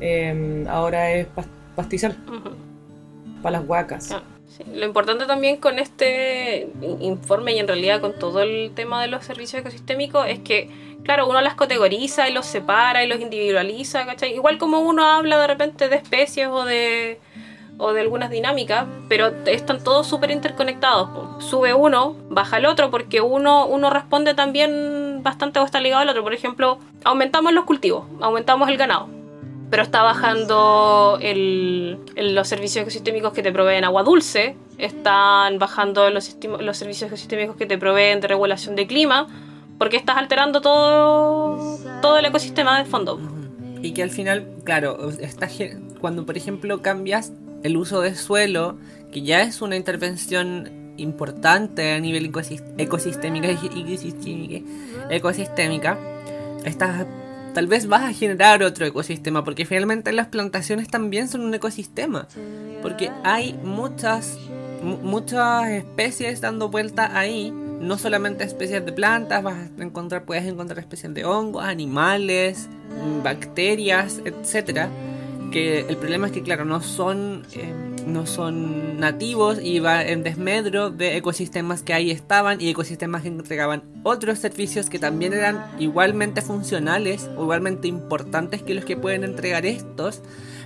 eh, 0.00 0.64
ahora 0.68 1.12
es 1.12 1.28
pas- 1.34 1.46
pastizal 1.76 2.16
para 3.42 3.58
las 3.60 3.68
huacas. 3.68 4.16
Sí. 4.56 4.64
Lo 4.72 4.84
importante 4.84 5.26
también 5.26 5.56
con 5.56 5.78
este 5.78 6.68
informe 7.00 7.54
y 7.54 7.58
en 7.58 7.68
realidad 7.68 8.00
con 8.00 8.18
todo 8.18 8.40
el 8.40 8.72
tema 8.74 9.02
de 9.02 9.08
los 9.08 9.24
servicios 9.24 9.60
ecosistémicos 9.60 10.26
es 10.28 10.40
que, 10.40 10.70
claro, 11.04 11.28
uno 11.28 11.40
las 11.40 11.54
categoriza 11.54 12.28
y 12.28 12.32
los 12.32 12.46
separa 12.46 13.04
y 13.04 13.08
los 13.08 13.20
individualiza, 13.20 14.06
¿cachai? 14.06 14.34
Igual 14.34 14.58
como 14.58 14.80
uno 14.80 15.04
habla 15.04 15.38
de 15.38 15.46
repente 15.46 15.88
de 15.88 15.96
especies 15.96 16.48
o 16.48 16.64
de, 16.64 17.20
o 17.78 17.92
de 17.92 18.00
algunas 18.00 18.30
dinámicas, 18.30 18.86
pero 19.08 19.32
están 19.46 19.82
todos 19.82 20.06
súper 20.06 20.30
interconectados. 20.30 21.44
Sube 21.44 21.74
uno, 21.74 22.16
baja 22.28 22.58
el 22.58 22.66
otro, 22.66 22.90
porque 22.90 23.20
uno, 23.20 23.66
uno 23.66 23.90
responde 23.90 24.34
también 24.34 25.22
bastante 25.22 25.58
o 25.58 25.64
está 25.64 25.80
ligado 25.80 26.02
al 26.02 26.08
otro. 26.08 26.22
Por 26.22 26.34
ejemplo, 26.34 26.78
aumentamos 27.04 27.52
los 27.52 27.64
cultivos, 27.64 28.04
aumentamos 28.20 28.68
el 28.68 28.76
ganado 28.76 29.23
pero 29.74 29.82
está 29.82 30.04
bajando 30.04 31.18
el- 31.20 31.98
el- 32.14 32.36
los 32.36 32.46
servicios 32.46 32.82
ecosistémicos 32.82 33.32
que 33.32 33.42
te 33.42 33.50
proveen 33.50 33.82
agua 33.82 34.04
dulce, 34.04 34.54
están 34.78 35.58
bajando 35.58 36.10
los, 36.10 36.36
los 36.60 36.76
servicios 36.76 37.08
ecosistémicos 37.08 37.56
que 37.56 37.66
te 37.66 37.76
proveen 37.76 38.20
de 38.20 38.28
regulación 38.28 38.76
de 38.76 38.86
clima, 38.86 39.26
porque 39.76 39.96
estás 39.96 40.16
alterando 40.16 40.60
todo, 40.60 41.76
todo 42.00 42.18
el 42.18 42.24
ecosistema 42.24 42.78
de 42.78 42.84
fondo. 42.84 43.18
Y 43.82 43.90
que 43.94 44.04
al 44.04 44.10
final, 44.10 44.46
claro, 44.62 45.10
está, 45.20 45.48
cuando 46.00 46.24
por 46.24 46.36
ejemplo 46.36 46.80
cambias 46.80 47.32
el 47.64 47.76
uso 47.76 48.00
de 48.00 48.14
suelo, 48.14 48.76
que 49.10 49.22
ya 49.22 49.42
es 49.42 49.60
una 49.60 49.74
intervención 49.74 50.94
importante 50.98 51.94
a 51.94 51.98
nivel 51.98 52.30
ecosis- 52.30 52.62
ecosistémica, 52.78 53.48
ecosistémica, 53.50 54.60
ecosistémica, 55.10 55.98
estás, 56.64 57.06
tal 57.54 57.66
vez 57.66 57.86
vas 57.86 58.02
a 58.02 58.12
generar 58.12 58.62
otro 58.62 58.84
ecosistema, 58.84 59.44
porque 59.44 59.64
finalmente 59.64 60.12
las 60.12 60.26
plantaciones 60.28 60.88
también 60.88 61.28
son 61.28 61.40
un 61.42 61.54
ecosistema, 61.54 62.26
porque 62.82 63.10
hay 63.22 63.54
muchas, 63.64 64.36
mu- 64.82 64.98
muchas 64.98 65.68
especies 65.70 66.40
dando 66.40 66.68
vuelta 66.68 67.16
ahí, 67.18 67.50
no 67.80 67.96
solamente 67.98 68.44
especies 68.44 68.84
de 68.84 68.92
plantas, 68.92 69.42
vas 69.42 69.56
a 69.78 69.82
encontrar, 69.82 70.24
puedes 70.24 70.44
encontrar 70.44 70.78
especies 70.80 71.14
de 71.14 71.24
hongos, 71.24 71.64
animales, 71.64 72.68
bacterias, 73.22 74.20
etcétera. 74.24 74.88
Que 75.54 75.86
el 75.88 75.96
problema 75.98 76.26
es 76.26 76.32
que, 76.32 76.42
claro, 76.42 76.64
no 76.64 76.82
son, 76.82 77.44
eh, 77.52 77.72
no 78.08 78.26
son 78.26 78.98
nativos 78.98 79.60
y 79.62 79.78
va 79.78 80.02
en 80.02 80.24
desmedro 80.24 80.90
de 80.90 81.16
ecosistemas 81.16 81.84
que 81.84 81.94
ahí 81.94 82.10
estaban 82.10 82.60
y 82.60 82.70
ecosistemas 82.70 83.22
que 83.22 83.28
entregaban 83.28 83.84
otros 84.02 84.40
servicios 84.40 84.90
que 84.90 84.98
también 84.98 85.32
eran 85.32 85.64
igualmente 85.78 86.42
funcionales 86.42 87.30
o 87.36 87.44
igualmente 87.44 87.86
importantes 87.86 88.64
que 88.64 88.74
los 88.74 88.84
que 88.84 88.96
pueden 88.96 89.22
entregar 89.22 89.64
estos. 89.64 90.22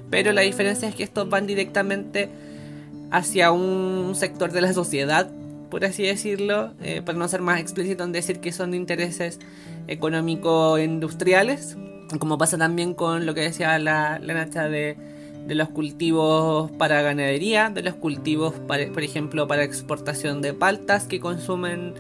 Pero 0.09 0.33
la 0.33 0.41
diferencia 0.41 0.89
es 0.89 0.95
que 0.95 1.03
estos 1.03 1.29
van 1.29 1.47
directamente 1.47 2.31
hacia 3.11 3.53
un 3.53 4.15
sector 4.15 4.53
de 4.53 4.63
la 4.63 4.73
sociedad, 4.73 5.31
por 5.69 5.85
así 5.85 6.05
decirlo, 6.05 6.73
eh, 6.81 7.03
para 7.05 7.19
no 7.19 7.29
ser 7.29 7.43
más 7.43 7.61
explícito 7.61 8.05
en 8.05 8.13
decir 8.13 8.41
que 8.41 8.53
son 8.53 8.73
intereses 8.73 9.39
económico-industriales, 9.87 11.77
como 12.19 12.39
pasa 12.39 12.57
también 12.57 12.95
con 12.95 13.27
lo 13.27 13.35
que 13.35 13.43
decía 13.43 13.79
la, 13.79 14.19
la 14.23 14.35
Nacha 14.35 14.69
de, 14.69 14.97
de 15.47 15.55
los 15.55 15.69
cultivos 15.69 16.71
para 16.73 17.03
ganadería, 17.03 17.71
de 17.71 17.83
los 17.83 17.95
cultivos, 17.95 18.55
para, 18.67 18.87
por 18.89 19.03
ejemplo, 19.03 19.47
para 19.47 19.63
exportación 19.65 20.41
de 20.41 20.55
paltas 20.55 21.07
que 21.07 21.21
consumen 21.21 21.95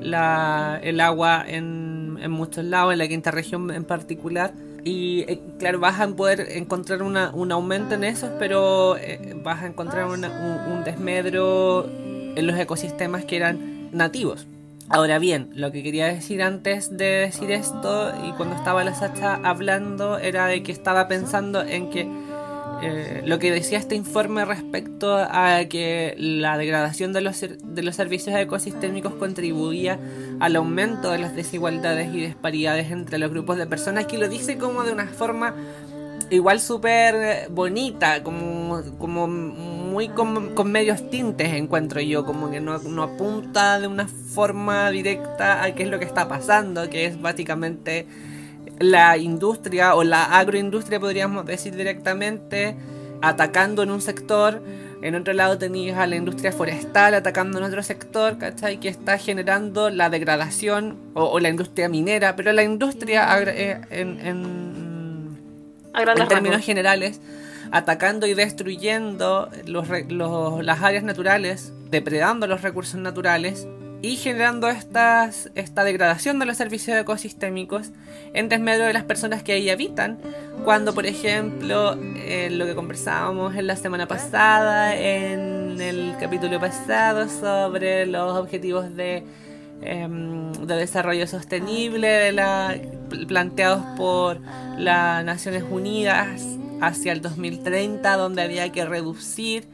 la, 0.00 0.80
el 0.82 1.00
agua 1.00 1.44
en, 1.46 2.18
en 2.20 2.30
muchos 2.30 2.64
lados, 2.64 2.92
en 2.92 2.98
la 2.98 3.08
quinta 3.08 3.30
región 3.30 3.70
en 3.70 3.84
particular. 3.84 4.52
Y 4.84 5.20
eh, 5.28 5.40
claro, 5.60 5.78
vas 5.78 6.00
a 6.00 6.08
poder 6.08 6.48
encontrar 6.56 7.02
una- 7.02 7.30
un 7.32 7.52
aumento 7.52 7.94
en 7.94 8.02
esos, 8.02 8.30
pero 8.38 8.96
eh, 8.96 9.36
vas 9.44 9.62
a 9.62 9.66
encontrar 9.66 10.06
un, 10.06 10.24
un 10.24 10.84
desmedro 10.84 11.86
en 12.34 12.46
los 12.46 12.58
ecosistemas 12.58 13.24
que 13.24 13.36
eran 13.36 13.90
nativos. 13.92 14.46
Ahora 14.92 15.18
bien, 15.18 15.48
lo 15.54 15.72
que 15.72 15.82
quería 15.82 16.06
decir 16.08 16.42
antes 16.42 16.94
de 16.94 17.06
decir 17.06 17.50
esto, 17.50 18.12
y 18.28 18.32
cuando 18.32 18.56
estaba 18.56 18.84
la 18.84 18.94
Sacha 18.94 19.40
hablando, 19.42 20.18
era 20.18 20.46
de 20.46 20.62
que 20.62 20.70
estaba 20.70 21.08
pensando 21.08 21.62
en 21.62 21.88
que 21.88 22.06
eh, 22.82 23.22
lo 23.24 23.38
que 23.38 23.50
decía 23.50 23.78
este 23.78 23.94
informe 23.94 24.44
respecto 24.44 25.16
a 25.16 25.64
que 25.70 26.14
la 26.18 26.58
degradación 26.58 27.14
de 27.14 27.22
los, 27.22 27.40
de 27.40 27.82
los 27.82 27.96
servicios 27.96 28.36
ecosistémicos 28.36 29.14
contribuía 29.14 29.98
al 30.40 30.56
aumento 30.56 31.10
de 31.10 31.18
las 31.18 31.34
desigualdades 31.34 32.12
y 32.12 32.20
disparidades 32.20 32.90
entre 32.90 33.18
los 33.18 33.30
grupos 33.30 33.56
de 33.56 33.66
personas, 33.66 34.04
que 34.04 34.18
lo 34.18 34.28
dice 34.28 34.58
como 34.58 34.82
de 34.82 34.92
una 34.92 35.06
forma 35.06 35.54
igual 36.32 36.60
súper 36.60 37.48
bonita, 37.50 38.22
como, 38.22 38.82
como 38.98 39.26
muy 39.28 40.08
con, 40.08 40.54
medios 40.70 41.10
tintes 41.10 41.52
encuentro 41.52 42.00
yo, 42.00 42.24
como 42.24 42.50
que 42.50 42.60
no, 42.60 42.72
apunta 43.02 43.78
de 43.78 43.86
una 43.86 44.08
forma 44.08 44.90
directa 44.90 45.62
a 45.62 45.74
qué 45.74 45.82
es 45.84 45.88
lo 45.90 45.98
que 45.98 46.06
está 46.06 46.28
pasando, 46.28 46.88
que 46.88 47.04
es 47.06 47.20
básicamente 47.20 48.06
la 48.78 49.16
industria 49.18 49.94
o 49.94 50.02
la 50.04 50.24
agroindustria 50.38 50.98
podríamos 50.98 51.44
decir 51.46 51.76
directamente 51.76 52.74
atacando 53.20 53.82
en 53.82 53.90
un 53.90 54.00
sector, 54.00 54.62
en 55.02 55.14
otro 55.14 55.34
lado 55.34 55.58
tenías 55.58 55.98
a 55.98 56.06
la 56.06 56.16
industria 56.16 56.52
forestal 56.52 57.14
atacando 57.14 57.58
en 57.58 57.64
otro 57.64 57.82
sector, 57.82 58.38
¿cachai? 58.38 58.78
Que 58.80 58.88
está 58.88 59.18
generando 59.18 59.90
la 59.90 60.08
degradación 60.10 60.96
o, 61.14 61.38
la 61.40 61.48
industria 61.50 61.88
minera, 61.88 62.34
pero 62.36 62.52
la 62.52 62.62
industria 62.62 63.28
eh, 63.42 63.80
en- 63.90 64.18
en, 64.20 64.91
A 65.92 66.00
en 66.02 66.06
términos 66.28 66.50
rasgos. 66.56 66.64
generales, 66.66 67.20
atacando 67.70 68.26
y 68.26 68.34
destruyendo 68.34 69.48
los 69.66 69.88
los- 70.08 70.64
las 70.64 70.82
áreas 70.82 71.04
naturales, 71.04 71.72
depredando 71.90 72.46
los 72.46 72.62
recursos 72.62 73.00
naturales 73.00 73.66
y 74.04 74.16
generando 74.16 74.68
estas, 74.68 75.50
esta 75.54 75.84
degradación 75.84 76.38
de 76.40 76.46
los 76.46 76.56
servicios 76.56 76.96
ecosistémicos 76.98 77.90
en 78.34 78.48
desmedro 78.48 78.84
de 78.84 78.92
las 78.92 79.04
personas 79.04 79.44
que 79.44 79.52
ahí 79.52 79.70
habitan. 79.70 80.18
Cuando, 80.64 80.92
por 80.92 81.06
ejemplo, 81.06 81.96
eh, 82.16 82.48
lo 82.50 82.66
que 82.66 82.74
conversábamos 82.74 83.54
en 83.54 83.68
la 83.68 83.76
semana 83.76 84.08
pasada, 84.08 84.96
en 84.96 85.80
el 85.80 86.14
capítulo 86.18 86.58
pasado 86.58 87.28
sobre 87.28 88.06
los 88.06 88.36
objetivos 88.36 88.94
de 88.96 89.22
em, 89.82 90.52
de 90.52 90.74
desarrollo 90.76 91.26
sostenible 91.26 92.06
de 92.08 92.32
la- 92.32 92.76
planteados 93.28 93.84
por 93.96 94.40
las 94.78 95.24
Naciones 95.24 95.64
Unidas 95.70 96.42
hacia 96.80 97.12
el 97.12 97.20
2030, 97.20 98.16
donde 98.16 98.42
había 98.42 98.70
que 98.72 98.84
reducir 98.84 99.68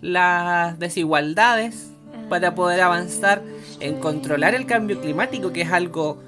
las 0.00 0.78
desigualdades 0.78 1.90
para 2.28 2.54
poder 2.54 2.80
avanzar 2.80 3.42
en 3.80 3.96
controlar 4.00 4.54
el 4.54 4.66
cambio 4.66 5.00
climático, 5.00 5.52
que 5.52 5.62
es 5.62 5.72
algo 5.72 6.22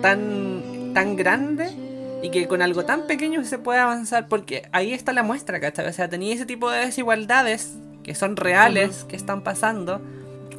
tan, 0.00 0.92
tan 0.94 1.16
grande 1.16 1.70
y 2.22 2.30
que 2.30 2.46
con 2.46 2.62
algo 2.62 2.84
tan 2.84 3.06
pequeño 3.06 3.44
se 3.44 3.58
puede 3.58 3.80
avanzar, 3.80 4.28
porque 4.28 4.68
ahí 4.72 4.92
está 4.92 5.12
la 5.12 5.22
muestra, 5.22 5.58
¿cachai? 5.60 5.86
O 5.88 5.92
sea, 5.92 6.08
tenía 6.08 6.34
ese 6.34 6.46
tipo 6.46 6.70
de 6.70 6.84
desigualdades 6.86 7.74
que 8.04 8.14
son 8.14 8.36
reales, 8.36 9.04
que 9.08 9.16
están 9.16 9.42
pasando 9.42 10.00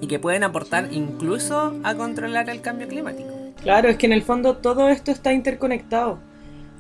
y 0.04 0.08
que 0.08 0.20
pueden 0.20 0.44
aportar 0.44 0.90
incluso 0.92 1.80
a 1.82 1.96
controlar 1.96 2.50
el 2.50 2.60
cambio 2.60 2.90
climático. 2.90 3.30
Claro, 3.62 3.88
es 3.88 3.96
que 3.96 4.06
en 4.06 4.12
el 4.12 4.22
fondo 4.22 4.58
todo 4.58 4.90
esto 4.90 5.12
está 5.12 5.32
interconectado. 5.32 6.20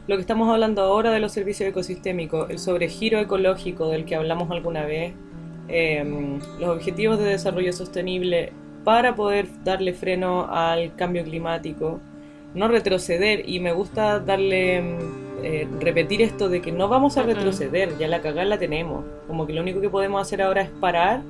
Lo 0.07 0.17
que 0.17 0.21
estamos 0.21 0.49
hablando 0.49 0.81
ahora 0.81 1.09
de 1.09 1.21
los 1.21 1.31
servicios 1.31 1.69
ecosistémicos, 1.69 2.49
el 2.49 2.59
sobregiro 2.59 3.19
ecológico 3.19 3.87
del 3.87 4.03
que 4.03 4.17
hablamos 4.17 4.51
alguna 4.51 4.83
vez, 4.83 5.13
em, 5.69 6.39
los 6.59 6.69
objetivos 6.69 7.17
de 7.17 7.23
desarrollo 7.23 7.71
sostenible 7.71 8.51
para 8.83 9.15
poder 9.15 9.47
darle 9.63 9.93
freno 9.93 10.49
al 10.51 10.93
cambio 10.97 11.23
climático, 11.23 12.01
no 12.53 12.67
retroceder. 12.67 13.47
Y 13.47 13.61
me 13.61 13.71
gusta 13.71 14.19
darle, 14.19 14.75
em, 14.75 14.97
eh, 15.43 15.65
repetir 15.79 16.21
esto 16.21 16.49
de 16.49 16.61
que 16.61 16.73
no 16.73 16.89
vamos 16.89 17.15
a 17.15 17.23
retroceder, 17.23 17.97
ya 17.97 18.09
la 18.09 18.19
cagada 18.19 18.43
la 18.43 18.57
tenemos. 18.57 19.05
Como 19.27 19.47
que 19.47 19.53
lo 19.53 19.61
único 19.61 19.79
que 19.79 19.89
podemos 19.89 20.21
hacer 20.21 20.41
ahora 20.41 20.63
es 20.63 20.69
parar 20.69 21.21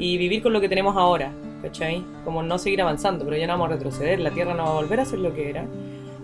y 0.00 0.16
vivir 0.18 0.42
con 0.42 0.52
lo 0.52 0.60
que 0.60 0.68
tenemos 0.68 0.96
ahora, 0.96 1.30
¿cachai? 1.62 2.02
Como 2.24 2.42
no 2.42 2.58
seguir 2.58 2.82
avanzando, 2.82 3.24
pero 3.24 3.36
ya 3.36 3.46
no 3.46 3.52
vamos 3.52 3.68
a 3.68 3.72
retroceder, 3.74 4.18
la 4.18 4.30
Tierra 4.32 4.54
no 4.54 4.64
va 4.64 4.70
a 4.70 4.74
volver 4.74 4.98
a 4.98 5.04
ser 5.04 5.20
lo 5.20 5.32
que 5.32 5.48
era. 5.50 5.64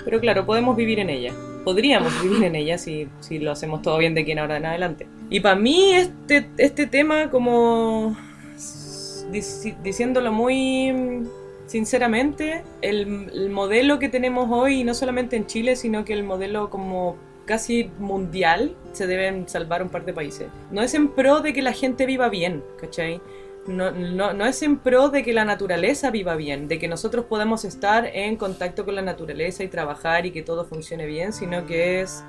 Pero 0.05 0.19
claro, 0.21 0.45
podemos 0.47 0.77
vivir 0.77 0.99
en 0.99 1.11
ella. 1.11 1.33
Podríamos 1.65 2.13
vivir 2.23 2.43
en 2.45 2.57
ella 2.57 2.79
si, 2.79 3.07
si 3.21 3.39
lo 3.39 3.53
hacemos 3.53 3.83
todo 3.83 3.99
bien 3.99 4.15
de 4.15 4.23
aquí 4.23 4.33
en 4.33 4.39
ahora 4.41 4.57
en 4.57 4.67
adelante. 4.67 5.07
Y 5.31 5.41
para 5.41 5.55
mí 5.57 5.93
este, 5.93 6.49
este 6.59 6.87
tema 6.87 7.31
como 7.31 8.17
dic- 9.31 9.77
diciéndolo 9.83 10.33
muy 10.33 10.93
sinceramente, 11.67 12.63
el, 12.81 13.29
el 13.35 13.51
modelo 13.51 13.99
que 13.99 14.09
tenemos 14.09 14.49
hoy, 14.51 14.85
no 14.85 14.95
solamente 14.95 15.37
en 15.37 15.47
Chile, 15.47 15.75
sino 15.77 16.05
que 16.05 16.13
el 16.13 16.23
modelo 16.23 16.71
como 16.71 17.17
casi 17.45 17.91
mundial, 17.99 18.75
se 18.93 19.07
deben 19.07 19.49
salvar 19.49 19.83
un 19.83 19.89
par 19.89 20.05
de 20.05 20.13
países. 20.13 20.49
No 20.71 20.81
es 20.83 20.95
en 20.95 21.09
pro 21.09 21.41
de 21.41 21.53
que 21.53 21.63
la 21.63 21.73
gente 21.73 22.07
viva 22.07 22.29
bien, 22.29 22.63
¿cachai? 22.81 23.21
No, 23.67 23.91
no, 23.91 24.33
no 24.33 24.47
es 24.47 24.63
en 24.63 24.79
pro 24.79 25.09
de 25.09 25.25
que 25.25 25.33
la 25.33 25.45
naturaleza 25.45 26.11
viva 26.11 26.37
bien, 26.37 26.69
de 26.69 26.79
que 26.79 26.87
nosotros 26.89 27.25
podamos 27.25 27.65
estar 27.65 28.07
en 28.07 28.37
contacto 28.37 28.85
con 28.85 28.95
la 28.95 29.03
naturaleza 29.03 29.65
y 29.65 29.69
trabajar 29.69 30.25
y 30.27 30.31
que 30.31 30.43
todo 30.43 30.65
funcione 30.65 31.07
bien, 31.07 31.33
sino 31.33 31.67
que 31.67 32.01
es 32.01 32.25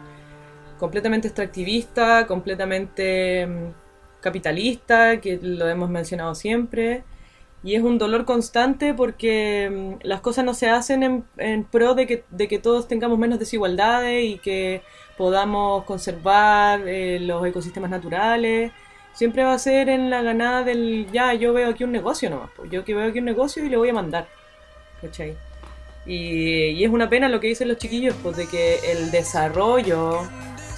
completamente 0.78 1.28
extractivista, 1.28 2.28
completamente 2.28 3.46
mm, 3.48 3.74
capitalista, 4.22 5.20
que 5.22 5.40
lo 5.42 5.68
hemos 5.68 5.90
mencionado 5.90 6.36
siempre. 6.36 7.04
Y 7.64 7.76
es 7.76 7.84
un 7.84 7.98
dolor 7.98 8.26
constante 8.26 8.94
porque 8.94 9.70
mm, 10.02 10.08
las 10.08 10.22
cosas 10.22 10.46
no 10.46 10.54
se 10.54 10.70
hacen 10.70 11.26
en, 11.38 11.64
pro 11.66 11.96
de 11.96 12.08
que, 12.08 12.24
de 12.30 12.48
que 12.48 12.60
todos 12.60 12.88
tengamos 12.88 13.18
menos 13.20 13.40
desigualdades 13.40 14.24
y 14.24 14.38
que 14.40 14.82
podamos 15.18 15.84
conservar 15.86 16.88
eh, 16.88 17.20
los 17.20 17.46
ecosistemas 17.46 17.90
naturales. 17.90 18.72
Siempre 19.18 19.44
va 19.44 19.54
a 19.54 19.58
ser 19.58 19.90
en 19.90 20.12
la 20.12 20.22
ganada 20.22 20.62
del, 20.62 21.08
ya, 21.12 21.34
yo 21.34 21.52
veo 21.52 21.72
aquí 21.72 21.84
un 21.84 21.92
negocio 21.92 22.30
nomás, 22.30 22.52
pues, 22.56 22.70
yo 22.70 22.86
que 22.86 22.94
veo 22.94 23.10
aquí 23.10 23.18
un 23.18 23.26
negocio 23.26 23.66
y 23.66 23.70
le 23.70 23.76
voy 23.76 23.90
a 23.90 23.94
mandar. 23.94 24.28
¿Cachai? 25.02 25.36
Y, 26.06 26.84
es 26.84 26.92
una 26.92 27.10
pena 27.10 27.28
lo 27.28 27.40
que 27.40 27.48
dicen 27.48 27.68
los 27.68 27.78
chiquillos, 27.78 28.16
pues 28.22 28.38
de 28.38 28.48
que 28.48 28.78
el 28.92 29.10
desarrollo, 29.10 30.22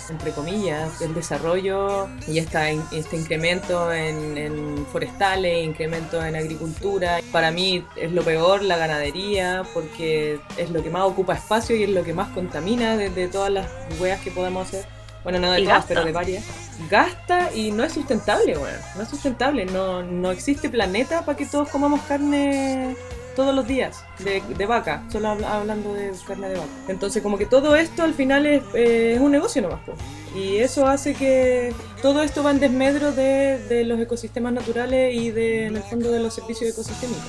entre 0.09 0.31
comillas, 0.31 1.01
el 1.01 1.13
desarrollo 1.13 2.07
y 2.29 2.39
este 2.39 2.77
incremento 3.11 3.91
en, 3.91 4.85
forestales, 4.85 5.61
incremento 5.65 6.23
en 6.23 6.37
agricultura, 6.37 7.19
para 7.33 7.51
mí 7.51 7.83
es 7.97 8.13
lo 8.13 8.23
peor 8.23 8.63
la 8.63 8.77
ganadería, 8.77 9.63
porque 9.73 10.39
es 10.57 10.69
lo 10.71 10.81
que 10.81 10.89
más 10.89 11.03
ocupa 11.03 11.33
espacio 11.33 11.75
y 11.75 11.83
es 11.83 11.89
lo 11.89 12.05
que 12.05 12.13
más 12.13 12.29
contamina 12.29 12.95
de, 12.95 13.09
de 13.09 13.27
todas 13.27 13.51
las 13.51 13.67
weas 13.99 14.21
que 14.21 14.31
podemos 14.31 14.65
hacer. 14.69 14.98
Bueno, 15.23 15.39
no 15.39 15.51
de 15.51 15.59
todas, 15.63 15.77
gasta. 15.79 15.87
pero 15.89 16.05
de 16.05 16.11
varias. 16.11 16.43
Gasta 16.89 17.51
y 17.53 17.71
no 17.71 17.83
es 17.83 17.93
sustentable, 17.93 18.57
weón. 18.57 18.75
No 18.95 19.03
es 19.03 19.09
sustentable. 19.09 19.65
No, 19.65 20.01
no 20.03 20.31
existe 20.31 20.69
planeta 20.69 21.25
para 21.25 21.37
que 21.37 21.45
todos 21.45 21.67
comamos 21.69 22.01
carne 22.07 22.95
todos 23.35 23.53
los 23.55 23.65
días 23.67 24.03
de, 24.19 24.41
de 24.57 24.65
vaca, 24.65 25.03
solo 25.09 25.29
habla- 25.29 25.55
hablando 25.55 25.93
de 25.93 26.11
carne 26.27 26.49
de 26.49 26.55
vaca. 26.55 26.67
Entonces, 26.89 27.21
como 27.23 27.37
que 27.37 27.45
todo 27.45 27.75
esto 27.75 28.03
al 28.03 28.13
final 28.13 28.45
es, 28.45 28.63
eh, 28.73 29.13
es 29.15 29.19
un 29.21 29.31
negocio 29.31 29.61
nomás. 29.61 29.79
po. 29.85 29.93
Y 30.35 30.57
eso 30.57 30.85
hace 30.87 31.13
que 31.13 31.73
todo 32.01 32.21
esto 32.21 32.43
va 32.43 32.51
en 32.51 32.59
desmedro 32.59 33.11
de, 33.11 33.59
de 33.67 33.83
los 33.85 33.99
ecosistemas 33.99 34.51
naturales 34.53 35.13
y 35.15 35.31
de, 35.31 35.65
en 35.67 35.77
el 35.77 35.83
fondo 35.83 36.11
de 36.11 36.19
los 36.19 36.33
servicios 36.33 36.71
ecosistémicos. 36.71 37.23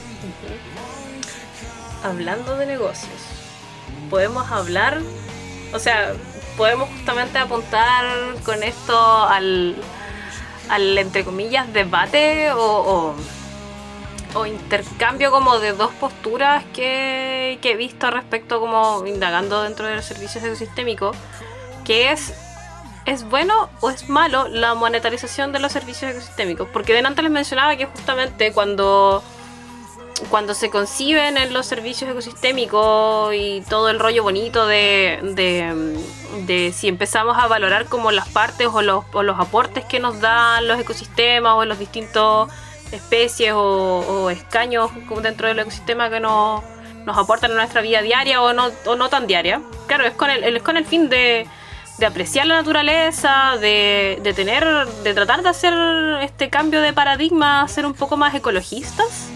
Hablando 2.02 2.56
de 2.56 2.66
negocios, 2.66 3.12
podemos 4.08 4.50
hablar, 4.50 5.00
o 5.74 5.78
sea, 5.78 6.12
podemos 6.56 6.88
justamente 6.90 7.38
apuntar 7.38 8.04
con 8.44 8.62
esto 8.62 8.98
al, 9.24 9.76
al 10.68 10.98
entre 10.98 11.24
comillas, 11.24 11.72
debate 11.72 12.52
o, 12.52 13.14
o, 14.34 14.46
intercambio 14.46 15.30
como 15.30 15.58
de 15.58 15.72
dos 15.72 15.90
posturas 15.94 16.64
que, 16.72 17.58
que 17.62 17.72
he 17.72 17.76
visto 17.76 18.10
respecto 18.10 18.60
como 18.60 19.04
indagando 19.06 19.62
dentro 19.62 19.86
de 19.86 19.96
los 19.96 20.04
servicios 20.04 20.44
ecosistémicos, 20.44 21.16
que 21.84 22.12
es 22.12 22.32
¿Es 23.06 23.24
bueno 23.24 23.70
o 23.80 23.90
es 23.90 24.08
malo 24.08 24.46
la 24.48 24.74
monetarización 24.74 25.52
de 25.52 25.58
los 25.58 25.72
servicios 25.72 26.12
ecosistémicos? 26.12 26.68
Porque 26.72 26.92
de 26.92 27.00
antes 27.00 27.24
les 27.24 27.32
mencionaba 27.32 27.74
que 27.76 27.86
justamente 27.86 28.52
cuando 28.52 29.22
cuando 30.28 30.54
se 30.54 30.70
conciben 30.70 31.36
en 31.36 31.52
los 31.52 31.66
servicios 31.66 32.10
ecosistémicos 32.10 33.34
y 33.34 33.62
todo 33.68 33.88
el 33.88 33.98
rollo 33.98 34.22
bonito 34.22 34.66
de, 34.66 35.18
si 36.74 36.88
empezamos 36.88 37.38
a 37.38 37.46
valorar 37.46 37.86
como 37.86 38.10
las 38.10 38.28
partes 38.28 38.68
o 38.70 38.82
los, 38.82 39.04
aportes 39.38 39.84
que 39.84 39.98
nos 39.98 40.20
dan 40.20 40.68
los 40.68 40.78
ecosistemas 40.78 41.54
o 41.54 41.64
los 41.64 41.78
distintos 41.78 42.50
especies 42.92 43.52
o, 43.52 43.60
o 43.60 44.30
escaños 44.30 44.90
dentro 45.22 45.48
del 45.48 45.60
ecosistema 45.60 46.10
que 46.10 46.20
nos, 46.20 46.62
aportan 47.06 47.52
en 47.52 47.56
nuestra 47.56 47.80
vida 47.80 48.02
diaria 48.02 48.42
o 48.42 48.52
no, 48.52 48.70
o 48.86 48.94
no 48.94 49.08
tan 49.08 49.26
diaria. 49.26 49.60
Claro, 49.86 50.04
es 50.04 50.12
con 50.12 50.30
el, 50.30 50.44
es 50.56 50.62
con 50.62 50.76
el 50.76 50.84
fin 50.84 51.08
de, 51.08 51.46
de 51.98 52.06
apreciar 52.06 52.46
la 52.46 52.56
naturaleza, 52.56 53.56
de, 53.60 54.20
de 54.22 54.32
tener, 54.32 54.64
de 54.86 55.14
tratar 55.14 55.42
de 55.42 55.48
hacer 55.48 55.74
este 56.22 56.50
cambio 56.50 56.80
de 56.80 56.92
paradigma, 56.92 57.66
ser 57.66 57.86
un 57.86 57.94
poco 57.94 58.16
más 58.16 58.34
ecologistas. 58.34 59.30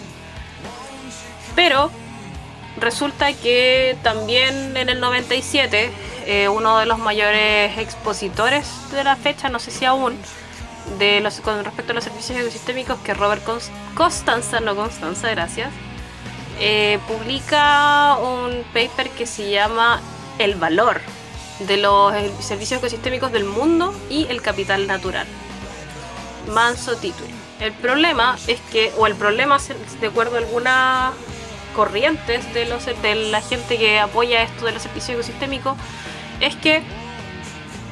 Pero 1.55 1.89
resulta 2.77 3.31
que 3.33 3.97
también 4.03 4.75
en 4.77 4.89
el 4.89 4.99
97, 4.99 5.89
eh, 6.25 6.49
uno 6.49 6.79
de 6.79 6.85
los 6.85 6.99
mayores 6.99 7.77
expositores 7.77 8.67
de 8.91 9.03
la 9.03 9.15
fecha, 9.15 9.49
no 9.49 9.59
sé 9.59 9.71
si 9.71 9.85
aún, 9.85 10.17
de 10.99 11.19
los, 11.21 11.39
con 11.39 11.63
respecto 11.63 11.91
a 11.93 11.95
los 11.95 12.03
servicios 12.03 12.37
ecosistémicos, 12.39 12.99
que 12.99 13.13
Robert 13.13 13.43
Cons- 13.45 13.69
Costanza, 13.95 14.59
no 14.59 14.75
Constanza, 14.75 15.29
gracias, 15.31 15.69
eh, 16.59 16.99
publica 17.07 18.17
un 18.17 18.63
paper 18.73 19.09
que 19.11 19.25
se 19.25 19.49
llama 19.49 20.01
El 20.37 20.55
valor 20.55 21.01
de 21.59 21.77
los 21.77 22.13
eh, 22.13 22.31
servicios 22.39 22.79
ecosistémicos 22.79 23.31
del 23.31 23.45
mundo 23.45 23.93
y 24.09 24.27
el 24.27 24.41
capital 24.41 24.87
natural. 24.87 25.25
Manso 26.53 26.95
título. 26.97 27.29
El 27.59 27.71
problema 27.73 28.37
es 28.47 28.59
que, 28.71 28.91
o 28.97 29.07
el 29.07 29.15
problema, 29.15 29.57
de 30.01 30.07
acuerdo 30.07 30.35
a 30.35 30.39
algunas 30.39 31.13
corrientes 31.75 32.53
de, 32.53 32.65
los, 32.65 32.85
de 32.85 33.15
la 33.15 33.41
gente 33.41 33.77
que 33.77 33.99
apoya 33.99 34.41
esto 34.41 34.65
de 34.65 34.71
los 34.71 34.81
servicios 34.81 35.15
ecosistémicos, 35.15 35.77
es 36.39 36.55
que 36.55 36.81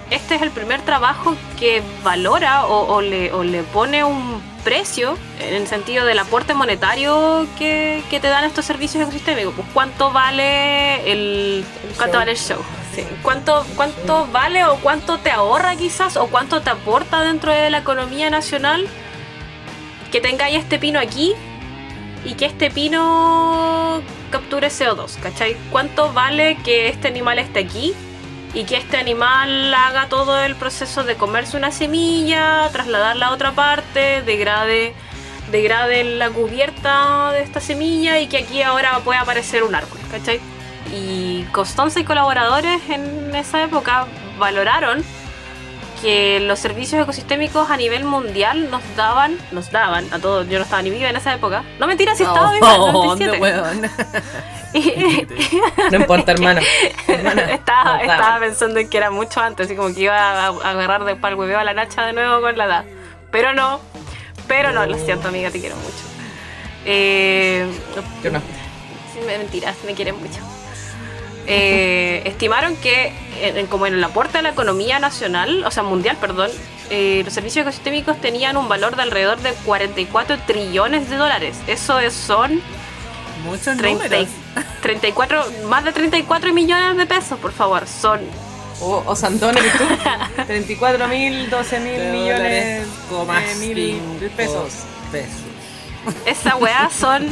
este 0.09 0.35
es 0.35 0.41
el 0.41 0.51
primer 0.51 0.81
trabajo 0.81 1.35
que 1.59 1.81
valora 2.03 2.65
o, 2.65 2.95
o 2.95 3.01
le, 3.01 3.31
o 3.33 3.43
le 3.43 3.63
pone 3.63 4.03
un 4.03 4.41
precio 4.63 5.17
en 5.39 5.53
el 5.55 5.67
sentido 5.67 6.05
del 6.05 6.19
aporte 6.19 6.53
monetario 6.53 7.47
que, 7.57 8.03
que 8.09 8.19
te 8.19 8.27
dan 8.27 8.43
estos 8.43 8.65
servicios 8.65 9.03
ecosistémicos. 9.03 9.53
Pues 9.53 9.67
cuánto 9.73 10.11
vale 10.11 11.11
el, 11.11 11.65
cuánto 11.97 12.13
show. 12.13 12.19
vale 12.19 12.31
el 12.31 12.37
show. 12.37 12.59
Sí. 12.95 13.03
¿Cuánto, 13.23 13.65
¿Cuánto 13.75 14.27
vale 14.31 14.63
o 14.65 14.75
cuánto 14.77 15.17
te 15.17 15.31
ahorra 15.31 15.75
quizás 15.75 16.15
o 16.15 16.27
cuánto 16.27 16.61
te 16.61 16.69
aporta 16.69 17.23
dentro 17.23 17.51
de 17.51 17.69
la 17.71 17.79
economía 17.79 18.29
nacional 18.29 18.87
que 20.11 20.21
tengáis 20.21 20.57
este 20.57 20.77
pino 20.77 20.99
aquí 20.99 21.33
y 22.25 22.35
que 22.35 22.45
este 22.45 22.71
pino 22.71 24.01
capture 24.31 24.67
CO2, 24.67 25.19
¿cachai? 25.19 25.55
¿Cuánto 25.71 26.13
vale 26.13 26.57
que 26.63 26.87
este 26.87 27.07
animal 27.07 27.39
esté 27.39 27.59
aquí 27.59 27.93
y 28.53 28.63
que 28.65 28.77
este 28.77 28.97
animal 28.97 29.73
haga 29.73 30.07
todo 30.09 30.41
el 30.43 30.55
proceso 30.55 31.03
de 31.03 31.15
comerse 31.15 31.57
una 31.57 31.71
semilla, 31.71 32.69
trasladarla 32.71 33.27
a 33.27 33.31
otra 33.33 33.51
parte, 33.51 34.21
degrade, 34.21 34.93
degrade 35.51 36.03
la 36.03 36.29
cubierta 36.29 37.31
de 37.31 37.41
esta 37.41 37.59
semilla 37.59 38.19
y 38.19 38.27
que 38.27 38.37
aquí 38.37 38.61
ahora 38.61 38.99
pueda 38.99 39.21
aparecer 39.21 39.63
un 39.63 39.75
árbol, 39.75 39.99
¿cachai? 40.11 40.39
Y 40.93 41.43
Constanza 41.51 41.99
y 41.99 42.03
colaboradores 42.03 42.81
en 42.89 43.35
esa 43.35 43.63
época 43.63 44.07
valoraron 44.37 45.03
que 46.03 46.39
los 46.41 46.59
servicios 46.59 47.01
ecosistémicos 47.01 47.71
a 47.71 47.77
nivel 47.77 48.03
mundial 48.03 48.69
nos 48.69 48.81
daban, 48.95 49.37
nos 49.51 49.71
daban 49.71 50.05
a 50.13 50.19
todos, 50.19 50.47
yo 50.49 50.59
no 50.59 50.65
estaba 50.65 50.81
ni 50.81 50.89
viva 50.91 51.09
en 51.09 51.15
esa 51.15 51.33
época. 51.33 51.63
No 51.79 51.87
mentira, 51.87 52.13
si 52.13 52.23
estaba 52.23 52.51
viva 52.51 52.75
en 52.75 52.81
el 52.81 52.81
Oh, 52.81 52.91
97. 53.15 53.25
¿dónde, 53.25 53.39
weón? 53.41 53.91
Y- 54.73 55.27
No 55.91 55.97
importa, 55.97 56.31
hermano. 56.33 56.59
Hermana, 57.07 57.43
estaba, 57.53 57.97
no, 57.97 58.01
estaba 58.11 58.39
pensando 58.39 58.79
en 58.79 58.89
que 58.89 58.97
era 58.97 59.11
mucho 59.11 59.39
antes, 59.39 59.67
así 59.67 59.75
como 59.75 59.93
que 59.93 60.01
iba 60.01 60.17
a, 60.17 60.47
agarrar 60.47 61.05
de 61.05 61.15
pal 61.15 61.35
hueveo 61.35 61.59
a 61.59 61.63
la 61.63 61.73
Nacha 61.73 62.05
de 62.05 62.13
nuevo 62.13 62.41
con 62.41 62.57
la 62.57 62.65
edad. 62.65 62.85
Pero 63.31 63.53
no, 63.53 63.79
pero 64.47 64.71
no, 64.71 64.85
lo 64.85 64.97
siento 64.97 65.29
amiga, 65.29 65.49
te 65.51 65.59
quiero 65.59 65.75
mucho. 65.77 66.03
Eh, 66.85 67.65
Yo 68.23 68.31
no. 68.31 68.41
Mentiras, 69.25 69.77
me 69.85 69.93
quieren 69.93 70.19
mucho. 70.19 70.39
Eh, 71.47 72.21
estimaron 72.25 72.75
que, 72.77 73.13
en- 73.41 73.67
como 73.67 73.85
en 73.87 73.95
el 73.95 74.03
aporte 74.03 74.37
a 74.37 74.41
la 74.41 74.49
economía 74.49 74.99
nacional, 74.99 75.63
o 75.65 75.71
sea, 75.71 75.83
mundial, 75.83 76.17
perdón, 76.19 76.49
eh, 76.89 77.21
los 77.25 77.33
servicios 77.33 77.63
ecosistémicos 77.63 78.19
tenían 78.21 78.55
un 78.57 78.69
valor 78.69 78.95
de 78.95 79.01
alrededor 79.03 79.39
de 79.39 79.53
44 79.65 80.37
trillones 80.47 81.09
de 81.09 81.17
dólares. 81.17 81.57
Eso 81.67 81.99
es, 81.99 82.13
son 82.13 82.61
Muchos 83.45 83.77
30 83.77 84.05
números. 84.05 84.27
y- 84.29 84.81
34, 84.81 85.43
más 85.67 85.83
de 85.83 85.91
34 85.91 86.53
millones 86.53 86.95
de 86.97 87.05
pesos, 87.05 87.39
por 87.39 87.51
favor. 87.51 87.87
Son 87.87 88.19
O, 88.81 89.01
o 89.05 89.15
Sandón 89.15 89.57
eres 89.57 89.71
tú. 89.77 89.83
34 90.47 91.07
mil, 91.07 91.49
12 91.49 91.79
mil 91.79 92.01
millones 92.11 92.87
de 93.09 93.55
mil 93.59 94.29
pesos. 94.35 94.73
pesos. 95.11 95.31
Esa 96.25 96.55
weá 96.57 96.89
son 96.89 97.27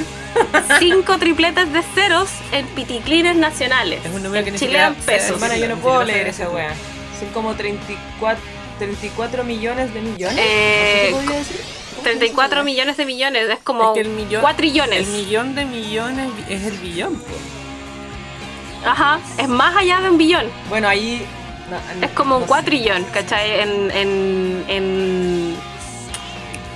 cinco 0.80 1.18
tripletes 1.18 1.72
de 1.74 1.82
ceros 1.96 2.30
en 2.52 2.66
piticlines 2.68 3.36
nacionales. 3.36 4.04
Es 4.06 4.12
un 4.14 4.24
número 4.24 4.44
que 4.46 4.54
chilean 4.56 4.96
pesos. 4.96 5.32
Hermana, 5.32 5.58
yo 5.58 5.68
no 5.68 5.76
puedo 5.78 6.04
leer 6.04 6.28
esa 6.28 6.50
weá. 6.50 6.72
Son 7.20 7.30
como 7.34 7.54
34, 7.56 8.42
34 8.80 9.44
millones 9.44 9.94
de 9.94 10.02
millones. 10.02 10.38
Eh, 10.40 11.02
¿Así 11.04 11.06
se 11.08 11.12
podría 11.22 11.38
decir? 11.40 11.62
¿Cómo 11.92 12.04
se 12.04 12.10
34 12.10 12.50
dice? 12.62 12.64
millones 12.66 12.98
de 12.98 13.06
millones, 13.06 13.50
es 13.50 13.60
como 13.60 13.90
Es 13.90 13.94
que 13.96 14.02
el 14.02 14.10
millón, 14.10 14.42
cuatrillones. 14.42 15.08
El 15.08 15.14
millón 15.14 15.56
de 15.56 15.66
millones 15.66 16.30
es 16.50 16.64
el 16.64 16.78
billón, 16.78 17.16
po. 17.20 18.90
Ajá, 18.90 19.20
es 19.38 19.48
más 19.48 19.76
allá 19.76 20.02
de 20.02 20.10
un 20.10 20.18
billón. 20.18 20.48
Bueno, 20.70 20.88
ahí. 20.88 21.24
no, 21.70 21.78
no- 22.00 22.06
Es 22.08 22.12
como 22.14 22.36
un 22.38 22.42
no 22.42 22.48
cuatrillón, 22.48 23.04
¿cachai? 23.14 23.60
En, 23.60 23.92
en, 23.92 24.66
en, 24.68 25.41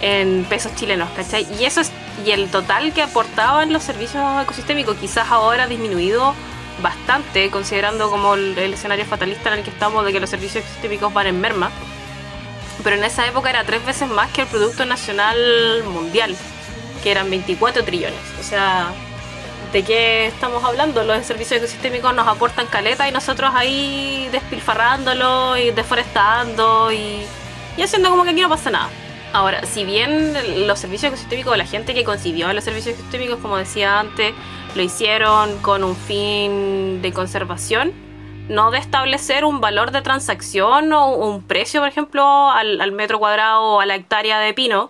en 0.05 0.45
pesos 0.45 0.75
chilenos, 0.75 1.09
¿cachai? 1.15 1.47
Y 1.59 1.65
eso 1.65 1.81
es, 1.81 1.91
y 2.23 2.29
el 2.29 2.49
total 2.51 2.93
que 2.93 3.01
aportaban 3.01 3.73
los 3.73 3.81
servicios 3.81 4.23
ecosistémicos 4.43 4.97
quizás 4.97 5.31
ahora 5.31 5.63
ha 5.63 5.67
disminuido 5.67 6.35
bastante, 6.83 7.49
considerando 7.49 8.11
como 8.11 8.35
el, 8.35 8.55
el 8.55 8.73
escenario 8.75 9.03
fatalista 9.05 9.51
en 9.51 9.59
el 9.59 9.63
que 9.63 9.71
estamos 9.71 10.05
de 10.05 10.13
que 10.13 10.19
los 10.19 10.29
servicios 10.29 10.63
ecosistémicos 10.63 11.11
van 11.11 11.25
en 11.25 11.41
merma. 11.41 11.71
Pero 12.83 12.97
en 12.97 13.03
esa 13.03 13.25
época 13.25 13.49
era 13.49 13.63
tres 13.63 13.83
veces 13.83 14.07
más 14.07 14.29
que 14.29 14.41
el 14.41 14.47
Producto 14.47 14.85
Nacional 14.85 15.83
Mundial, 15.91 16.35
que 17.01 17.09
eran 17.09 17.27
24 17.27 17.83
trillones. 17.83 18.19
O 18.39 18.43
sea, 18.43 18.91
¿de 19.73 19.81
qué 19.81 20.27
estamos 20.27 20.63
hablando? 20.63 21.03
Los 21.03 21.25
servicios 21.25 21.57
ecosistémicos 21.57 22.13
nos 22.13 22.27
aportan 22.27 22.67
caleta 22.67 23.09
y 23.09 23.11
nosotros 23.11 23.49
ahí 23.55 24.29
despilfarrándolo 24.31 25.57
y 25.57 25.71
deforestando 25.71 26.91
y, 26.91 27.25
y 27.75 27.81
haciendo 27.81 28.11
como 28.11 28.23
que 28.23 28.29
aquí 28.29 28.41
no 28.41 28.49
pasa 28.49 28.69
nada. 28.69 28.89
Ahora, 29.35 29.65
si 29.65 29.83
bien 29.83 30.65
los 30.65 30.79
servicios 30.79 31.11
ecosistémicos, 31.11 31.57
la 31.57 31.65
gente 31.65 31.93
que 31.93 32.05
concibió 32.05 32.53
los 32.53 32.63
servicios 32.63 32.95
ecosistémicos, 32.95 33.37
como 33.39 33.57
decía 33.57 33.99
antes, 33.99 34.33
lo 34.75 34.81
hicieron 34.81 35.61
con 35.61 35.83
un 35.83 35.93
fin 35.93 37.01
de 37.01 37.11
conservación, 37.11 37.91
no 38.47 38.71
de 38.71 38.77
establecer 38.77 39.43
un 39.43 39.59
valor 39.59 39.91
de 39.91 40.01
transacción 40.01 40.93
o 40.93 41.09
un 41.09 41.43
precio, 41.43 41.81
por 41.81 41.89
ejemplo, 41.89 42.49
al, 42.49 42.79
al 42.79 42.93
metro 42.93 43.19
cuadrado 43.19 43.61
o 43.61 43.81
a 43.81 43.85
la 43.85 43.95
hectárea 43.95 44.39
de 44.39 44.53
pino, 44.53 44.89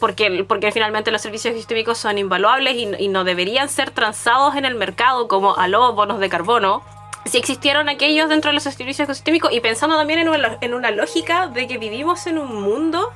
porque, 0.00 0.44
porque 0.48 0.72
finalmente 0.72 1.12
los 1.12 1.22
servicios 1.22 1.52
ecosistémicos 1.52 1.98
son 1.98 2.18
invaluables 2.18 2.74
y, 2.74 2.90
y 2.98 3.06
no 3.06 3.22
deberían 3.22 3.68
ser 3.68 3.92
transados 3.92 4.56
en 4.56 4.64
el 4.64 4.74
mercado 4.74 5.28
como 5.28 5.54
a 5.56 5.68
los 5.68 5.94
bonos 5.94 6.18
de 6.18 6.28
carbono. 6.28 6.82
Si 7.26 7.38
existieron 7.38 7.88
aquellos 7.88 8.28
dentro 8.28 8.50
de 8.50 8.54
los 8.54 8.62
servicios 8.62 9.00
ecosistémicos 9.00 9.52
y 9.52 9.60
pensando 9.60 9.96
también 9.96 10.20
en 10.20 10.28
una, 10.28 10.58
en 10.60 10.74
una 10.74 10.90
lógica 10.90 11.48
de 11.48 11.68
que 11.68 11.78
vivimos 11.78 12.26
en 12.26 12.38
un 12.38 12.62
mundo, 12.62 13.12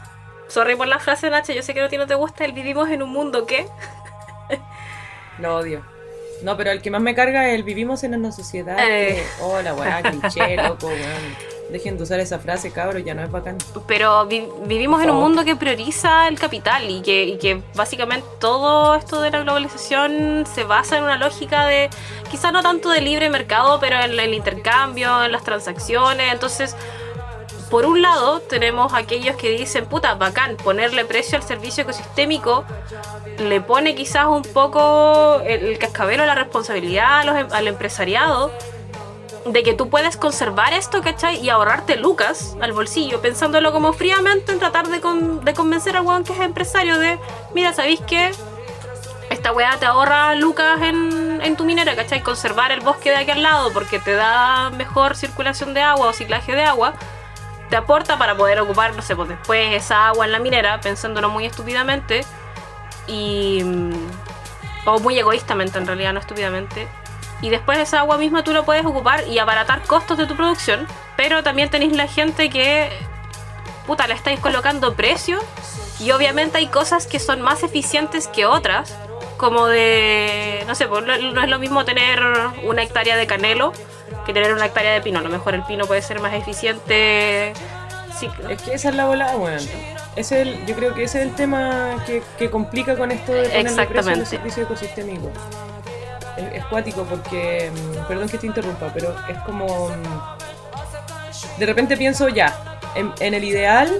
sorry 0.48 0.76
por 0.76 0.86
la 0.86 0.98
frase 0.98 1.30
Nacha, 1.30 1.52
yo 1.52 1.62
sé 1.62 1.74
que 1.74 1.80
a 1.80 1.88
ti 1.88 1.96
no 1.96 2.06
te 2.06 2.14
gusta 2.14 2.44
el 2.44 2.52
vivimos 2.52 2.90
en 2.90 3.02
un 3.02 3.10
mundo 3.10 3.46
que 3.46 3.66
Lo 5.38 5.56
odio. 5.56 5.84
No, 6.42 6.56
pero 6.56 6.70
el 6.70 6.82
que 6.82 6.90
más 6.90 7.00
me 7.00 7.14
carga 7.14 7.48
es 7.48 7.54
el 7.54 7.62
vivimos 7.62 8.04
en 8.04 8.14
una 8.14 8.32
sociedad. 8.32 8.76
Eh. 8.78 9.14
Que, 9.14 9.42
oh, 9.42 9.62
la 9.62 9.74
weá, 9.74 10.02
cliché, 10.02 10.56
loco, 10.56 10.88
weón. 10.88 11.53
Dejen 11.70 11.96
de 11.96 12.02
usar 12.04 12.20
esa 12.20 12.38
frase, 12.38 12.70
cabro, 12.70 12.98
ya 12.98 13.14
no 13.14 13.22
es 13.22 13.30
bacán. 13.30 13.56
pero 13.88 14.26
vi- 14.26 14.46
vivimos 14.66 15.02
en 15.02 15.10
un 15.10 15.16
mundo 15.20 15.44
que 15.44 15.56
prioriza 15.56 16.28
el 16.28 16.38
capital 16.38 16.88
y 16.88 17.00
que, 17.02 17.24
y 17.24 17.38
que 17.38 17.62
básicamente 17.74 18.26
todo 18.38 18.94
esto 18.94 19.20
de 19.20 19.30
la 19.30 19.40
globalización 19.40 20.44
se 20.52 20.64
basa 20.64 20.98
en 20.98 21.04
una 21.04 21.16
lógica 21.16 21.64
de, 21.66 21.90
quizás 22.30 22.52
no 22.52 22.62
tanto 22.62 22.90
de 22.90 23.00
libre 23.00 23.28
mercado, 23.30 23.80
pero 23.80 23.98
en 24.00 24.18
el 24.18 24.34
intercambio, 24.34 25.24
en 25.24 25.32
las 25.32 25.42
transacciones. 25.42 26.32
Entonces, 26.32 26.76
por 27.70 27.86
un 27.86 28.02
lado, 28.02 28.38
tenemos 28.40 28.92
aquellos 28.94 29.34
que 29.36 29.50
dicen, 29.50 29.86
puta, 29.86 30.14
bacán, 30.14 30.56
ponerle 30.58 31.04
precio 31.04 31.38
al 31.38 31.42
servicio 31.44 31.82
ecosistémico 31.82 32.64
le 33.38 33.60
pone 33.60 33.96
quizás 33.96 34.26
un 34.26 34.42
poco 34.42 35.40
el, 35.44 35.64
el 35.66 35.78
cascabel 35.78 36.20
o 36.20 36.26
la 36.26 36.36
responsabilidad 36.36 37.20
a 37.20 37.24
los 37.24 37.36
em- 37.36 37.48
al 37.52 37.66
empresariado 37.66 38.52
de 39.46 39.62
que 39.62 39.74
tú 39.74 39.90
puedes 39.90 40.16
conservar 40.16 40.72
esto, 40.72 41.02
¿cachai? 41.02 41.38
Y 41.44 41.50
ahorrarte 41.50 41.96
lucas 41.96 42.56
al 42.60 42.72
bolsillo, 42.72 43.20
pensándolo 43.20 43.72
como 43.72 43.92
fríamente 43.92 44.52
en 44.52 44.58
tratar 44.58 44.88
de, 44.88 45.00
con- 45.00 45.44
de 45.44 45.52
convencer 45.54 45.96
al 45.96 46.04
weón 46.06 46.24
que 46.24 46.32
es 46.32 46.40
empresario 46.40 46.98
de, 46.98 47.18
mira, 47.54 47.72
¿sabéis 47.72 48.00
qué? 48.06 48.32
Esta 49.30 49.52
weá 49.52 49.76
te 49.78 49.84
ahorra 49.86 50.34
lucas 50.34 50.80
en, 50.82 51.40
en 51.42 51.56
tu 51.56 51.64
minera, 51.64 51.94
¿cachai? 51.96 52.22
Conservar 52.22 52.72
el 52.72 52.80
bosque 52.80 53.10
de 53.10 53.16
aquí 53.16 53.30
al 53.32 53.42
lado 53.42 53.72
porque 53.72 53.98
te 53.98 54.14
da 54.14 54.70
mejor 54.70 55.16
circulación 55.16 55.74
de 55.74 55.82
agua 55.82 56.08
o 56.08 56.12
ciclaje 56.12 56.52
de 56.54 56.62
agua. 56.64 56.94
Te 57.68 57.76
aporta 57.76 58.16
para 58.18 58.36
poder 58.36 58.60
ocupar, 58.60 58.94
no 58.94 59.02
sé, 59.02 59.16
pues 59.16 59.28
después 59.28 59.74
esa 59.74 60.08
agua 60.08 60.24
en 60.26 60.32
la 60.32 60.38
minera, 60.38 60.80
pensándolo 60.80 61.28
muy 61.28 61.44
estúpidamente. 61.46 62.24
Y... 63.06 63.62
mm, 63.64 63.92
O 64.86 64.98
muy 65.00 65.18
egoístamente 65.18 65.78
en 65.78 65.86
realidad, 65.86 66.12
no 66.12 66.20
estúpidamente 66.20 66.86
y 67.44 67.50
después 67.50 67.78
esa 67.78 67.98
agua 67.98 68.16
misma 68.16 68.42
tú 68.42 68.54
lo 68.54 68.64
puedes 68.64 68.86
ocupar 68.86 69.28
y 69.28 69.38
abaratar 69.38 69.82
costos 69.82 70.16
de 70.16 70.26
tu 70.26 70.34
producción, 70.34 70.86
pero 71.14 71.42
también 71.42 71.68
tenéis 71.68 71.94
la 71.94 72.08
gente 72.08 72.48
que, 72.48 72.88
puta, 73.86 74.06
le 74.06 74.14
estáis 74.14 74.40
colocando 74.40 74.94
precio 74.94 75.38
y 76.00 76.10
obviamente 76.12 76.56
hay 76.56 76.68
cosas 76.68 77.06
que 77.06 77.18
son 77.18 77.42
más 77.42 77.62
eficientes 77.62 78.28
que 78.28 78.46
otras, 78.46 78.96
como 79.36 79.66
de, 79.66 80.64
no 80.66 80.74
sé, 80.74 80.88
pues, 80.88 81.04
no 81.04 81.18
no 81.18 81.42
es 81.42 81.50
lo 81.50 81.58
mismo 81.58 81.84
tener 81.84 82.18
una 82.64 82.82
hectárea 82.82 83.14
de 83.14 83.26
canelo 83.26 83.74
que 84.24 84.32
tener 84.32 84.54
una 84.54 84.64
hectárea 84.64 84.94
de 84.94 85.02
pino, 85.02 85.18
a 85.18 85.22
lo 85.22 85.28
mejor 85.28 85.54
el 85.54 85.64
pino 85.64 85.84
puede 85.84 86.00
ser 86.00 86.20
más 86.20 86.32
eficiente. 86.32 87.52
Sí, 88.18 88.26
Es 88.48 88.62
que 88.62 88.72
esa 88.72 88.88
es 88.88 88.94
la 88.94 89.04
volada, 89.04 89.36
weón. 89.36 89.60
Es 90.16 90.32
el, 90.32 90.64
yo 90.64 90.74
creo 90.74 90.94
que 90.94 91.04
ese 91.04 91.20
es 91.20 91.26
el 91.26 91.34
tema 91.34 92.02
que, 92.06 92.22
que 92.38 92.48
complica 92.48 92.96
con 92.96 93.10
esto 93.10 93.32
de 93.32 93.40
precio 93.40 93.62
los 93.64 93.72
Exactamente. 93.72 94.24
servicios 94.24 94.64
ecosistémicos. 94.64 95.32
Es, 96.36 96.54
es 96.60 96.64
cuático 96.66 97.04
porque, 97.04 97.70
mm, 97.72 98.06
perdón 98.08 98.28
que 98.28 98.38
te 98.38 98.46
interrumpa, 98.46 98.90
pero 98.92 99.14
es 99.28 99.38
como... 99.40 99.88
mm, 99.88 101.58
De 101.58 101.66
repente 101.66 101.96
pienso 101.96 102.28
ya, 102.28 102.78
en, 102.94 103.12
en 103.20 103.34
el 103.34 103.44
ideal, 103.44 103.90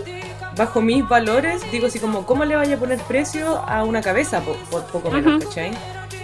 bajo 0.57 0.80
mis 0.80 1.07
valores, 1.09 1.62
digo 1.70 1.87
así 1.87 1.99
como, 2.01 2.26
¿cómo 2.26 2.45
le 2.45 2.57
vaya 2.57 2.76
a 2.76 2.78
poner 2.78 2.99
precio 3.01 3.59
a 3.66 3.85
una 3.85 4.01
cabeza? 4.01 4.41
Por, 4.41 4.57
por 4.70 4.85
poco 4.87 5.11
menos, 5.11 5.37
Ujú. 5.37 5.49
¿cachai? 5.49 5.72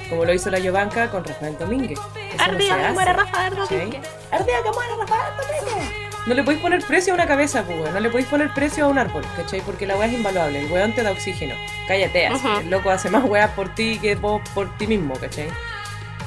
Como 0.08 0.24
lo 0.24 0.32
hizo 0.34 0.50
la 0.50 0.58
Yovanka 0.58 1.08
con 1.10 1.24
Rafael 1.24 1.56
Domínguez. 1.58 1.98
Eso 2.34 2.52
no 2.52 2.58
que 2.58 2.72
muera 2.92 3.12
hace, 3.12 3.20
Rafael. 3.24 3.54
Domínguez. 3.54 4.08
Ardía, 4.32 4.56
que 4.64 4.70
muera 4.72 4.96
Rafael 4.98 5.34
Domínguez. 5.36 5.90
No 6.26 6.34
le 6.34 6.42
podéis 6.42 6.60
poner 6.62 6.84
precio 6.84 7.12
a 7.12 7.14
una 7.14 7.26
cabeza, 7.26 7.62
pues. 7.62 7.92
No 7.92 7.98
le 8.00 8.10
podéis 8.10 8.28
poner 8.28 8.52
precio 8.52 8.84
a 8.84 8.88
un 8.88 8.98
árbol, 8.98 9.24
¿cachai? 9.36 9.60
Porque 9.62 9.86
la 9.86 9.96
weá 9.96 10.06
es 10.08 10.12
invaluable. 10.12 10.60
El 10.60 10.70
weón 10.70 10.92
te 10.94 11.02
da 11.02 11.12
oxígeno. 11.12 11.54
Cállate, 11.88 12.26
así. 12.26 12.46
Ujú. 12.46 12.58
El 12.58 12.70
loco 12.70 12.90
hace 12.90 13.08
más 13.08 13.24
weá 13.24 13.54
por 13.54 13.72
ti 13.74 13.98
que 14.00 14.16
vos 14.16 14.42
por 14.52 14.76
ti 14.76 14.86
mismo, 14.86 15.14
¿cachai? 15.14 15.48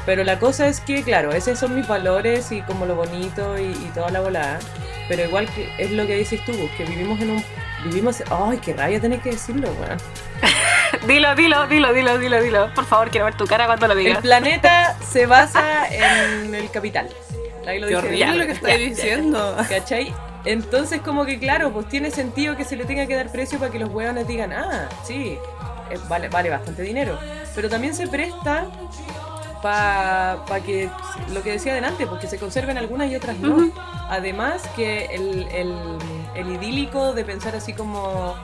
Pero 0.06 0.24
la 0.24 0.38
cosa 0.40 0.68
es 0.68 0.80
que, 0.82 1.02
claro, 1.04 1.32
esos 1.32 1.58
son 1.60 1.76
mis 1.76 1.88
valores 1.88 2.52
y 2.52 2.62
como 2.64 2.86
lo 2.86 2.96
bonito 2.96 3.58
y, 3.58 3.64
y 3.72 3.92
toda 3.94 4.10
la 4.10 4.20
volada. 4.22 4.60
Pero 5.08 5.24
igual 5.24 5.48
que 5.54 5.70
es 5.78 5.92
lo 5.92 6.06
que 6.06 6.16
dices 6.16 6.44
tú, 6.46 6.52
que 6.78 6.84
vivimos 6.86 7.20
en 7.22 7.32
un... 7.32 7.44
Vivimos... 7.86 8.24
¡Ay, 8.30 8.58
qué 8.60 8.74
rabia 8.74 9.00
tenés 9.00 9.22
que 9.22 9.32
decirlo, 9.32 9.70
weón! 9.80 9.98
Dilo, 11.08 11.36
dilo, 11.36 11.68
dilo, 11.68 11.92
dilo, 11.94 12.18
dilo, 12.20 12.42
dilo. 12.42 12.74
Por 12.76 12.86
favor, 12.86 13.10
quiero 13.10 13.26
ver 13.26 13.36
tu 13.36 13.46
cara 13.46 13.66
cuando 13.66 13.88
lo 13.88 13.94
El 13.94 14.00
digas. 14.00 14.20
planeta 14.22 14.96
se 15.06 15.26
basa 15.26 15.88
en 15.88 16.54
el 16.54 16.70
capital. 16.70 17.10
Ahí 17.68 17.80
lo 17.80 17.88
Qué 17.88 17.96
dije 17.96 18.08
horrible 18.08 18.36
lo 18.36 18.46
que 18.46 18.52
estáis 18.52 18.90
diciendo. 18.96 19.58
¿Cachai? 19.68 20.14
Entonces 20.46 21.02
como 21.02 21.26
que 21.26 21.40
claro, 21.40 21.72
pues 21.74 21.88
tiene 21.90 22.12
sentido 22.12 22.56
que 22.56 22.64
se 22.64 22.76
le 22.76 22.86
tenga 22.86 23.06
que 23.08 23.16
dar 23.16 23.32
precio 23.32 23.58
para 23.58 23.72
que 23.72 23.80
los 23.80 23.90
hueones 23.90 24.28
digan, 24.28 24.54
ah, 24.54 24.88
sí, 25.04 25.38
eh, 25.90 25.98
vale, 26.08 26.30
vale 26.30 26.50
bastante 26.50 26.84
dinero. 26.84 27.18
Pero 27.56 27.70
también 27.70 27.96
se 27.96 28.08
presta 28.08 28.66
para 29.64 30.60
que, 30.66 30.90
lo 31.34 31.42
que 31.42 31.52
decía 31.52 31.72
adelante, 31.72 32.06
porque 32.06 32.28
se 32.28 32.38
conserven 32.38 32.78
algunas 32.78 33.10
y 33.10 33.16
otras 33.16 33.40
no. 33.40 33.72
Además 34.10 34.62
que 34.76 35.06
el, 35.06 35.48
el, 35.54 35.74
el 36.36 36.52
idílico 36.52 37.14
de 37.14 37.24
pensar 37.24 37.56
así 37.56 37.72
como, 37.72 38.36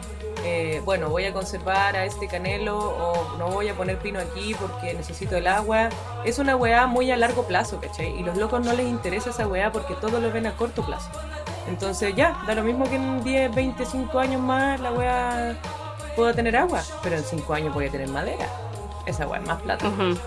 eh, 0.45 0.82
bueno, 0.86 1.09
voy 1.09 1.26
a 1.26 1.34
conservar 1.34 1.97
a 1.97 2.05
este 2.05 2.28
canelo 2.30 2.80
o 2.80 3.38
no 3.38 3.49
voy 3.49 3.67
a 3.67 3.74
poner 3.76 3.99
pino 3.99 4.17
aquí 4.17 4.55
porque 4.57 4.93
necesito 4.93 5.36
el 5.36 5.47
agua, 5.47 5.89
es 6.24 6.39
una 6.39 6.55
weá 6.55 6.88
muy 6.88 7.11
a 7.11 7.17
largo 7.17 7.43
plazo, 7.43 7.82
¿cachai? 7.82 8.17
Y 8.17 8.24
los 8.24 8.38
locos 8.38 8.63
no 8.63 8.72
les 8.72 8.88
interesa 8.88 9.32
esa 9.32 9.45
weá 9.45 9.74
porque 9.74 9.95
todo 9.95 10.22
lo 10.22 10.32
ven 10.32 10.47
a 10.47 10.53
corto 10.55 10.86
plazo. 10.86 11.09
Entonces 11.67 12.15
ya, 12.15 12.41
da 12.47 12.55
lo 12.55 12.63
mismo 12.63 12.89
que 12.89 12.95
en 12.95 13.22
10, 13.26 13.53
25 13.53 14.17
años 14.20 14.41
más 14.41 14.80
la 14.80 14.93
weá 14.93 15.57
pueda 16.15 16.34
tener 16.34 16.55
agua, 16.55 16.82
pero 17.03 17.17
en 17.17 17.24
5 17.26 17.53
años 17.53 17.74
voy 17.74 17.88
a 17.88 17.91
tener 17.91 18.07
madera. 18.07 18.47
Esa 19.05 19.28
weá 19.28 19.41
es 19.41 19.47
más 19.47 19.61
plata. 19.61 19.86
Ujú. 19.89 20.17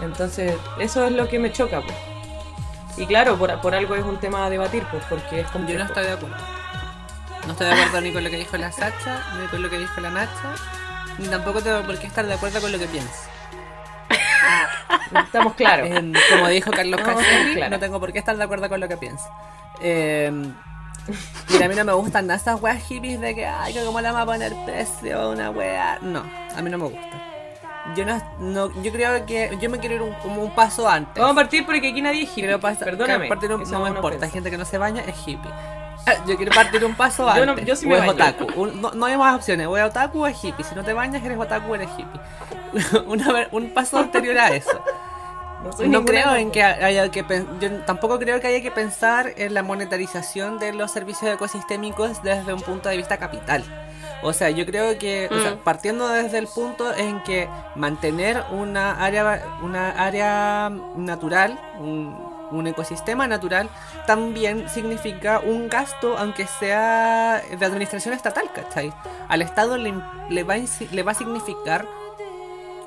Entonces, 0.00 0.54
eso 0.78 1.06
es 1.06 1.12
lo 1.12 1.28
que 1.28 1.38
me 1.38 1.52
choca, 1.52 1.80
pues. 1.80 1.96
Y 2.96 3.06
claro, 3.06 3.36
por, 3.38 3.60
por 3.60 3.74
algo 3.74 3.94
es 3.94 4.04
un 4.04 4.18
tema 4.18 4.46
a 4.46 4.50
debatir, 4.50 4.84
pues, 4.90 5.04
porque 5.08 5.40
es 5.40 5.46
Yo 5.46 5.52
complejo. 5.52 5.78
no 5.80 5.84
estoy 5.86 6.04
de 6.04 6.12
acuerdo. 6.12 6.36
No 7.46 7.52
estoy 7.52 7.66
de 7.68 7.72
acuerdo 7.72 8.00
ni 8.00 8.12
con 8.12 8.24
lo 8.24 8.30
que 8.30 8.36
dijo 8.36 8.56
la 8.56 8.70
Sacha, 8.72 9.22
ni 9.40 9.46
con 9.48 9.62
lo 9.62 9.70
que 9.70 9.78
dijo 9.78 10.00
la 10.00 10.10
Nacha, 10.10 10.54
ni 11.18 11.28
tampoco 11.28 11.62
tengo 11.62 11.82
por 11.82 11.98
qué 11.98 12.06
estar 12.06 12.26
de 12.26 12.34
acuerdo 12.34 12.60
con 12.60 12.70
lo 12.72 12.78
que 12.78 12.86
piensa. 12.86 13.30
Estamos 15.24 15.54
claros. 15.54 15.88
Como 16.30 16.48
dijo 16.48 16.70
Carlos 16.70 17.00
No, 17.00 17.06
Caselli, 17.06 17.54
claro. 17.54 17.70
no 17.70 17.78
tengo 17.80 18.00
por 18.00 18.12
qué 18.12 18.18
estar 18.18 18.36
de 18.36 18.44
acuerdo 18.44 18.68
con 18.68 18.80
lo 18.80 18.88
que 18.88 18.96
piensa. 18.96 19.30
Eh, 19.80 20.30
Mira, 21.50 21.64
a 21.66 21.68
mí 21.70 21.74
no 21.74 21.84
me 21.84 21.92
gustan 21.92 22.26
nada 22.26 22.38
esas 22.38 22.60
weas 22.60 22.82
hippies 22.82 23.18
de 23.20 23.34
que, 23.34 23.46
ay, 23.46 23.72
que 23.72 23.82
cómo 23.82 24.00
le 24.00 24.08
vamos 24.08 24.22
a 24.22 24.26
poner 24.26 24.52
precio 24.66 25.18
a 25.18 25.28
una 25.30 25.50
wea. 25.50 25.98
No, 26.02 26.22
a 26.54 26.60
mí 26.60 26.68
no 26.70 26.76
me 26.76 26.84
gusta. 26.84 27.22
Yo 27.96 28.04
no, 28.04 28.20
no- 28.38 28.82
yo 28.82 28.92
creo 28.92 29.24
que 29.26 29.56
yo 29.60 29.70
me 29.70 29.78
quiero 29.78 29.94
ir 29.96 30.02
un- 30.02 30.14
como 30.14 30.42
un 30.42 30.54
paso 30.54 30.88
antes. 30.88 31.14
Vamos 31.20 31.32
a 31.32 31.34
partir 31.36 31.64
porque 31.64 31.88
aquí 31.88 32.02
nadie 32.02 32.22
es 32.24 32.30
hippie. 32.36 32.58
Perdóname. 32.58 33.28
partir 33.28 33.52
un- 33.52 33.62
no 33.70 33.80
me 33.80 33.88
es 33.90 33.94
importa, 33.94 34.24
hay 34.26 34.30
gente 34.30 34.50
que 34.50 34.58
no 34.58 34.64
se 34.64 34.78
baña 34.78 35.02
es 35.02 35.16
hippie. 35.26 35.50
Yo 36.26 36.36
quiero 36.36 36.52
partir 36.52 36.84
un 36.84 36.94
paso 36.94 37.24
Yo 37.36 37.42
antes. 37.42 37.46
no- 37.46 37.62
yo 37.62 37.76
sí 37.76 37.86
o 37.86 37.88
me 37.90 37.94
es 37.96 38.00
baño. 38.00 38.12
otaku. 38.12 38.60
Un- 38.60 38.80
no, 38.80 38.90
no 38.92 39.06
hay 39.06 39.16
más 39.16 39.34
opciones. 39.36 39.66
O 39.66 39.76
es 39.76 39.84
otaku 39.84 40.22
o 40.22 40.26
es 40.26 40.42
hippie. 40.42 40.64
Si 40.64 40.74
no 40.74 40.82
te 40.84 40.92
bañas, 40.92 41.22
eres 41.24 41.38
otaku 41.38 41.72
o 41.72 41.74
eres 41.74 41.88
hippie. 41.98 42.20
Una 43.06 43.48
un 43.52 43.70
paso 43.74 43.98
anterior 43.98 44.38
a 44.38 44.48
eso. 44.54 44.80
No, 45.60 45.70
No 45.88 46.04
creo 46.04 46.36
en 46.36 46.52
que 46.52 46.62
haya 46.62 47.10
que 47.10 47.24
yo 47.60 47.70
tampoco 47.84 48.20
creo 48.20 48.40
que 48.40 48.46
haya 48.46 48.60
que 48.62 48.70
pensar 48.70 49.32
en 49.36 49.54
la 49.54 49.64
monetarización 49.64 50.60
de 50.60 50.72
los 50.72 50.92
servicios 50.92 51.34
ecosistémicos 51.34 52.22
desde 52.22 52.52
un 52.52 52.60
punto 52.62 52.88
de 52.88 52.96
vista 52.96 53.16
capital. 53.16 53.64
O 54.22 54.32
sea, 54.32 54.50
yo 54.50 54.66
creo 54.66 54.98
que 54.98 55.28
o 55.30 55.40
sea, 55.40 55.52
Mm. 55.52 55.58
partiendo 55.58 56.08
desde 56.08 56.38
el 56.38 56.46
punto 56.48 56.92
en 56.94 57.22
que 57.22 57.48
mantener 57.76 58.42
una 58.50 59.02
área 59.04 59.42
una 59.62 59.90
área 59.90 60.70
natural, 60.96 61.58
un, 61.78 62.16
un 62.50 62.66
ecosistema 62.66 63.28
natural 63.28 63.68
también 64.06 64.68
significa 64.70 65.38
un 65.40 65.68
gasto 65.68 66.16
aunque 66.18 66.46
sea 66.46 67.42
de 67.58 67.64
administración 67.64 68.12
estatal, 68.14 68.50
¿cachai? 68.52 68.92
Al 69.28 69.42
Estado 69.42 69.76
le, 69.76 69.94
le 70.30 70.42
va, 70.44 70.56
le 70.90 71.02
va 71.02 71.12
a 71.12 71.14
significar 71.14 71.86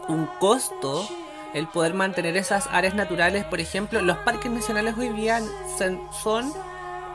un 0.07 0.25
costo 0.39 1.07
el 1.53 1.67
poder 1.67 1.93
mantener 1.93 2.35
esas 2.37 2.67
áreas 2.71 2.93
naturales. 2.95 3.43
Por 3.45 3.59
ejemplo, 3.59 4.01
los 4.01 4.17
parques 4.19 4.51
nacionales 4.51 4.95
hoy 4.97 5.09
día 5.09 5.39
son, 5.77 6.01
son- 6.11 6.53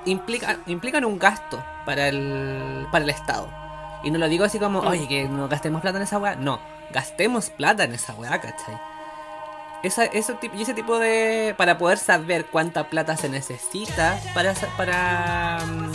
implican, 0.05 0.63
implican 0.67 1.05
un 1.05 1.19
gasto 1.19 1.63
para 1.85 2.09
el, 2.09 2.87
para 2.93 3.05
el 3.05 3.11
Estado. 3.11 3.49
Y 4.07 4.11
no 4.13 4.19
lo 4.19 4.29
digo 4.29 4.45
así 4.45 4.59
como, 4.61 4.83
Mm. 4.83 4.87
oye, 4.87 5.09
que 5.09 5.29
no 5.29 5.49
gastemos 5.49 5.83
plata 5.83 5.97
en 5.99 6.05
esa 6.05 6.19
weá. 6.19 6.37
No, 6.37 6.61
gastemos 6.93 7.51
plata 7.51 7.85
en 7.85 7.93
esa 7.95 8.15
weá, 8.15 8.41
¿cachai? 8.41 8.79
Esa, 9.83 10.05
tip- 10.41 10.55
y 10.55 10.63
ese 10.63 10.75
tipo 10.75 10.99
de... 10.99 11.55
Para 11.59 11.77
poder 11.77 11.99
saber 11.99 12.47
cuánta 12.47 12.89
plata 12.89 13.17
se 13.17 13.29
necesita 13.29 14.19
para, 14.33 14.55
para, 14.77 15.59
mm, 15.67 15.93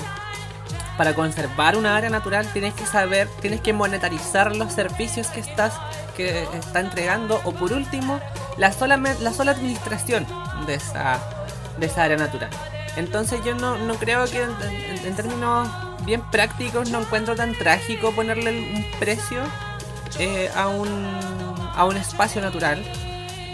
para 0.97 1.13
conservar 1.15 1.75
una 1.77 1.95
área 1.95 2.09
natural, 2.09 2.45
tienes 2.53 2.73
que 2.73 2.85
saber, 2.85 3.27
tienes 3.41 3.61
que 3.61 3.73
monetarizar 3.73 4.55
los 4.55 4.71
servicios 4.73 5.27
que 5.27 5.39
estás 5.39 5.73
que 6.15 6.43
está 6.53 6.81
entregando 6.81 7.39
o 7.45 7.53
por 7.53 7.71
último 7.71 8.19
la 8.57 8.73
sola 8.73 8.97
la 8.97 9.31
sola 9.33 9.51
administración 9.51 10.27
de 10.67 10.75
esa 10.75 11.19
de 11.77 11.85
esa 11.85 12.03
área 12.03 12.17
natural. 12.17 12.49
Entonces 12.97 13.39
yo 13.45 13.55
no, 13.55 13.77
no 13.77 13.95
creo 13.95 14.25
que 14.25 14.41
en, 14.43 14.51
en- 14.61 15.05
en 15.07 15.15
términos 15.15 15.67
bien 16.05 16.21
prácticos 16.31 16.89
no 16.89 17.01
encuentro 17.01 17.35
tan 17.35 17.53
trágico 17.55 18.11
ponerle 18.11 18.51
un 18.59 18.85
precio 18.99 19.41
eh, 20.19 20.49
a 20.55 20.67
un 20.67 20.89
a 21.75 21.85
un 21.85 21.95
espacio 21.97 22.41
natural. 22.41 22.83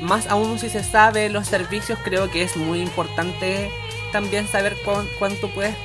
Más 0.02 0.28
aún 0.28 0.60
si 0.60 0.70
se 0.70 0.84
sabe 0.84 1.30
los 1.30 1.48
servicios, 1.48 1.98
creo 2.04 2.30
que 2.30 2.44
es 2.44 2.56
muy 2.58 2.82
importante 2.82 3.72
también 4.12 4.48
saber 4.48 4.76
cuán- 4.86 5.08
cuánto 5.20 5.50
puedes 5.50 5.76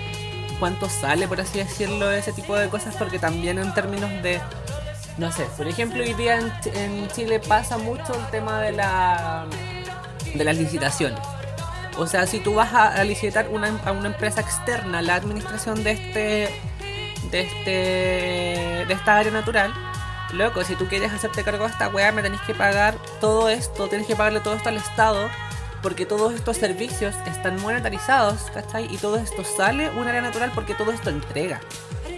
cuánto 0.58 0.88
sale, 0.88 1.26
por 1.26 1.40
así 1.40 1.58
decirlo, 1.58 2.10
ese 2.12 2.32
tipo 2.32 2.54
de 2.56 2.68
cosas, 2.68 2.94
porque 2.96 3.18
también 3.18 3.58
en 3.58 3.74
términos 3.74 4.10
de, 4.22 4.40
no 5.18 5.32
sé, 5.32 5.44
por 5.56 5.66
ejemplo, 5.66 6.02
hoy 6.04 6.14
día 6.14 6.38
en, 6.38 6.52
en 6.74 7.08
Chile 7.08 7.40
pasa 7.40 7.78
mucho 7.78 8.14
el 8.14 8.24
tema 8.30 8.60
de 8.60 8.72
la 8.72 9.44
de 10.34 10.44
las 10.44 10.56
licitaciones. 10.56 11.18
O 11.98 12.06
sea, 12.06 12.26
si 12.26 12.40
tú 12.40 12.54
vas 12.54 12.72
a, 12.72 12.88
a 12.88 13.04
licitar 13.04 13.48
una, 13.50 13.68
a 13.84 13.92
una 13.92 14.08
empresa 14.08 14.40
externa 14.40 15.02
la 15.02 15.16
administración 15.16 15.84
de 15.84 15.90
este 15.92 16.60
de 17.30 17.40
este 17.40 17.70
de 18.86 18.92
esta 18.92 19.18
área 19.18 19.32
natural, 19.32 19.72
loco, 20.32 20.64
si 20.64 20.76
tú 20.76 20.86
quieres 20.86 21.12
hacerte 21.12 21.44
cargo 21.44 21.64
de 21.66 21.72
esta 21.72 21.88
weá, 21.88 22.12
me 22.12 22.22
tenés 22.22 22.40
que 22.42 22.54
pagar 22.54 22.96
todo 23.20 23.48
esto, 23.48 23.88
tienes 23.88 24.06
que 24.06 24.16
pagarle 24.16 24.40
todo 24.40 24.54
esto 24.54 24.68
al 24.68 24.76
Estado, 24.76 25.28
porque 25.82 26.06
todos 26.06 26.32
estos 26.34 26.56
servicios 26.56 27.14
están 27.26 27.60
monetarizados, 27.60 28.50
¿cachai? 28.52 28.92
Y 28.92 28.98
todo 28.98 29.16
esto 29.16 29.44
sale 29.44 29.90
un 29.90 30.06
área 30.06 30.22
natural 30.22 30.52
porque 30.54 30.74
todo 30.74 30.92
esto 30.92 31.10
entrega. 31.10 31.60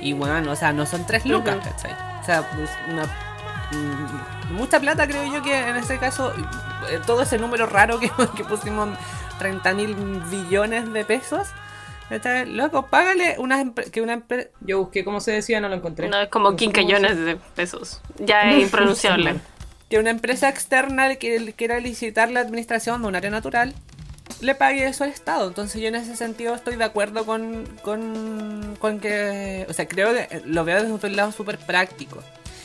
Y 0.01 0.13
bueno, 0.13 0.53
o 0.53 0.57
sea, 0.57 0.73
no 0.73 0.87
son 0.87 1.07
tres 1.07 1.25
lucas. 1.25 1.57
¿cachai? 1.65 1.93
O 2.21 2.25
sea, 2.25 2.51
pues, 2.51 2.71
una, 2.89 3.05
mm, 3.73 4.55
mucha 4.55 4.79
plata 4.81 5.07
creo 5.07 5.25
yo 5.33 5.43
que 5.43 5.59
en 5.69 5.77
este 5.77 5.99
caso, 5.99 6.33
eh, 6.91 7.01
todo 7.07 7.23
ese 7.23 7.39
número 7.39 7.67
raro 7.67 7.99
que, 7.99 8.11
que 8.37 8.45
pusimos, 8.45 8.91
30 9.39 9.75
mil 9.75 9.95
billones 10.31 10.93
de 10.93 11.05
pesos. 11.05 11.49
Loco, 12.47 12.87
págale 12.87 13.37
una 13.39 13.73
que 13.91 14.01
una 14.01 14.13
empresa... 14.13 14.49
Yo 14.61 14.79
busqué 14.79 15.05
cómo 15.05 15.21
se 15.21 15.33
decía, 15.33 15.61
no 15.61 15.69
lo 15.69 15.75
encontré. 15.75 16.09
No, 16.09 16.21
es 16.21 16.29
como 16.29 16.55
quinquillones 16.55 17.17
de 17.19 17.37
pesos. 17.55 18.01
Ya 18.19 18.51
es 18.51 18.63
impronunciable. 18.63 19.37
que 19.91 19.99
una 19.99 20.11
empresa 20.11 20.49
externa 20.49 21.15
que 21.17 21.55
quiera 21.57 21.81
licitar 21.81 22.31
la 22.31 22.41
administración 22.41 23.03
de 23.03 23.09
un 23.09 23.17
área 23.17 23.31
natural 23.31 23.75
le 24.41 24.55
pague 24.55 24.87
eso 24.87 25.05
al 25.05 25.11
Estado. 25.11 25.49
Entonces 25.49 25.81
yo 25.81 25.89
en 25.89 25.97
ese 25.97 26.17
sentido 26.17 26.55
estoy 26.55 26.77
de 26.77 26.85
acuerdo 26.85 27.25
con, 27.27 27.67
con, 27.83 28.77
con 28.79 29.01
que... 29.01 29.67
O 29.69 29.73
sea, 29.73 29.89
creo 29.89 30.13
que 30.13 30.43
lo 30.45 30.65
veo 30.65 30.83
desde 30.83 31.09
un 31.09 31.17
lado 31.17 31.33
súper 31.33 31.59
práctico. 31.59 32.23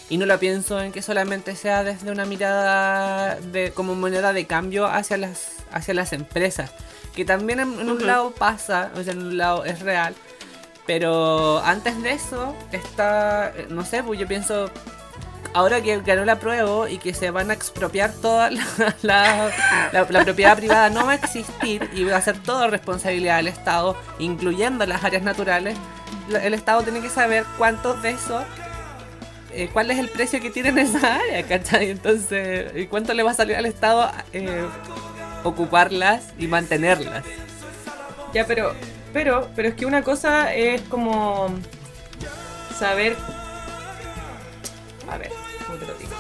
Y 0.10 0.18
no 0.18 0.26
lo 0.26 0.40
pienso 0.40 0.82
en 0.82 0.92
que 0.92 1.02
solamente 1.04 1.56
sea 1.56 1.84
desde 1.84 2.12
una 2.12 2.26
mirada 2.26 3.36
de 3.36 3.72
como 3.72 3.94
moneda 3.96 4.34
de 4.34 4.46
cambio 4.48 4.88
hacia 4.88 5.18
las, 5.18 5.52
hacia 5.72 5.94
las 5.94 6.14
empresas. 6.14 6.72
Que 7.16 7.26
también 7.26 7.60
en, 7.60 7.80
en 7.80 7.90
un 7.90 8.06
lado 8.08 8.32
pasa, 8.32 8.92
o 8.96 9.04
sea, 9.04 9.14
en 9.14 9.20
un 9.20 9.38
lado 9.38 9.66
es 9.66 9.80
real. 9.82 10.16
Pero 10.88 11.60
antes 11.64 12.02
de 12.02 12.14
eso 12.14 12.56
está, 12.72 13.54
no 13.70 13.86
sé, 13.86 14.02
pues 14.02 14.20
yo 14.20 14.28
pienso, 14.28 14.72
ahora 15.54 15.82
que 15.82 16.00
ganó 16.02 16.26
la 16.26 16.40
prueba 16.40 16.90
y 16.90 16.98
que 16.98 17.14
se 17.14 17.30
van 17.30 17.52
a 17.52 17.54
expropiar 17.54 18.12
toda 18.14 18.50
la, 18.50 18.64
la- 19.04 19.52
la- 19.94 20.08
la 20.10 20.24
propiedad 20.26 20.58
privada, 20.58 20.90
no 20.90 21.06
va 21.06 21.12
a 21.12 21.16
existir 21.16 21.88
y 21.94 22.06
va 22.06 22.18
a 22.18 22.22
ser 22.22 22.40
toda 22.42 22.66
responsabilidad 22.68 23.38
del 23.38 23.50
Estado, 23.50 23.96
incluyendo 24.18 24.84
las 24.88 25.04
áreas 25.04 25.22
naturales, 25.22 25.78
la- 26.30 26.44
el 26.44 26.56
Estado 26.56 26.82
tiene 26.82 27.02
que 27.02 27.10
saber 27.10 27.46
cuántos 27.60 28.02
de 28.02 28.10
eso, 28.12 28.44
eh, 29.52 29.70
cuál 29.72 29.90
es 29.92 29.98
el 29.98 30.10
precio 30.10 30.40
que 30.40 30.50
tiene 30.50 30.70
en 30.70 30.78
esa 30.80 31.16
área, 31.16 31.44
¿cachai? 31.44 31.90
Entonces, 31.90 32.72
y 32.76 32.88
cuánto 32.88 33.14
le 33.14 33.24
va 33.24 33.32
a 33.32 33.34
salir 33.34 33.56
al 33.56 33.66
Estado 33.66 34.12
eh, 34.34 34.66
ocuparlas 35.44 36.26
y 36.38 36.48
mantenerlas. 36.48 37.24
Ya, 38.34 38.46
pero, 38.46 38.74
pero, 39.12 39.50
pero 39.56 39.70
es 39.70 39.76
que 39.76 39.86
una 39.86 40.04
cosa 40.04 40.54
es 40.54 40.82
como 40.82 41.50
saber. 42.78 43.16
A 45.10 45.18
ver, 45.18 45.32
¿cómo 45.66 45.78
te 45.80 45.86
lo 45.88 45.94
digo? 45.96 46.12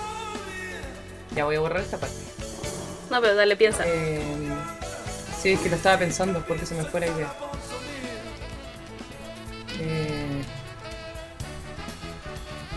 Ya 1.35 1.45
voy 1.45 1.55
a 1.55 1.59
borrar 1.59 1.81
esta 1.81 1.97
parte. 1.97 2.15
No, 3.11 3.21
pero 3.21 3.35
dale, 3.35 3.55
piensa. 3.55 3.83
Eh, 3.85 4.21
sí, 5.39 5.51
es 5.51 5.59
que 5.59 5.69
lo 5.69 5.75
estaba 5.75 5.97
pensando 5.97 6.43
porque 6.47 6.65
se 6.65 6.75
me 6.75 6.83
fue 6.83 6.99
la 7.01 7.07
idea. 7.07 7.33
Eh, 9.79 10.18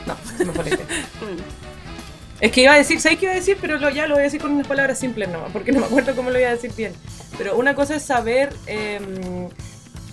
no, 0.07 0.17
me 0.47 0.53
fue 0.53 0.65
la 0.65 0.71
idea. 0.71 0.87
Es 2.41 2.51
que 2.51 2.63
iba 2.63 2.73
a 2.73 2.77
decir, 2.77 3.01
¿sabes 3.01 3.19
qué 3.19 3.27
iba 3.27 3.33
a 3.33 3.37
decir? 3.37 3.57
Pero 3.61 3.79
lo- 3.79 3.91
ya 3.91 4.07
lo 4.07 4.15
voy 4.15 4.23
a 4.23 4.25
decir 4.25 4.41
con 4.41 4.51
unas 4.53 4.67
palabras 4.67 4.99
simples 4.99 5.29
nomás, 5.29 5.51
porque 5.53 5.71
no 5.73 5.81
me 5.81 5.87
acuerdo 5.87 6.17
cómo 6.17 6.31
lo 6.31 6.39
iba 6.39 6.49
a 6.49 6.53
decir 6.53 6.73
bien. 6.77 6.93
Pero 7.39 7.57
una 7.57 7.75
cosa 7.75 7.95
es 7.97 8.03
saber 8.03 8.53
em, 8.67 9.49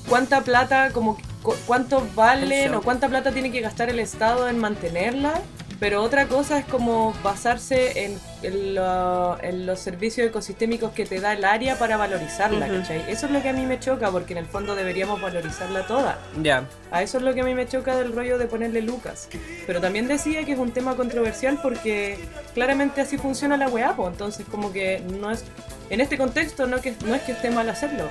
cuánta 0.08 0.42
plata, 0.42 0.92
como 0.92 1.18
cu- 1.42 1.56
cuánto 1.66 2.08
valen 2.16 2.76
o 2.76 2.82
cuánta 2.82 3.10
plata 3.10 3.32
tiene 3.32 3.52
que 3.52 3.62
gastar 3.62 3.90
el 3.90 4.00
Estado 4.00 4.48
en 4.48 4.60
mantenerla. 4.60 5.42
Pero 5.80 6.04
otra 6.04 6.28
cosa 6.28 6.60
es 6.60 6.66
como 6.66 7.14
basarse 7.24 8.04
en, 8.04 8.20
en 8.44 8.76
lo- 8.76 9.42
en 9.42 9.66
los 9.66 9.80
servicios 9.80 10.28
ecosistémicos 10.28 10.92
que 10.92 11.06
te 11.06 11.22
da 11.22 11.32
el 11.32 11.46
área 11.46 11.80
para 11.80 11.96
valorizarla, 11.96 12.66
Ujú. 12.66 12.76
¿cachai? 12.82 13.06
Eso 13.10 13.28
es 13.28 13.32
lo 13.32 13.42
que 13.42 13.48
a 13.50 13.54
mí 13.54 13.66
me 13.66 13.80
choca, 13.80 14.12
porque 14.12 14.34
en 14.34 14.40
el 14.40 14.46
fondo 14.46 14.76
deberíamos 14.76 15.22
valorizarla 15.22 15.88
toda. 15.88 16.20
Ya. 16.44 16.66
A 16.92 17.02
eso 17.02 17.18
es 17.20 17.24
lo 17.24 17.34
que 17.34 17.42
a 17.42 17.44
mí 17.46 17.54
me 17.56 17.66
choca 17.66 17.96
del 17.96 18.12
rollo 18.14 18.38
de 18.38 18.46
ponerle 18.48 18.82
Lucas. 18.82 19.30
Pero 19.66 19.80
también 19.80 20.10
decía 20.10 20.44
que 20.44 20.52
es 20.52 20.60
un 20.60 20.72
tema 20.72 20.98
controversial 20.98 21.60
porque 21.62 22.20
claramente 22.54 23.00
así 23.00 23.18
funciona 23.18 23.56
la 23.56 23.70
weá, 23.70 23.96
entonces 24.06 24.46
como 24.52 24.74
que 24.74 25.02
no 25.20 25.32
es... 25.32 25.46
En 25.90 26.02
este 26.02 26.18
contexto 26.18 26.68
no, 26.68 26.82
que, 26.82 26.94
no 27.06 27.16
es 27.16 27.22
que 27.22 27.32
esté 27.32 27.52
mal 27.52 27.70
hacerlo. 27.70 28.04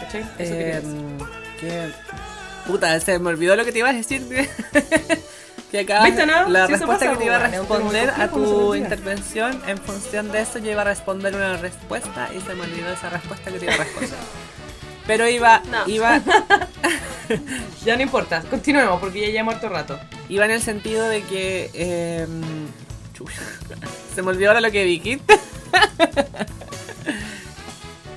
¿Cachai? 0.00 0.22
Eso 0.40 0.54
decir. 0.54 0.74
Em, 0.84 1.18
que... 1.60 1.88
Puta, 2.66 2.98
se 2.98 3.16
me 3.20 3.28
olvidó 3.30 3.54
lo 3.54 3.64
que 3.64 3.70
te 3.70 3.78
iba 3.78 3.90
a 3.90 3.92
decir. 3.92 4.22
que 5.84 5.92
acá 5.92 6.04
¿Viste, 6.04 6.26
no? 6.26 6.48
la 6.48 6.66
respuesta 6.66 7.10
que 7.10 7.16
te 7.16 7.24
iba 7.26 7.36
a 7.36 7.46
responder 7.48 8.10
a 8.10 8.26
no 8.26 8.32
tu 8.32 8.74
intervención, 8.74 9.60
en 9.66 9.78
función 9.78 10.30
de 10.32 10.40
eso 10.40 10.58
yo 10.58 10.70
iba 10.70 10.82
a 10.82 10.84
responder 10.86 11.34
una 11.34 11.56
respuesta 11.56 12.28
y 12.36 12.40
se 12.40 12.54
me 12.54 12.62
olvidó 12.62 12.90
esa 12.92 13.10
respuesta 13.10 13.50
que 13.50 13.58
te 13.58 13.64
iba 13.66 13.74
a 13.74 13.78
responder. 13.78 14.10
Pero 15.06 15.28
iba, 15.28 15.62
No. 15.70 15.86
iba, 15.86 16.20
Ya 17.84 17.96
no 17.96 18.02
importa, 18.02 18.42
continuemos 18.50 18.98
porque 19.00 19.20
ya 19.20 19.26
llevamos 19.28 19.54
harto 19.54 19.68
rato. 19.68 19.98
iba 20.28 20.44
en 20.44 20.50
el 20.52 20.62
sentido 20.62 21.08
de 21.08 21.22
que... 21.22 21.70
em, 21.74 22.66
se 24.14 24.22
me 24.22 24.28
olvidó 24.28 24.50
ahora 24.50 24.60
lo 24.60 24.70
que 24.70 24.84
dijiste. 24.84 25.38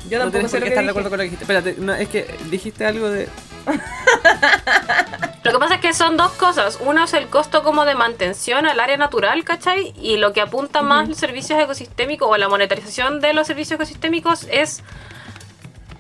Yo 0.10 0.18
No 0.18 0.26
tampoco 0.26 0.32
tienes 0.32 0.52
sé 0.52 0.58
por 0.58 0.60
lo 0.60 0.64
que 0.66 0.70
estar 0.70 0.84
de 0.84 0.90
acuerdo 0.90 1.10
con 1.10 1.18
lo 1.20 1.24
que 1.24 1.30
dijiste. 1.30 1.44
Espérate, 1.44 1.76
no, 1.80 1.94
es 1.94 2.10
que 2.10 2.26
dijiste 2.50 2.86
algo 2.86 3.10
de... 3.10 3.28
Lo 5.50 5.54
que 5.54 5.60
pasa 5.62 5.76
es 5.76 5.82
que 5.82 5.94
son 5.96 6.16
dos 6.16 6.32
cosas. 6.34 6.78
Uno 6.80 7.06
es 7.06 7.14
el 7.16 7.28
costo 7.28 7.64
como 7.64 7.84
de 7.84 7.96
mantención 7.96 8.68
al 8.68 8.80
área 8.80 8.98
natural, 8.98 9.44
¿cachai? 9.44 9.96
Y 10.00 10.18
lo 10.18 10.32
que 10.32 10.42
apunta 10.42 10.84
más 10.84 11.10
los 11.10 11.18
servicios 11.18 11.60
ecosistémicos 11.60 12.30
o 12.30 12.38
la 12.38 12.48
monetarización 12.48 13.20
de 13.20 13.34
los 13.34 13.48
servicios 13.48 13.78
ecosistémicos 13.78 14.46
es 14.52 14.84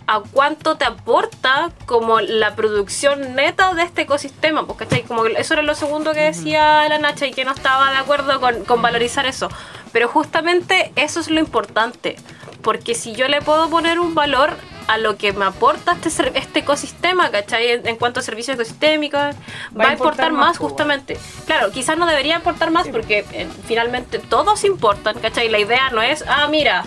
a 0.05 0.21
cuánto 0.31 0.77
te 0.77 0.85
aporta 0.85 1.71
como 1.87 2.21
la 2.21 2.53
producción 2.55 3.33
neta 3.33 3.73
de 3.73 3.81
este 3.81 4.03
ecosistema, 4.03 4.67
pues, 4.67 4.77
¿cachai? 4.77 5.01
Como 5.01 5.23
que 5.23 5.33
eso 5.33 5.55
era 5.55 5.63
lo 5.63 5.73
segundo 5.73 6.13
que 6.13 6.21
decía 6.21 6.87
la 6.87 6.99
Nacha 6.99 7.25
y 7.25 7.31
que 7.31 7.43
no 7.43 7.51
estaba 7.51 7.89
de 7.89 7.97
acuerdo 7.97 8.39
con, 8.39 8.65
con 8.65 8.83
valorizar 8.83 9.25
eso. 9.25 9.49
Pero 9.91 10.09
justamente 10.09 10.91
eso 10.95 11.19
es 11.19 11.31
lo 11.31 11.39
importante, 11.39 12.17
porque 12.61 12.93
si 12.93 13.13
yo 13.15 13.27
le 13.27 13.41
puedo 13.41 13.67
poner 13.71 13.99
un 13.99 14.13
valor 14.13 14.55
a 14.89 14.97
lo 14.97 15.17
que 15.17 15.33
me 15.33 15.45
aporta 15.45 15.95
este, 16.03 16.31
este 16.33 16.59
ecosistema, 16.61 17.29
¿cachai? 17.29 17.73
En, 17.73 17.87
en 17.87 17.95
cuanto 17.95 18.21
a 18.21 18.23
servicios 18.23 18.55
ecosistémicos, 18.55 19.35
va, 19.79 19.89
a 19.89 19.91
importar 19.93 20.31
más, 20.31 20.39
más, 20.39 20.57
pues, 20.57 20.71
justamente. 20.71 21.19
Claro, 21.45 21.71
quizás 21.71 21.95
no 21.95 22.07
debería 22.07 22.37
aportar 22.37 22.71
más 22.71 22.87
porque 22.87 23.23
eh, 23.31 23.47
finalmente 23.67 24.17
todos 24.17 24.63
importan, 24.63 25.19
¿cachai? 25.19 25.47
La 25.47 25.59
idea 25.59 25.91
no 25.91 26.01
es, 26.01 26.25
ah, 26.27 26.47
mira, 26.49 26.83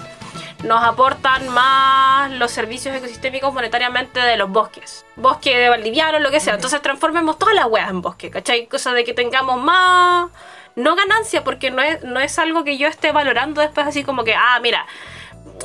nos 0.64 0.82
aportan 0.82 1.48
más 1.50 2.32
los 2.32 2.50
servicios 2.50 2.92
ecosistémicos 2.96 3.54
monetariamente 3.54 4.18
de 4.18 4.36
los 4.36 4.50
bosques. 4.50 5.06
Bosque 5.14 5.56
de 5.56 5.68
Valdiviano, 5.68 6.18
lo 6.18 6.32
que 6.32 6.40
sea. 6.40 6.54
Entonces 6.54 6.82
transformemos 6.82 7.38
todas 7.38 7.54
las 7.54 7.66
weas 7.66 7.88
en 7.88 8.02
bosque, 8.02 8.30
¿cachai? 8.30 8.66
Cosa 8.66 8.92
de 8.92 9.04
que 9.04 9.14
tengamos 9.14 9.62
más... 9.62 10.28
No 10.74 10.96
ganancia, 10.96 11.44
porque 11.44 11.70
no 11.70 11.82
es, 11.82 12.02
no 12.02 12.18
es 12.18 12.38
algo 12.38 12.64
que 12.64 12.78
yo 12.78 12.88
esté 12.88 13.12
valorando 13.12 13.60
después 13.60 13.86
así 13.86 14.04
como 14.04 14.24
que, 14.24 14.34
ah, 14.34 14.58
mira, 14.62 14.86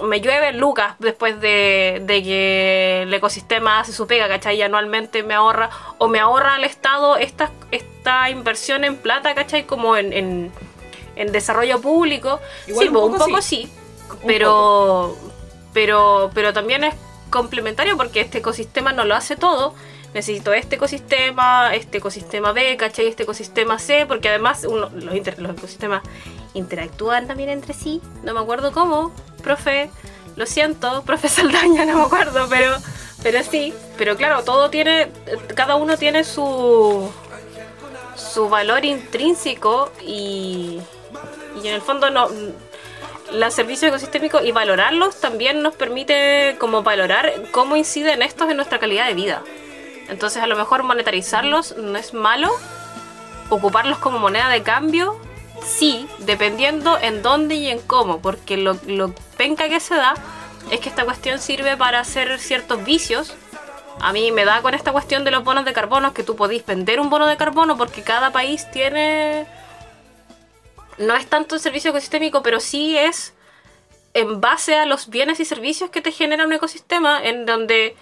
me 0.03 0.21
llueve 0.21 0.53
lucas 0.53 0.95
después 0.99 1.39
de, 1.41 2.01
de 2.05 2.23
que 2.23 3.01
el 3.03 3.13
ecosistema 3.13 3.79
hace 3.79 3.93
su 3.93 4.05
pega, 4.07 4.27
¿cachai? 4.27 4.57
Y 4.57 4.61
anualmente 4.61 5.23
me 5.23 5.33
ahorra, 5.33 5.69
o 5.97 6.07
me 6.07 6.19
ahorra 6.19 6.55
al 6.55 6.63
Estado 6.63 7.17
esta, 7.17 7.51
esta 7.71 8.29
inversión 8.29 8.83
en 8.83 8.95
plata, 8.97 9.33
¿cachai? 9.33 9.65
Como 9.65 9.97
en, 9.97 10.13
en, 10.13 10.51
en 11.15 11.31
desarrollo 11.31 11.81
público. 11.81 12.39
Igual 12.67 12.87
sí, 12.87 12.87
un 12.89 12.93
poco 12.93 13.17
poco 13.25 13.41
sí, 13.41 13.69
pero, 14.25 15.15
pero, 15.73 16.29
pero 16.33 16.53
también 16.53 16.83
es 16.83 16.95
complementario 17.29 17.97
porque 17.97 18.21
este 18.21 18.37
ecosistema 18.37 18.93
no 18.93 19.03
lo 19.05 19.15
hace 19.15 19.35
todo. 19.35 19.73
Necesito 20.13 20.53
este 20.53 20.77
ecosistema, 20.77 21.75
este 21.75 21.97
ecosistema 21.97 22.51
B, 22.53 22.77
¿cachai? 22.77 23.07
Este 23.07 23.23
ecosistema 23.23 23.77
C, 23.77 24.05
porque 24.07 24.29
además 24.29 24.63
uno- 24.63 24.89
los, 24.93 25.13
inter- 25.13 25.37
los 25.39 25.51
ecosistemas 25.51 26.01
interactúan 26.53 27.27
también 27.27 27.49
entre 27.49 27.73
sí. 27.73 28.01
No 28.23 28.33
me 28.33 28.39
acuerdo 28.39 28.71
cómo, 28.71 29.11
profe. 29.43 29.89
Lo 30.35 30.45
siento, 30.45 31.01
profe 31.05 31.29
Saldaña, 31.29 31.85
no 31.85 31.97
me 31.97 32.03
acuerdo, 32.03 32.47
pero, 32.49 32.75
pero 33.23 33.43
sí. 33.43 33.73
Pero 33.97 34.15
claro, 34.15 34.43
todo 34.43 34.69
tiene, 34.69 35.11
cada 35.55 35.75
uno 35.75 35.97
tiene 35.97 36.23
su, 36.23 37.11
su 38.15 38.49
valor 38.49 38.85
intrínseco 38.85 39.91
y, 40.01 40.79
y 41.61 41.67
en 41.67 41.73
el 41.73 41.81
fondo 41.81 42.09
no 42.09 42.29
los 43.33 43.53
servicios 43.53 43.89
ecosistémicos 43.89 44.43
y 44.43 44.51
valorarlos 44.51 45.19
también 45.19 45.61
nos 45.61 45.75
permite 45.75 46.55
como 46.59 46.83
valorar 46.83 47.33
cómo 47.51 47.75
inciden 47.75 48.21
estos 48.21 48.49
en 48.49 48.55
nuestra 48.55 48.79
calidad 48.79 49.07
de 49.07 49.13
vida. 49.13 49.43
Entonces 50.07 50.41
a 50.41 50.47
lo 50.47 50.55
mejor 50.55 50.83
monetarizarlos 50.83 51.75
no 51.77 51.97
es 51.97 52.13
malo, 52.13 52.49
ocuparlos 53.49 53.97
como 53.97 54.19
moneda 54.19 54.49
de 54.49 54.63
cambio, 54.63 55.19
sí, 55.65 56.07
dependiendo 56.19 56.97
en 56.99 57.21
dónde 57.21 57.55
y 57.55 57.67
en 57.69 57.79
cómo, 57.79 58.21
porque 58.21 58.57
lo, 58.57 58.77
lo 58.87 59.13
penca 59.37 59.69
que 59.69 59.79
se 59.79 59.95
da 59.95 60.15
es 60.71 60.79
que 60.79 60.89
esta 60.89 61.05
cuestión 61.05 61.39
sirve 61.39 61.77
para 61.77 61.99
hacer 61.99 62.39
ciertos 62.39 62.83
vicios. 62.83 63.33
A 63.99 64.13
mí 64.13 64.31
me 64.31 64.45
da 64.45 64.61
con 64.61 64.73
esta 64.73 64.91
cuestión 64.91 65.23
de 65.23 65.31
los 65.31 65.43
bonos 65.43 65.65
de 65.65 65.73
carbono 65.73 66.13
que 66.13 66.23
tú 66.23 66.35
podéis 66.35 66.65
vender 66.65 66.99
un 66.99 67.09
bono 67.09 67.25
de 67.25 67.37
carbono 67.37 67.77
porque 67.77 68.03
cada 68.03 68.31
país 68.31 68.69
tiene 68.71 69.47
no 70.97 71.15
es 71.15 71.27
tanto 71.27 71.55
el 71.55 71.61
servicio 71.61 71.91
ecosistémico, 71.91 72.41
pero 72.41 72.59
sí 72.59 72.97
es 72.97 73.33
en 74.13 74.41
base 74.41 74.75
a 74.75 74.85
los 74.85 75.09
bienes 75.09 75.39
y 75.39 75.45
servicios 75.45 75.89
que 75.91 76.01
te 76.01 76.11
genera 76.11 76.43
un 76.45 76.53
ecosistema, 76.53 77.23
en 77.23 77.45
donde 77.45 77.95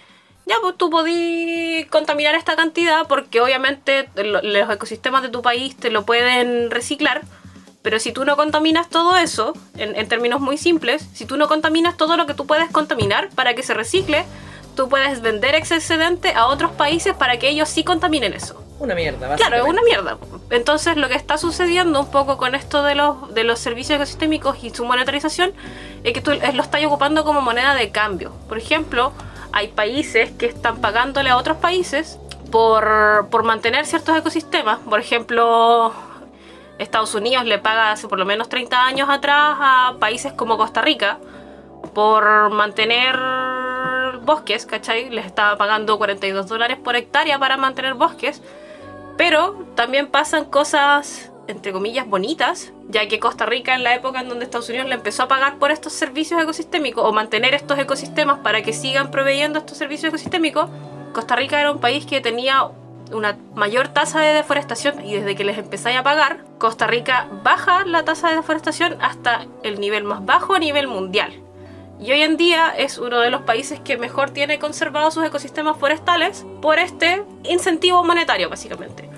ya 0.46 0.56
pues 0.62 0.76
tú 0.78 0.88
podís 0.88 1.86
contaminar 1.90 2.34
esta 2.36 2.56
cantidad, 2.56 3.06
porque 3.06 3.40
obviamente 3.40 4.08
lo- 4.14 4.40
los 4.40 4.70
ecosistemas 4.70 5.22
de 5.22 5.28
tu 5.28 5.42
país 5.42 5.76
te 5.76 5.90
lo 5.90 6.06
pueden 6.06 6.70
reciclar, 6.70 7.22
pero 7.86 8.00
si 8.00 8.10
tú 8.10 8.24
no 8.24 8.34
contaminas 8.34 8.88
todo 8.88 9.16
eso, 9.16 9.52
en, 9.78 9.94
en 9.94 10.08
términos 10.08 10.40
muy 10.40 10.58
simples, 10.58 11.06
si 11.14 11.24
tú 11.24 11.36
no 11.36 11.46
contaminas 11.46 11.96
todo 11.96 12.16
lo 12.16 12.26
que 12.26 12.34
tú 12.34 12.44
puedes 12.44 12.68
contaminar 12.72 13.28
para 13.36 13.54
que 13.54 13.62
se 13.62 13.74
recicle, 13.74 14.24
tú 14.74 14.88
puedes 14.88 15.20
vender 15.20 15.54
ese 15.54 15.76
excedente 15.76 16.34
a 16.34 16.46
otros 16.46 16.72
países 16.72 17.14
para 17.14 17.38
que 17.38 17.48
ellos 17.48 17.68
sí 17.68 17.84
contaminen 17.84 18.32
eso. 18.32 18.60
Una 18.80 18.96
mierda, 18.96 19.36
Claro, 19.36 19.58
es 19.58 19.62
una 19.62 19.82
mierda. 19.82 20.18
Entonces 20.50 20.96
lo 20.96 21.08
que 21.08 21.14
está 21.14 21.38
sucediendo 21.38 22.00
un 22.00 22.10
poco 22.10 22.38
con 22.38 22.56
esto 22.56 22.82
de 22.82 22.96
los, 22.96 23.32
de 23.32 23.44
los 23.44 23.60
servicios 23.60 23.94
ecosistémicos 23.94 24.64
y 24.64 24.70
su 24.70 24.84
monetarización 24.84 25.52
es 26.02 26.12
que 26.12 26.20
tú 26.20 26.32
lo 26.32 26.62
estás 26.64 26.84
ocupando 26.84 27.24
como 27.24 27.40
moneda 27.40 27.76
de 27.76 27.90
cambio. 27.90 28.32
Por 28.48 28.58
ejemplo, 28.58 29.12
hay 29.52 29.68
países 29.68 30.32
que 30.32 30.46
están 30.46 30.80
pagándole 30.80 31.30
a 31.30 31.36
otros 31.36 31.58
países 31.58 32.18
por, 32.50 33.28
por 33.30 33.44
mantener 33.44 33.86
ciertos 33.86 34.16
ecosistemas. 34.16 34.80
Por 34.80 34.98
ejemplo, 34.98 35.92
Estados 36.78 37.14
Unidos 37.14 37.44
le 37.44 37.58
paga 37.58 37.92
hace 37.92 38.08
por 38.08 38.18
lo 38.18 38.26
menos 38.26 38.48
30 38.48 38.86
años 38.86 39.08
atrás 39.08 39.56
a 39.58 39.94
países 39.98 40.32
como 40.32 40.56
Costa 40.58 40.82
Rica 40.82 41.18
por 41.94 42.50
mantener 42.50 43.16
bosques, 44.22 44.66
¿cachai? 44.66 45.08
Les 45.10 45.24
estaba 45.24 45.56
pagando 45.56 45.96
42 45.96 46.46
dólares 46.46 46.78
por 46.82 46.96
hectárea 46.96 47.38
para 47.38 47.56
mantener 47.56 47.94
bosques. 47.94 48.42
Pero 49.16 49.54
también 49.74 50.08
pasan 50.08 50.44
cosas, 50.44 51.32
entre 51.46 51.72
comillas, 51.72 52.06
bonitas, 52.06 52.72
ya 52.88 53.08
que 53.08 53.18
Costa 53.18 53.46
Rica 53.46 53.74
en 53.74 53.82
la 53.82 53.94
época 53.94 54.20
en 54.20 54.28
donde 54.28 54.44
Estados 54.44 54.68
Unidos 54.68 54.88
le 54.88 54.94
empezó 54.94 55.22
a 55.22 55.28
pagar 55.28 55.58
por 55.58 55.70
estos 55.70 55.94
servicios 55.94 56.42
ecosistémicos 56.42 57.02
o 57.02 57.12
mantener 57.12 57.54
estos 57.54 57.78
ecosistemas 57.78 58.40
para 58.40 58.62
que 58.62 58.74
sigan 58.74 59.10
proveyendo 59.10 59.58
estos 59.58 59.78
servicios 59.78 60.10
ecosistémicos, 60.10 60.68
Costa 61.14 61.34
Rica 61.34 61.58
era 61.58 61.72
un 61.72 61.80
país 61.80 62.04
que 62.04 62.20
tenía 62.20 62.68
una 63.12 63.38
mayor 63.54 63.88
tasa 63.88 64.20
de 64.20 64.32
deforestación 64.34 65.04
y 65.04 65.14
desde 65.14 65.34
que 65.34 65.44
les 65.44 65.58
empezáis 65.58 65.98
a 65.98 66.02
pagar, 66.02 66.44
Costa 66.58 66.86
Rica 66.86 67.28
baja 67.42 67.84
la 67.84 68.04
tasa 68.04 68.28
de 68.28 68.36
deforestación 68.36 68.96
hasta 69.00 69.46
el 69.62 69.80
nivel 69.80 70.04
más 70.04 70.24
bajo 70.24 70.54
a 70.54 70.58
nivel 70.58 70.88
mundial. 70.88 71.32
Y 71.98 72.12
hoy 72.12 72.22
en 72.22 72.36
día 72.36 72.68
es 72.76 72.98
uno 72.98 73.20
de 73.20 73.30
los 73.30 73.42
países 73.42 73.80
que 73.80 73.96
mejor 73.96 74.30
tiene 74.30 74.58
conservados 74.58 75.14
sus 75.14 75.24
ecosistemas 75.24 75.78
forestales 75.78 76.44
por 76.60 76.78
este 76.78 77.22
incentivo 77.44 78.04
monetario, 78.04 78.50
básicamente. 78.50 79.08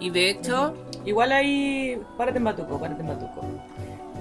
Y 0.00 0.10
de 0.10 0.30
hecho, 0.30 0.74
Igual 1.06 1.30
ahí, 1.30 2.02
párate 2.18 2.38
en 2.38 2.44
batuco, 2.44 2.80
párate 2.80 3.00
en 3.00 3.06
batuco. 3.06 3.46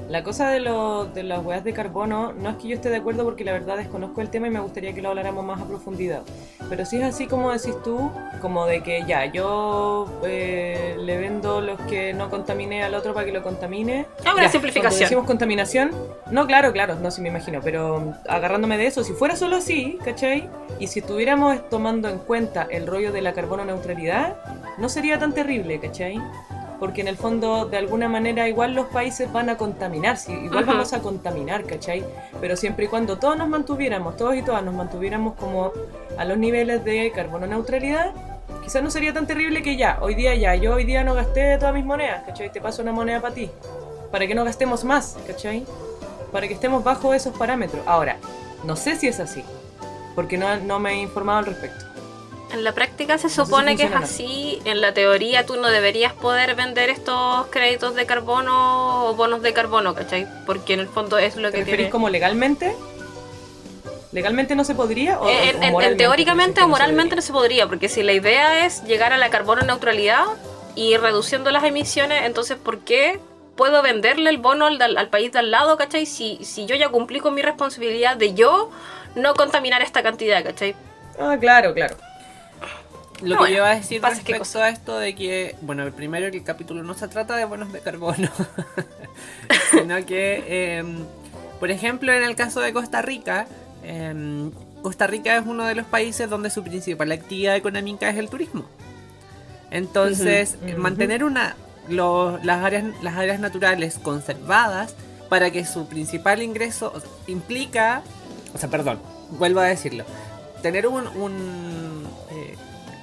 La 0.09 0.23
cosa 0.23 0.49
de, 0.51 0.59
lo- 0.59 1.05
de 1.05 1.23
las 1.23 1.43
hueas 1.43 1.63
de 1.63 1.73
carbono 1.73 2.31
no 2.31 2.51
es 2.51 2.55
que 2.57 2.67
yo 2.67 2.75
esté 2.75 2.89
de 2.89 2.97
acuerdo 2.97 3.23
porque 3.23 3.43
la 3.43 3.53
verdad 3.53 3.75
desconozco 3.77 4.21
el 4.21 4.29
tema 4.29 4.45
y 4.47 4.51
me 4.51 4.59
gustaría 4.59 4.93
que 4.93 5.01
lo 5.01 5.09
habláramos 5.09 5.43
más 5.43 5.59
a 5.59 5.65
profundidad. 5.65 6.21
Pero 6.69 6.85
sí 6.85 6.97
es 6.97 7.03
así 7.03 7.25
como 7.25 7.51
decís 7.51 7.73
tú, 7.83 8.11
como 8.39 8.67
de 8.67 8.83
que 8.83 9.03
ya, 9.07 9.25
yo 9.25 10.05
eh, 10.23 10.95
le 10.99 11.17
vendo 11.17 11.59
los 11.59 11.79
que 11.81 12.13
no 12.13 12.29
contaminé 12.29 12.83
al 12.83 12.93
otro 12.93 13.15
para 13.15 13.25
que 13.25 13.31
lo 13.31 13.41
contamine. 13.41 14.05
Es 14.23 14.31
una 14.31 14.43
Ya, 14.43 14.49
simplificación. 14.49 14.83
Cuando 14.91 14.99
decimos 14.99 15.25
contaminación, 15.25 15.91
no, 16.29 16.45
claro, 16.45 16.71
claro, 16.71 16.95
no, 17.01 17.09
sí 17.09 17.21
me 17.21 17.29
imagino, 17.29 17.59
pero 17.63 18.13
agarrándome 18.29 18.77
de 18.77 18.85
eso, 18.85 19.03
si 19.03 19.13
fuera 19.13 19.35
solo 19.35 19.55
así, 19.55 19.97
¿cachai? 20.05 20.47
Y 20.79 20.85
si 20.87 20.99
estuviéramos 20.99 21.67
tomando 21.69 22.09
en 22.09 22.19
cuenta 22.19 22.67
el 22.69 22.85
rollo 22.85 23.11
de 23.11 23.21
la 23.21 23.33
carbono 23.33 23.65
neutralidad, 23.65 24.35
no 24.77 24.87
sería 24.87 25.17
tan 25.17 25.33
terrible, 25.33 25.79
¿cachai? 25.79 26.21
Porque 26.79 27.01
en 27.01 27.07
el 27.07 27.15
fondo, 27.17 27.65
de 27.65 27.77
alguna 27.77 28.09
manera, 28.09 28.47
igual 28.47 28.73
los 28.73 28.87
países 28.87 29.31
van 29.31 29.49
a 29.49 29.57
contaminar, 29.57 30.17
sí, 30.17 30.33
igual 30.33 30.63
Ujú. 30.63 30.73
vamos 30.73 30.93
a 30.93 30.99
contaminar, 30.99 31.63
¿cachai? 31.63 32.03
Pero 32.41 32.57
siempre 32.57 32.85
y 32.85 32.87
cuando 32.89 33.17
todos 33.17 33.37
nos 33.37 33.47
mantuviéramos, 33.47 34.17
todos 34.17 34.35
y 34.35 34.41
todas 34.41 34.63
nos 34.63 34.73
mantuviéramos 34.73 35.35
como 35.35 35.71
a 36.17 36.25
los 36.25 36.37
niveles 36.37 36.83
de 36.83 37.11
carbono 37.11 37.47
neutralidad, 37.47 38.11
quizás 38.61 38.83
no 38.83 38.91
sería 38.91 39.13
tan 39.13 39.25
terrible 39.25 39.63
que 39.63 39.77
ya, 39.77 39.99
hoy 40.01 40.15
día 40.15 40.35
ya, 40.35 40.55
yo 40.55 40.73
hoy 40.73 40.83
día 40.83 41.03
no 41.03 41.13
gasté 41.13 41.57
todas 41.57 41.73
mis 41.73 41.85
monedas, 41.85 42.23
¿cachai? 42.25 42.51
Te 42.51 42.59
paso 42.59 42.81
una 42.81 42.91
moneda 42.91 43.21
para 43.21 43.33
ti, 43.33 43.49
para 44.11 44.27
que 44.27 44.35
no 44.35 44.43
gastemos 44.43 44.83
más, 44.83 45.17
¿cachai? 45.25 45.65
Para 46.31 46.47
que 46.47 46.55
estemos 46.55 46.83
bajo 46.83 47.13
esos 47.13 47.37
parámetros. 47.37 47.83
Ahora, 47.85 48.17
no 48.65 48.75
sé 48.75 48.95
si 48.97 49.07
es 49.07 49.19
así, 49.21 49.43
porque 50.13 50.37
no, 50.37 50.57
no 50.57 50.79
me 50.79 50.91
he 50.91 51.01
informado 51.01 51.39
al 51.39 51.45
respecto. 51.45 51.85
En 52.53 52.63
la 52.63 52.71
práctica 52.73 53.17
se 53.17 53.29
si 53.29 53.35
supone 53.35 53.75
que 53.75 53.83
es 53.83 53.91
así. 53.91 54.61
En 54.65 54.79
la 54.81 54.93
teoría 54.93 55.45
tú 55.45 55.57
no 55.57 55.69
deberías 55.69 56.13
poder 56.13 56.55
vender 56.55 56.89
estos 56.89 57.47
créditos 57.47 57.95
de 57.95 58.05
carbono 58.05 59.07
o 59.09 59.13
bonos 59.15 59.41
de 59.41 59.51
carbono, 59.53 59.93
¿cachai? 59.93 60.27
Porque 60.45 60.73
en 60.73 60.79
el 60.81 60.87
fondo 60.87 61.17
es 61.17 61.35
lo 61.35 61.51
¿Te 61.51 61.59
que 61.59 61.65
tiene... 61.65 61.89
como 61.89 62.07
legalmente? 62.09 62.73
¿Legalmente 64.11 64.55
no 64.55 64.63
se 64.63 64.75
podría? 64.75 65.19
O, 65.19 65.27
En, 65.29 65.57
o 65.73 65.81
en- 65.81 65.91
en 65.91 65.97
teóricamente 65.97 66.61
o 66.61 66.65
que 66.65 66.67
no 66.67 66.67
se 66.67 66.71
moralmente 66.71 67.15
no 67.17 67.21
se 67.21 67.33
podría, 67.33 67.67
porque 67.67 67.89
si 67.89 68.03
la 68.03 68.13
idea 68.13 68.65
es 68.65 68.83
llegar 68.83 69.11
a 69.11 69.17
la 69.17 69.29
carbono 69.29 69.63
neutralidad 69.63 70.23
y 70.75 70.95
reduciendo 70.97 71.51
las 71.51 71.63
emisiones, 71.65 72.23
entonces 72.23 72.57
¿por 72.57 72.79
qué 72.79 73.19
puedo 73.57 73.81
venderle 73.81 74.29
el 74.29 74.37
bono 74.37 74.67
al, 74.67 74.81
al 74.81 75.09
país 75.09 75.31
de 75.33 75.39
al 75.39 75.51
lado, 75.51 75.75
¿cachai? 75.77 76.05
Si, 76.05 76.39
si 76.43 76.65
yo 76.65 76.75
ya 76.75 76.89
cumplí 76.89 77.19
con 77.19 77.33
mi 77.33 77.41
responsabilidad 77.41 78.15
de 78.15 78.33
yo 78.33 78.69
no 79.15 79.33
contaminar 79.33 79.81
esta 79.81 80.03
cantidad, 80.03 80.43
¿cachai? 80.43 80.75
Ah, 81.19 81.35
claro, 81.39 81.73
claro. 81.73 81.95
Lo 83.21 83.35
No, 83.35 83.45
que 83.45 83.51
yo 83.51 83.57
iba 83.57 83.69
a 83.71 83.75
decir 83.75 84.01
respecto 84.01 84.61
a 84.61 84.69
esto 84.69 84.97
de 84.99 85.15
que, 85.15 85.55
bueno, 85.61 85.89
primero 85.91 86.29
que 86.31 86.37
el 86.37 86.43
capítulo 86.43 86.83
no 86.83 86.93
se 86.93 87.07
trata 87.07 87.35
de 87.37 87.45
bonos 87.45 87.71
de 87.71 87.79
carbono, 87.79 88.29
sino 89.71 89.95
que, 90.05 90.43
eh, 90.47 90.83
por 91.59 91.71
ejemplo, 91.71 92.11
en 92.13 92.23
el 92.23 92.35
caso 92.35 92.59
de 92.59 92.73
Costa 92.73 93.01
Rica, 93.01 93.47
eh, 93.83 94.49
Costa 94.81 95.07
Rica 95.07 95.37
es 95.37 95.43
uno 95.45 95.65
de 95.65 95.75
los 95.75 95.85
países 95.85 96.29
donde 96.29 96.49
su 96.49 96.63
principal 96.63 97.11
actividad 97.11 97.55
económica 97.55 98.09
es 98.09 98.17
el 98.17 98.29
turismo. 98.29 98.65
Entonces, 99.71 100.57
mantener 100.77 101.23
una, 101.23 101.55
lo- 101.89 102.37
las, 102.43 102.63
áreas, 102.63 102.83
las 103.01 103.15
áreas 103.15 103.39
naturales 103.39 103.97
conservadas 103.97 104.93
para 105.29 105.49
que 105.51 105.65
su 105.65 105.87
principal 105.87 106.41
ingreso 106.43 106.93
implica, 107.27 108.03
o 108.53 108.57
sea, 108.57 108.69
perdón, 108.69 108.99
vuelvo 109.31 109.59
a 109.59 109.65
decirlo, 109.65 110.05
tener 110.61 110.85
un, 110.87 111.07
un, 111.07 112.07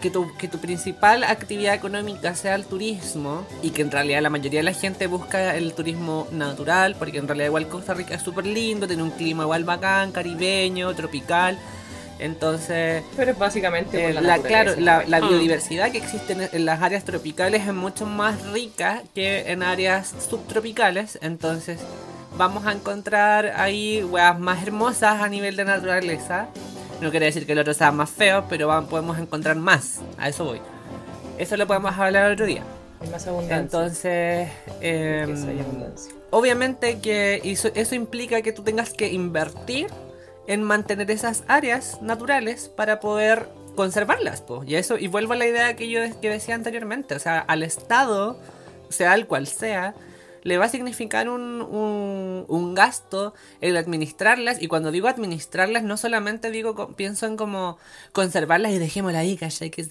que, 0.02 0.10
tu, 0.10 0.34
que 0.36 0.48
tu 0.48 0.58
principal 0.58 1.24
actividad 1.24 1.74
económica 1.74 2.34
sea 2.34 2.56
el 2.56 2.66
turismo 2.66 3.46
y 3.62 3.70
que 3.70 3.82
en 3.82 3.90
realidad 3.90 4.20
la 4.20 4.30
mayoría 4.30 4.60
de 4.60 4.64
la 4.64 4.74
gente 4.74 5.06
busca 5.06 5.56
el 5.56 5.72
turismo 5.72 6.26
natural 6.32 6.96
porque 6.98 7.18
en 7.18 7.28
realidad 7.28 7.46
igual 7.46 7.68
Costa 7.68 7.94
Rica 7.94 8.16
es 8.16 8.22
súper 8.22 8.44
lindo, 8.44 8.86
tiene 8.86 9.04
un 9.04 9.12
clima 9.12 9.44
igual 9.44 9.64
bacán, 9.64 10.12
caribeño, 10.12 10.92
tropical. 10.94 11.56
Entonces, 12.24 13.02
Pero 13.16 13.32
es 13.32 13.38
básicamente 13.38 13.98
por 14.00 14.10
eh, 14.10 14.14
la, 14.14 14.20
la, 14.20 14.38
claro, 14.38 14.72
la, 14.78 15.04
la 15.06 15.20
Mm. 15.20 15.28
biodiversidad 15.28 15.90
que 15.90 15.98
existe 15.98 16.32
en, 16.34 16.48
en 16.52 16.64
las 16.64 16.80
áreas 16.82 17.04
tropicales 17.04 17.66
es 17.66 17.74
mucho 17.74 18.06
más 18.06 18.40
rica 18.52 19.02
que 19.14 19.50
en 19.50 19.62
áreas 19.62 20.12
subtropicales. 20.30 21.18
Entonces, 21.22 21.80
vamos 22.36 22.64
a 22.66 22.72
encontrar 22.72 23.52
ahí 23.56 24.02
weas 24.04 24.38
más 24.38 24.62
hermosas 24.62 25.20
a 25.20 25.28
nivel 25.28 25.56
de 25.56 25.64
naturaleza. 25.64 26.46
No 27.00 27.10
quiere 27.10 27.26
decir 27.26 27.44
que 27.46 27.52
el 27.52 27.58
otro 27.58 27.74
sea 27.74 27.90
más 27.92 28.10
feo, 28.10 28.44
pero 28.48 28.68
va- 28.68 28.82
podemos 28.86 29.18
encontrar 29.18 29.56
más. 29.56 29.98
A 30.18 30.28
eso 30.28 30.44
voy. 30.44 30.60
Eso 31.38 31.56
lo 31.56 31.66
podemos 31.66 31.98
hablar 31.98 32.30
otro 32.30 32.46
día. 32.46 32.62
Hay 33.00 33.08
más 33.08 33.26
abundancia. 33.26 33.56
Entonces, 33.58 34.48
em, 34.80 35.26
Riqueza 35.26 35.52
y 35.52 35.58
abundancia. 35.58 36.12
obviamente 36.30 37.00
que 37.00 37.40
eso, 37.42 37.68
eso 37.74 37.96
implica 37.96 38.40
que 38.42 38.52
tú 38.52 38.62
tengas 38.62 38.92
que 38.92 39.10
invertir 39.12 39.88
en 40.46 40.62
mantener 40.62 41.10
esas 41.10 41.44
áreas 41.48 42.00
naturales 42.02 42.68
para 42.68 43.00
poder 43.00 43.48
conservarlas. 43.74 44.42
po. 44.42 44.64
Y 44.66 44.74
eso 44.76 44.98
y 44.98 45.06
vuelvo 45.08 45.32
a 45.32 45.36
la 45.36 45.46
idea 45.46 45.76
que 45.76 45.88
yo 45.88 46.00
que 46.20 46.30
decía 46.30 46.54
anteriormente. 46.54 47.14
O 47.14 47.18
sea, 47.18 47.38
al 47.40 47.62
Estado, 47.62 48.38
sea 48.88 49.14
el 49.14 49.26
cual 49.26 49.46
sea, 49.46 49.94
le 50.42 50.58
va 50.58 50.64
a 50.64 50.68
significar 50.68 51.28
un, 51.28 51.62
un, 52.48 52.74
gasto 52.74 53.32
el 53.60 53.76
administrarlas. 53.76 54.60
Y 54.60 54.66
cuando 54.66 54.90
digo 54.90 55.08
administrarlas, 55.08 55.84
no 55.84 55.96
solamente 55.96 56.50
digo 56.50 56.94
pienso 56.96 57.26
en 57.26 57.36
como 57.36 57.78
conservarlas 58.12 58.72
y 58.72 58.78
dejémoslas 58.78 59.22
ahí, 59.22 59.36
¿cachai? 59.36 59.70
Que- 59.70 59.86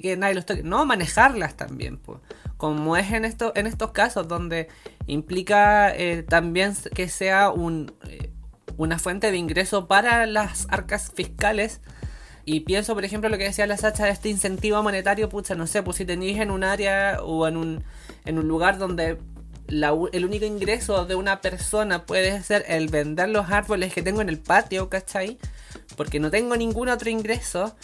que 0.00 0.16
nadie 0.16 0.34
los 0.34 0.46
toque. 0.46 0.62
No, 0.62 0.86
manejarlas 0.86 1.56
también, 1.56 1.98
pues. 1.98 2.18
Como 2.56 2.96
es 2.96 3.12
en, 3.12 3.24
esto, 3.24 3.52
en 3.54 3.66
estos 3.66 3.92
casos, 3.92 4.28
donde 4.28 4.68
implica 5.06 5.94
eh, 5.94 6.22
también 6.22 6.74
que 6.94 7.08
sea 7.08 7.50
un, 7.50 7.92
eh, 8.08 8.30
una 8.80 8.98
fuente 8.98 9.30
de 9.30 9.36
ingreso 9.36 9.86
para 9.86 10.24
las 10.26 10.66
arcas 10.70 11.12
fiscales. 11.14 11.80
Y 12.46 12.60
pienso, 12.60 12.94
por 12.94 13.04
ejemplo, 13.04 13.28
lo 13.28 13.36
que 13.36 13.44
decía 13.44 13.66
la 13.66 13.76
Sacha 13.76 14.06
de 14.06 14.10
este 14.10 14.30
incentivo 14.30 14.82
monetario, 14.82 15.28
pucha, 15.28 15.54
no 15.54 15.66
sé, 15.66 15.82
pues 15.82 15.98
si 15.98 16.06
tenéis 16.06 16.38
en 16.38 16.50
un 16.50 16.64
área 16.64 17.18
o 17.22 17.46
en 17.46 17.58
un, 17.58 17.84
en 18.24 18.38
un 18.38 18.48
lugar 18.48 18.78
donde 18.78 19.18
el 19.68 20.24
único 20.24 20.46
ingreso 20.46 21.04
de 21.04 21.14
una 21.14 21.42
persona 21.42 22.06
puede 22.06 22.42
ser 22.42 22.64
el 22.66 22.88
vender 22.88 23.28
los 23.28 23.50
árboles 23.50 23.92
que 23.92 24.02
tengo 24.02 24.20
en 24.22 24.30
el 24.30 24.38
patio, 24.38 24.88
¿cachai? 24.88 25.38
Porque 25.96 26.18
no 26.18 26.30
tengo 26.30 26.56
ningún 26.56 26.88
otro 26.88 27.10
ingreso, 27.10 27.76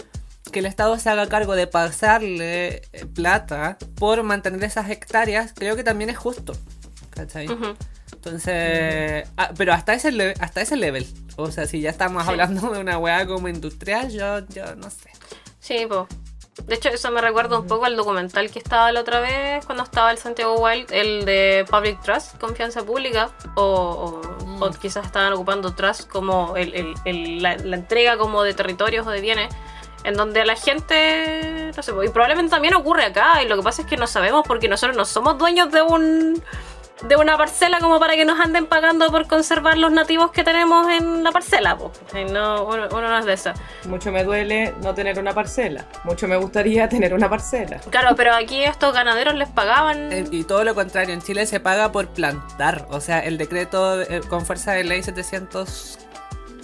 que 0.50 0.60
el 0.60 0.66
Estado 0.66 0.98
se 0.98 1.10
haga 1.10 1.28
cargo 1.28 1.54
de 1.54 1.66
pasarle 1.66 2.82
eh, 2.92 3.06
plata 3.14 3.76
por 3.96 4.22
mantener 4.22 4.64
esas 4.64 4.90
hectáreas, 4.90 5.52
creo 5.54 5.76
que 5.76 5.84
también 5.84 6.10
es 6.10 6.16
justo, 6.16 6.54
¿cachai? 7.16 7.48
Entonces, 8.12 9.28
ah, 9.36 9.50
pero 9.56 9.72
hasta 9.72 9.94
ese, 9.94 10.12
le- 10.12 10.34
hasta 10.40 10.60
ese 10.60 10.76
level. 10.76 11.06
O 11.36 11.50
sea, 11.50 11.66
si 11.66 11.80
ya 11.80 11.90
estamos 11.90 12.24
Sí. 12.24 12.30
hablando 12.30 12.70
de 12.70 12.80
una 12.80 12.98
weá 12.98 13.26
como 13.26 13.48
industrial, 13.48 14.10
yo, 14.10 14.40
yo 14.48 14.74
no 14.76 14.90
sé. 14.90 15.10
Sí, 15.58 15.86
po. 15.88 16.06
De 16.64 16.74
hecho, 16.74 16.88
eso 16.88 17.10
me 17.10 17.20
recuerda 17.20 17.58
un 17.58 17.66
poco 17.66 17.84
al 17.84 17.96
documental 17.96 18.50
que 18.50 18.58
estaba 18.58 18.90
la 18.90 19.00
otra 19.00 19.20
vez 19.20 19.64
cuando 19.66 19.84
estaba 19.84 20.10
el 20.10 20.16
Santiago 20.18 20.54
Wild, 20.58 20.90
el 20.90 21.24
de 21.26 21.66
Public 21.70 22.00
Trust, 22.02 22.38
confianza 22.38 22.82
pública, 22.82 23.30
o, 23.56 23.62
o- 23.62 24.64
o 24.64 24.70
quizás 24.70 25.04
estaban 25.04 25.32
ocupando 25.34 25.74
Trust 25.74 26.08
como 26.08 26.56
el- 26.56 26.74
el- 26.74 26.94
el- 27.04 27.42
la, 27.42 27.56
la 27.56 27.76
entrega 27.76 28.16
como 28.16 28.42
de 28.42 28.54
territorios 28.54 29.06
o 29.06 29.10
de 29.10 29.20
bienes, 29.20 29.54
en 30.04 30.14
donde 30.14 30.46
la 30.46 30.56
gente, 30.56 31.72
no 31.76 31.82
sé, 31.82 31.92
y 32.04 32.08
probablemente 32.08 32.50
también 32.50 32.74
ocurre 32.74 33.04
acá, 33.04 33.42
y 33.42 33.48
lo 33.48 33.56
que 33.56 33.62
pasa 33.62 33.82
es 33.82 33.88
que 33.88 33.96
no 33.98 34.06
sabemos 34.06 34.44
porque 34.46 34.66
nosotros 34.68 34.96
no 34.96 35.04
somos 35.04 35.36
dueños 35.36 35.70
de 35.72 35.82
un 35.82 36.42
de 37.02 37.16
una 37.16 37.36
parcela 37.36 37.78
como 37.78 38.00
para 38.00 38.14
que 38.14 38.24
nos 38.24 38.40
anden 38.40 38.66
pagando 38.66 39.10
por 39.10 39.26
conservar 39.26 39.76
los 39.76 39.92
nativos 39.92 40.30
que 40.30 40.44
tenemos 40.44 40.88
en 40.88 41.22
la 41.22 41.30
parcela, 41.30 41.76
po. 41.76 41.92
No, 42.32 42.64
uno, 42.64 42.88
uno 42.90 43.08
no 43.08 43.18
es 43.18 43.24
de 43.26 43.34
eso. 43.34 43.52
Mucho 43.84 44.10
me 44.10 44.24
duele 44.24 44.74
no 44.82 44.94
tener 44.94 45.18
una 45.18 45.34
parcela. 45.34 45.84
Mucho 46.04 46.26
me 46.26 46.36
gustaría 46.36 46.88
tener 46.88 47.12
una 47.12 47.28
parcela. 47.28 47.78
Claro, 47.90 48.16
pero 48.16 48.34
aquí 48.34 48.64
estos 48.64 48.94
ganaderos 48.94 49.34
les 49.34 49.48
pagaban. 49.48 50.10
Eh, 50.12 50.24
Y 50.30 50.44
todo 50.44 50.64
lo 50.64 50.74
contrario, 50.74 51.12
en 51.14 51.20
Chile 51.22 51.46
se 51.46 51.60
paga 51.60 51.92
por 51.92 52.08
plantar. 52.08 52.86
O 52.90 53.00
sea, 53.00 53.20
el 53.20 53.36
decreto 53.36 54.00
eh, 54.00 54.20
con 54.28 54.46
fuerza 54.46 54.72
de 54.72 54.84
ley 54.84 55.02
700 55.02 55.98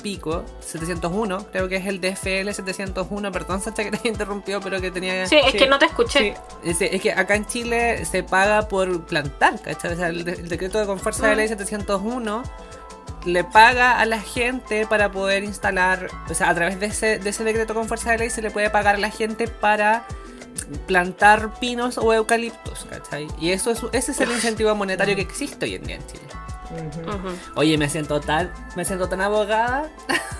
pico, 0.03 0.45
701, 0.61 1.47
creo 1.53 1.69
que 1.69 1.77
es 1.77 1.87
el 1.87 2.01
DFL 2.01 2.51
701, 2.53 3.33
perdón 3.33 3.61
Sacha 3.63 3.85
que 3.85 3.97
te 3.97 4.09
interrumpió, 4.09 4.61
pero 4.61 4.81
que 4.81 4.91
tenía... 4.91 5.27
Sí, 5.27 5.37
es 5.37 5.53
sí, 5.53 5.59
que 5.59 5.67
no 5.67 5.79
te 5.79 5.87
escuché. 5.87 6.35
Sí, 6.63 6.71
Es, 6.71 6.81
es 6.81 7.01
que 7.01 7.13
acá 7.13 7.35
en 7.37 7.47
Chile 7.47 8.05
se 8.05 8.23
paga 8.23 8.69
por 8.69 9.05
plantar, 9.07 9.61
¿cachai? 9.63 9.95
O 9.95 9.97
sea, 9.97 10.09
el, 10.09 10.25
de- 10.25 10.33
el 10.33 10.49
decreto 10.49 10.79
de 10.79 10.87
con 10.87 10.99
fuerza 10.99 11.29
de 11.29 11.37
ley 11.37 11.49
701 11.49 12.43
le 13.25 13.45
paga 13.45 14.01
a 14.01 14.05
la 14.05 14.21
gente 14.21 14.85
para 14.87 15.13
poder 15.13 15.45
instalar, 15.45 16.09
o 16.29 16.35
sea, 16.35 16.51
a 16.51 16.55
través 16.55 16.81
de 16.81 16.87
ese, 16.87 17.19
de 17.21 17.31
ese 17.31 17.45
decreto 17.45 17.73
con 17.73 17.87
fuerza 17.87 18.11
de 18.11 18.19
ley 18.19 18.31
se 18.31 18.43
le 18.43 18.51
puede 18.51 18.69
pagar 18.69 18.97
a 18.97 18.99
la 18.99 19.11
gente 19.11 19.47
para 19.47 20.05
plantar 20.87 21.59
pinos 21.61 21.99
o 21.99 22.13
eucaliptos, 22.13 22.87
¿cachai? 22.91 23.29
Y 23.41 23.51
eso 23.53 23.71
es, 23.71 23.81
ese 23.93 24.13
es 24.13 24.21
el 24.21 24.31
incentivo 24.33 24.75
monetario 24.75 25.15
que 25.17 25.23
existe 25.23 25.67
hoy 25.67 25.75
en 25.77 25.83
día 25.85 25.97
en 25.97 26.07
Chile. 26.07 26.23
Ujú. 27.07 27.37
Oye, 27.57 27.77
me 27.79 27.89
siento 27.89 28.21
tan, 28.21 28.51
me 28.77 28.85
siento 28.85 29.09
tan 29.09 29.21
abogada. 29.21 29.89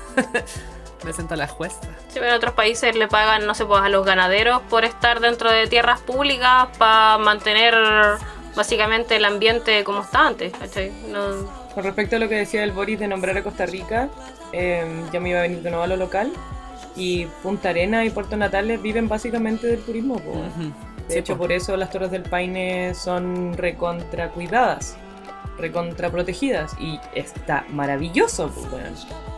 me 1.05 1.13
siento 1.13 1.35
la 1.37 1.49
jueza. 1.49 1.81
Sí, 2.09 2.15
pero 2.15 2.29
en 2.29 2.35
otros 2.35 2.55
países 2.55 2.95
le 2.97 3.09
pagan, 3.09 3.47
no 3.47 3.55
sé, 3.55 3.65
pues 3.67 3.83
a 3.83 3.89
los 3.89 4.05
ganaderos 4.07 4.63
por 4.71 4.85
estar 4.85 5.21
dentro 5.21 5.51
de 5.51 5.67
tierras 5.67 6.01
públicas 6.01 6.69
para 6.79 7.19
mantener 7.19 7.75
básicamente 8.55 9.17
el 9.17 9.25
ambiente 9.25 9.83
como 9.85 10.03
está 10.03 10.27
antes, 10.27 10.53
¿cachai? 10.53 10.93
No- 11.09 11.47
Con 11.75 11.85
respecto 11.85 12.17
a 12.17 12.19
lo 12.19 12.29
que 12.29 12.37
decía 12.37 12.63
el 12.65 12.73
Boris 12.73 12.99
de 13.01 13.09
nombrar 13.09 13.37
a 13.37 13.43
Costa 13.43 13.65
Rica, 13.67 14.09
eh, 14.53 14.85
yo 15.13 15.21
me 15.21 15.31
iba 15.31 15.39
a 15.39 15.43
venir 15.43 15.63
de 15.63 15.71
nuevo 15.71 15.83
a 15.85 15.87
lo 15.87 15.97
local 15.97 16.31
y 16.95 17.25
Punta 17.43 17.71
Arena 17.71 18.05
y 18.05 18.11
Puerto 18.11 18.37
Natales 18.37 18.81
viven 18.83 19.09
básicamente 19.09 19.67
del 19.67 19.81
turismo. 19.83 20.19
po. 20.19 20.31
Ujú. 20.33 20.73
De 21.09 21.15
Sí, 21.15 21.19
hecho, 21.19 21.33
po. 21.35 21.41
por 21.41 21.53
eso 21.53 21.77
las 21.79 21.91
Torres 21.91 22.11
del 22.11 22.23
Paine 22.23 22.95
son 22.95 23.57
recontra 23.57 24.29
cuidadas, 24.29 24.97
recontra 25.59 26.11
protegidas 26.11 26.75
y 26.79 26.99
está 27.15 27.65
maravilloso, 27.71 28.51
pues, 28.51 28.73
weón. 28.73 28.95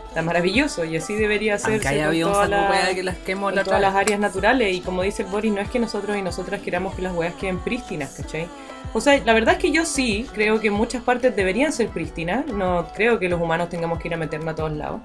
Está 0.07 0.21
maravilloso 0.21 0.85
y 0.85 0.95
así 0.95 1.13
debería 1.15 1.59
ser 1.59 1.73
Aunque 1.73 1.87
haya 1.89 2.07
habido 2.07 2.29
un 2.29 2.35
saco 2.35 2.47
de 2.47 2.69
hueá 2.69 2.95
que 2.95 3.03
las 3.03 3.17
la 3.53 3.63
todas 3.65 3.81
las 3.81 3.95
áreas 3.95 4.17
naturales. 4.17 4.73
Y 4.73 4.79
como 4.79 5.01
dice 5.01 5.23
el 5.23 5.29
Boris, 5.29 5.51
no 5.51 5.59
es 5.59 5.69
que 5.69 5.77
nosotros 5.77 6.15
y 6.15 6.21
nosotras 6.21 6.61
queramos 6.61 6.95
que 6.95 7.01
las 7.01 7.13
weas 7.13 7.33
queden 7.33 7.59
prístinas, 7.59 8.13
¿cachai? 8.15 8.47
O 8.93 9.01
sea, 9.01 9.21
la 9.25 9.33
verdad 9.33 9.55
es 9.55 9.59
que 9.59 9.71
yo 9.71 9.83
sí 9.83 10.25
creo 10.33 10.61
que 10.61 10.71
muchas 10.71 11.03
partes 11.03 11.35
deberían 11.35 11.73
ser 11.73 11.89
prístinas, 11.89 12.47
no 12.47 12.87
creo 12.95 13.19
que 13.19 13.27
los 13.27 13.41
humanos 13.41 13.67
tengamos 13.67 13.99
que 13.99 14.07
ir 14.07 14.13
a 14.13 14.17
meternos 14.17 14.53
a 14.53 14.55
todos 14.55 14.71
lados, 14.71 15.01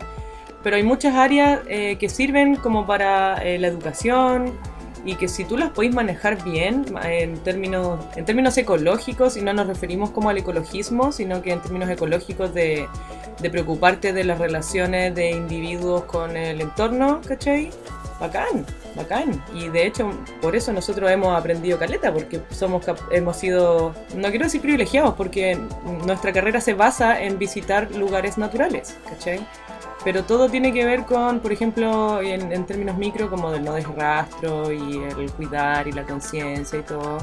pero 0.62 0.76
hay 0.76 0.84
muchas 0.84 1.16
áreas 1.16 1.61
eh, 1.66 1.96
que 1.98 2.08
sirven 2.08 2.54
como 2.54 2.86
para 2.86 3.42
eh, 3.42 3.58
la 3.58 3.66
educación 3.66 4.56
y 5.05 5.14
que 5.16 5.28
si 5.28 5.44
tú 5.44 5.57
las 5.57 5.70
podéis 5.70 5.94
manejar 5.94 6.42
bien 6.44 6.84
en 7.05 7.38
términos, 7.38 8.05
en 8.16 8.24
términos 8.24 8.57
ecológicos, 8.59 9.36
y 9.36 9.42
no 9.42 9.53
nos 9.53 9.66
referimos 9.66 10.11
como 10.11 10.30
al 10.30 10.38
ecologismo, 10.38 11.12
sino 11.12 11.42
que 11.42 11.53
en 11.53 11.61
términos 11.61 11.88
ecológicos 11.88 12.53
de, 12.55 12.86
de 13.40 13.51
preocuparte 13.51 14.12
de 14.12 14.24
las 14.24 14.38
relaciones 14.38 15.14
de 15.14 15.30
individuos 15.30 16.05
con 16.05 16.36
el 16.36 16.61
entorno, 16.61 17.20
¿cachai? 17.26 17.70
Bacán, 18.20 18.66
bacán. 18.94 19.42
Y 19.55 19.68
de 19.68 19.86
hecho, 19.86 20.11
por 20.42 20.55
eso 20.55 20.72
nosotros 20.72 21.11
hemos 21.11 21.38
aprendido 21.38 21.78
caleta, 21.78 22.12
porque 22.12 22.40
somos 22.51 22.84
hemos 23.11 23.36
sido, 23.36 23.94
no 24.14 24.28
quiero 24.28 24.44
decir 24.44 24.61
privilegiados, 24.61 25.14
porque 25.14 25.59
nuestra 26.05 26.32
carrera 26.32 26.61
se 26.61 26.74
basa 26.74 27.22
en 27.22 27.38
visitar 27.38 27.90
lugares 27.92 28.36
naturales, 28.36 28.96
¿cachai? 29.09 29.40
Pero 30.03 30.24
todo 30.24 30.48
tiene 30.48 30.72
que 30.72 30.84
ver 30.84 31.05
con, 31.05 31.40
por 31.40 31.53
ejemplo, 31.53 32.22
en, 32.22 32.53
en 32.53 32.64
términos 32.64 32.96
micro, 32.96 33.28
como 33.28 33.51
del 33.51 33.64
no 33.64 33.74
desrastro 33.74 34.72
y 34.72 34.96
el 35.18 35.30
cuidar 35.32 35.86
y 35.88 35.92
la 35.92 36.05
conciencia 36.05 36.78
y 36.78 36.82
todo. 36.82 37.18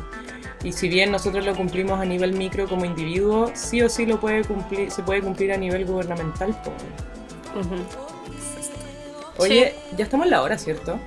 Y 0.63 0.71
si 0.73 0.87
bien 0.87 1.11
nosotros 1.11 1.43
lo 1.45 1.55
cumplimos 1.55 1.99
a 1.99 2.05
nivel 2.05 2.33
micro 2.33 2.67
como 2.67 2.85
individuo, 2.85 3.51
sí 3.55 3.81
o 3.81 3.89
sí 3.89 4.05
lo 4.05 4.19
puede 4.19 4.43
cumplir, 4.43 4.91
se 4.91 5.01
puede 5.01 5.21
cumplir 5.21 5.53
a 5.53 5.57
nivel 5.57 5.85
gubernamental. 5.85 6.51
po. 6.63 6.71
Ujú. 7.59 7.83
Oye, 9.39 9.75
ya 9.95 10.03
estamos 10.03 10.25
en 10.25 10.31
la 10.31 10.41
hora, 10.41 10.57
¿cierto? 10.57 10.99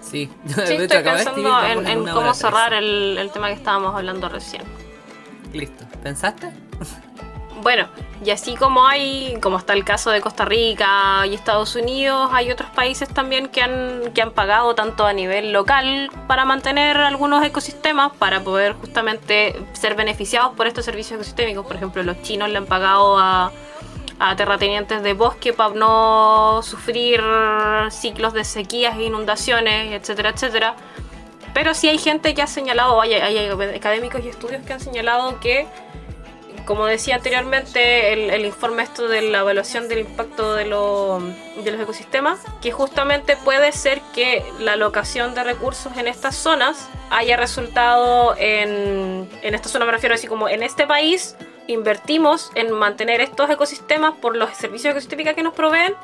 Sí, 0.00 0.30
Sí, 0.46 0.74
estoy 0.74 1.02
pensando 1.02 1.64
en, 1.64 1.86
en 1.86 2.04
cómo 2.06 2.34
cerrar 2.34 2.74
el, 2.74 3.16
el 3.18 3.30
tema 3.30 3.48
que 3.48 3.54
estábamos 3.54 3.94
hablando 3.94 4.28
recién. 4.28 4.62
Listo. 5.52 5.84
¿Pensaste? 6.02 6.48
Bueno, 7.62 7.86
y 8.24 8.30
así 8.30 8.56
como 8.56 8.88
hay, 8.88 9.38
como 9.40 9.56
está 9.56 9.72
el 9.74 9.84
caso 9.84 10.10
de 10.10 10.20
Costa 10.20 10.44
Rica 10.44 11.24
y 11.28 11.34
Estados 11.34 11.76
Unidos, 11.76 12.28
hay 12.32 12.50
otros 12.50 12.68
países 12.70 13.08
también 13.08 13.46
que 13.48 13.62
han, 13.62 14.12
que 14.12 14.20
han 14.20 14.32
pagado 14.32 14.74
tanto 14.74 15.06
a 15.06 15.12
nivel 15.12 15.52
local 15.52 16.10
para 16.26 16.44
mantener 16.44 16.96
algunos 16.96 17.44
ecosistemas, 17.44 18.10
para 18.18 18.40
poder 18.40 18.72
justamente 18.72 19.54
ser 19.74 19.94
beneficiados 19.94 20.54
por 20.56 20.66
estos 20.66 20.84
servicios 20.84 21.14
ecosistémicos. 21.14 21.64
Por 21.64 21.76
ejemplo, 21.76 22.02
los 22.02 22.20
chinos 22.22 22.48
le 22.48 22.58
han 22.58 22.66
pagado 22.66 23.16
a, 23.16 23.52
a 24.18 24.36
terratenientes 24.36 25.04
de 25.04 25.12
bosque 25.12 25.52
para 25.52 25.72
no 25.72 26.62
sufrir 26.64 27.22
ciclos 27.90 28.32
de 28.32 28.44
sequías 28.44 28.96
e 28.98 29.04
inundaciones, 29.04 29.92
etcétera, 29.92 30.30
etcétera. 30.30 30.74
Pero 31.54 31.74
sí 31.74 31.88
hay 31.88 31.98
gente 31.98 32.34
que 32.34 32.42
ha 32.42 32.48
señalado, 32.48 33.00
hay, 33.00 33.14
hay 33.14 33.48
académicos 33.76 34.24
y 34.24 34.28
estudios 34.30 34.64
que 34.66 34.72
han 34.72 34.80
señalado 34.80 35.38
que 35.38 35.68
como 36.64 36.86
decía 36.86 37.16
anteriormente, 37.16 38.12
el, 38.12 38.30
el 38.30 38.44
informe 38.44 38.82
esto 38.82 39.08
de 39.08 39.22
la 39.22 39.38
evaluación 39.40 39.88
del 39.88 40.00
impacto 40.00 40.54
de, 40.54 40.66
lo- 40.66 41.20
de 41.62 41.70
los 41.70 41.80
ecosistemas, 41.80 42.40
que 42.60 42.72
justamente 42.72 43.36
puede 43.36 43.72
ser 43.72 44.00
que 44.14 44.44
la 44.58 44.72
alocación 44.72 45.34
de 45.34 45.44
recursos 45.44 45.96
en 45.96 46.06
estas 46.08 46.36
zonas 46.36 46.88
haya 47.10 47.36
resultado 47.36 48.34
en, 48.38 49.28
en 49.42 49.54
esta 49.54 49.68
zona 49.68 49.84
me 49.84 49.92
refiero 49.92 50.14
así 50.14 50.26
como 50.26 50.48
en 50.48 50.62
este 50.62 50.86
país 50.86 51.36
invertimos 51.66 52.50
en 52.54 52.72
mantener 52.72 53.20
estos 53.20 53.48
ecosistemas 53.50 54.14
por 54.20 54.36
los 54.36 54.50
servicios 54.56 54.92
ecosistémicos 54.92 55.34
que 55.34 55.42
nos 55.42 55.54
proveen, 55.54 55.94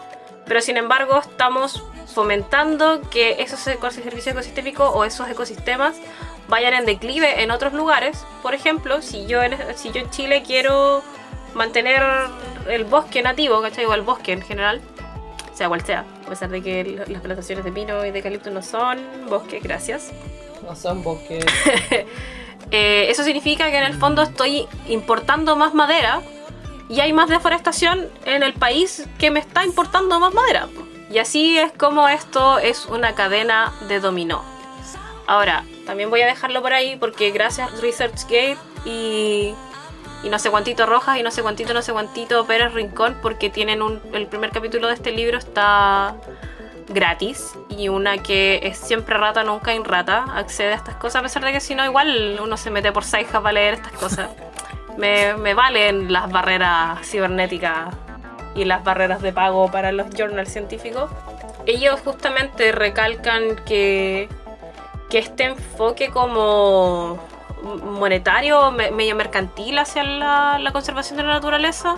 pero 0.47 0.61
sin 0.61 0.77
embargo 0.77 1.19
estamos 1.19 1.83
fomentando 2.15 3.01
que 3.11 3.43
esos 3.43 3.61
servicios 3.61 4.27
ecosistémicos 4.29 4.91
o 4.95 5.05
esos 5.05 5.29
ecosistemas 5.29 5.97
vayan 6.49 6.75
en 6.75 6.87
declive 6.87 7.43
en 7.43 7.51
otros 7.51 7.73
lugares. 7.73 8.25
Por 8.43 8.55
ejemplo, 8.55 9.03
si 9.03 9.27
yo 9.27 9.43
en, 9.43 9.57
si 9.77 9.91
yo 9.93 10.01
en 10.01 10.11
Chile 10.11 10.43
quiero 10.47 11.03
mantener 11.55 12.03
el 12.69 12.85
bosque 12.85 13.23
nativo, 13.23 13.61
¿cachai? 13.63 13.85
O 13.85 13.95
el 13.95 14.03
bosque 14.03 14.33
en 14.33 14.43
general, 14.43 14.81
sea 15.55 15.69
cual 15.69 15.85
sea, 15.85 16.05
a 16.27 16.29
pesar 16.29 16.51
de 16.51 16.63
que 16.63 17.05
las 17.07 17.21
plantaciones 17.21 17.65
de 17.65 17.73
pino 17.73 18.05
y 18.05 18.11
de 18.11 18.19
eucalipto 18.19 18.51
no 18.51 18.63
son 18.63 18.99
bosque, 19.29 19.61
gracias. 19.61 20.13
No 20.63 20.75
son 20.75 21.03
bosques. 21.03 21.45
Eh, 22.71 23.07
eso 23.09 23.25
significa 23.25 23.71
que 23.71 23.79
en 23.79 23.85
el 23.85 23.95
fondo 23.95 24.21
estoy 24.21 24.67
importando 24.89 25.57
más 25.57 25.73
madera 25.73 26.21
y 26.91 27.01
hay 27.01 27.15
más 27.15 27.31
deforestación 27.31 28.11
en 28.27 28.43
el 28.43 28.53
país 28.53 29.07
que 29.19 29.31
me 29.31 29.41
está 29.41 29.65
importando 29.65 30.21
más 30.21 30.35
madera. 30.35 30.69
Y 31.11 31.19
así 31.19 31.57
es 31.57 31.73
como 31.73 32.09
esto 32.09 32.59
es 32.59 32.85
una 32.85 33.15
cadena 33.15 33.73
de 33.89 34.01
dominó. 34.01 34.45
Ahora, 35.29 35.63
también 35.85 36.09
voy 36.09 36.23
a 36.23 36.27
dejarlo 36.27 36.63
por 36.63 36.73
ahí 36.73 36.97
porque 36.97 37.31
gracias 37.31 37.71
a 37.71 37.77
ResearchGate 37.83 38.57
y, 38.87 39.55
y 40.23 40.31
no 40.31 40.39
sé 40.39 40.49
cuantito 40.49 40.87
Rojas 40.87 41.19
y 41.19 41.23
no 41.23 41.31
sé 41.31 41.43
cuantito, 41.43 41.75
no 41.75 41.83
sé 41.83 41.93
cuantito 41.93 42.47
Pérez 42.47 42.73
Rincón, 42.73 43.19
porque 43.21 43.51
tienen 43.51 43.83
un, 43.83 44.01
el 44.15 44.27
primer 44.27 44.51
capítulo 44.53 44.89
de 44.89 44.95
este 44.95 45.11
libro 45.11 45.37
está 45.37 46.15
gratis 46.89 47.53
y 47.69 47.91
una 47.91 48.17
que 48.23 48.61
es 48.63 48.79
siempre 48.79 49.19
rata, 49.19 49.45
nunca 49.45 49.75
en 49.75 49.85
rata, 49.85 50.25
accede 50.35 50.73
a 50.73 50.77
estas 50.77 50.95
cosas, 50.95 51.17
a 51.17 51.23
pesar 51.25 51.45
de 51.45 51.53
que 51.53 51.61
si 51.61 51.75
no, 51.75 51.85
igual 51.85 52.41
uno 52.43 52.57
se 52.57 52.71
mete 52.71 52.91
por 52.91 53.05
Saija 53.05 53.43
para 53.43 53.53
leer 53.53 53.75
estas 53.75 53.93
cosas. 53.93 54.31
Me, 54.97 55.35
me 55.35 55.55
valen 55.55 56.13
las 56.13 56.29
barreras 56.29 57.07
cibernéticas 57.07 57.95
y 58.57 58.65
las 58.65 58.83
barreras 58.83 59.23
de 59.23 59.33
pago 59.33 59.71
para 59.71 59.93
los 59.93 60.09
journals 60.11 60.51
científicos. 60.51 61.09
Ellos 61.67 62.01
justamente 62.01 62.73
recalcan 62.73 63.55
que, 63.65 64.29
que 65.11 65.19
este 65.19 65.45
enfoque 65.45 66.11
como 66.11 67.19
monetario, 67.63 68.71
me- 68.71 68.91
medio 68.91 69.17
mercantil 69.17 69.79
hacia 69.79 70.03
la, 70.05 70.59
la 70.59 70.73
conservación 70.73 71.17
de 71.17 71.25
la 71.25 71.31
naturaleza, 71.35 71.97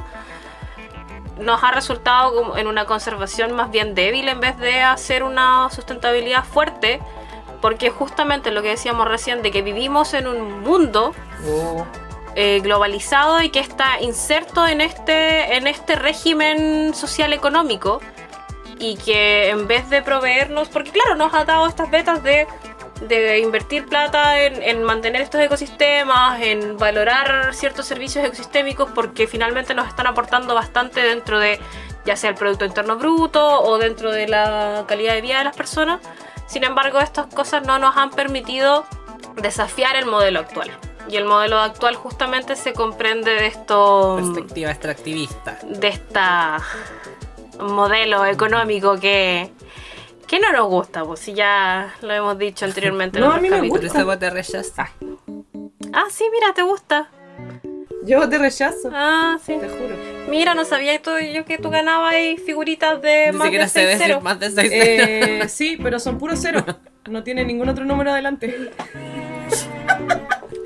nos 1.39 1.63
ha 1.65 1.71
resultado 1.71 2.57
en 2.57 2.67
una 2.67 2.85
conservación 2.85 3.53
más 3.53 3.71
bien 3.71 3.95
débil 3.95 4.29
en 4.29 4.41
vez 4.41 4.57
de 4.59 4.83
hacer 4.83 5.23
una 5.23 5.69
sustentabilidad 5.71 6.45
fuerte, 6.45 7.01
porque 7.61 7.91
justamente 7.91 8.51
lo 8.51 8.63
que 8.63 8.69
decíamos 8.69 9.07
recién 9.09 9.43
de 9.43 9.51
que 9.51 9.63
vivimos 9.63 10.15
en 10.15 10.27
un 10.27 10.61
mundo 10.61 11.15
Oh, 11.47 11.87
eh, 12.37 12.61
globalizado 12.63 13.41
y 13.43 13.49
que 13.51 13.61
está 13.61 14.01
inserto 14.01 14.67
en 14.67 14.81
este, 14.83 15.57
en 15.57 15.67
este 15.67 15.97
régimen 15.97 16.95
social 16.95 17.33
económico 17.33 18.01
y 18.79 18.97
que 18.97 19.49
en 19.51 19.67
vez 19.67 19.89
de 19.91 20.01
proveernos, 20.03 20.69
porque 20.69 20.91
claro, 20.91 21.17
nos 21.17 21.35
ha 21.35 21.45
dado 21.45 21.67
estas 21.67 21.91
betas 21.91 22.23
de, 22.23 22.47
de 23.01 23.39
invertir 23.39 23.87
plata 23.87 24.41
en, 24.41 24.63
en 24.63 24.83
mantener 24.83 25.23
estos 25.23 25.41
ecosistemas, 25.41 26.41
en 26.41 26.77
valorar 26.77 27.55
ciertos 27.55 27.87
servicios 27.87 28.25
ecosistémicos, 28.25 28.91
porque 28.95 29.27
finalmente 29.27 29.75
nos 29.75 29.89
están 29.89 30.07
aportando 30.07 30.55
bastante 30.55 31.03
dentro 31.03 31.39
de 31.39 31.59
ya 32.05 32.17
sea 32.17 32.31
el 32.31 32.37
Producto 32.37 32.65
Interno 32.65 32.97
Bruto 32.97 33.63
o 33.63 33.79
dentro 33.79 34.11
de 34.11 34.29
la 34.29 34.85
calidad 34.87 35.15
de 35.15 35.21
vida 35.21 35.39
de 35.39 35.45
las 35.45 35.57
personas. 35.57 36.01
Sin 36.47 36.65
embargo, 36.65 36.99
estas 36.99 37.27
cosas 37.27 37.67
no 37.67 37.79
nos 37.79 37.97
han 37.97 38.11
permitido 38.11 38.85
desafiar 39.37 39.97
el 39.97 40.07
modelo 40.07 40.41
actual. 40.41 40.71
Y 41.09 41.17
el 41.17 41.25
modelo 41.25 41.59
actual 41.59 41.97
justamente 41.97 42.57
se 42.57 42.73
comprende 42.73 43.33
de 43.33 43.47
esto 43.47 44.17
Perspectiva 44.17 44.71
extractivista. 44.71 45.59
de 45.63 45.89
esta 45.89 46.59
modelo 47.59 48.25
económico 48.25 48.99
que 48.99 49.51
que 50.31 50.39
no 50.39 50.53
nos 50.53 50.69
gusta, 50.69 51.05
pues 51.05 51.19
si 51.21 51.35
ya 51.35 51.93
lo 52.03 52.13
hemos 52.15 52.39
dicho 52.39 52.65
anteriormente. 52.65 53.19
en 53.19 53.25
No, 53.25 53.27
a 53.27 53.31
otros 53.31 53.43
mí 53.43 53.51
me 53.51 53.57
capítulos. 53.57 54.05
Vos 54.07 54.19
te 54.21 54.31
rechazaste. 54.31 54.83
Ah, 55.93 56.05
sí, 56.11 56.25
mira, 56.33 56.55
te 56.55 56.63
gusta. 56.63 57.09
yo 58.05 58.29
te 58.29 58.39
rechazo. 58.39 58.91
Ah, 58.95 59.39
sí. 59.45 59.57
Te 59.61 59.69
juro. 59.69 59.97
Mira, 60.29 60.55
no 60.55 60.65
sabía 60.65 61.03
tú, 61.03 61.11
yo 61.19 61.45
que 61.45 61.59
tú 61.59 61.69
ganabas 61.71 62.15
ahí 62.15 62.37
figuritas 62.37 63.03
de 63.03 63.33
Ni 63.33 63.39
más 63.39 63.47
siquiera 63.47 63.65
de 63.65 63.71
sé 63.71 63.81
6 63.81 63.87
decir 63.89 64.07
ceros. 64.07 64.23
más 64.23 64.39
de 64.39 64.51
6 64.51 64.71
Eh, 64.73 65.49
sí, 65.49 65.77
pero 65.83 65.99
son 65.99 66.19
puros 66.19 66.41
ceros. 66.41 66.63
No 67.09 67.25
tiene 67.25 67.45
ningún 67.45 67.69
otro 67.69 67.85
número 67.85 68.13
adelante. 68.13 68.71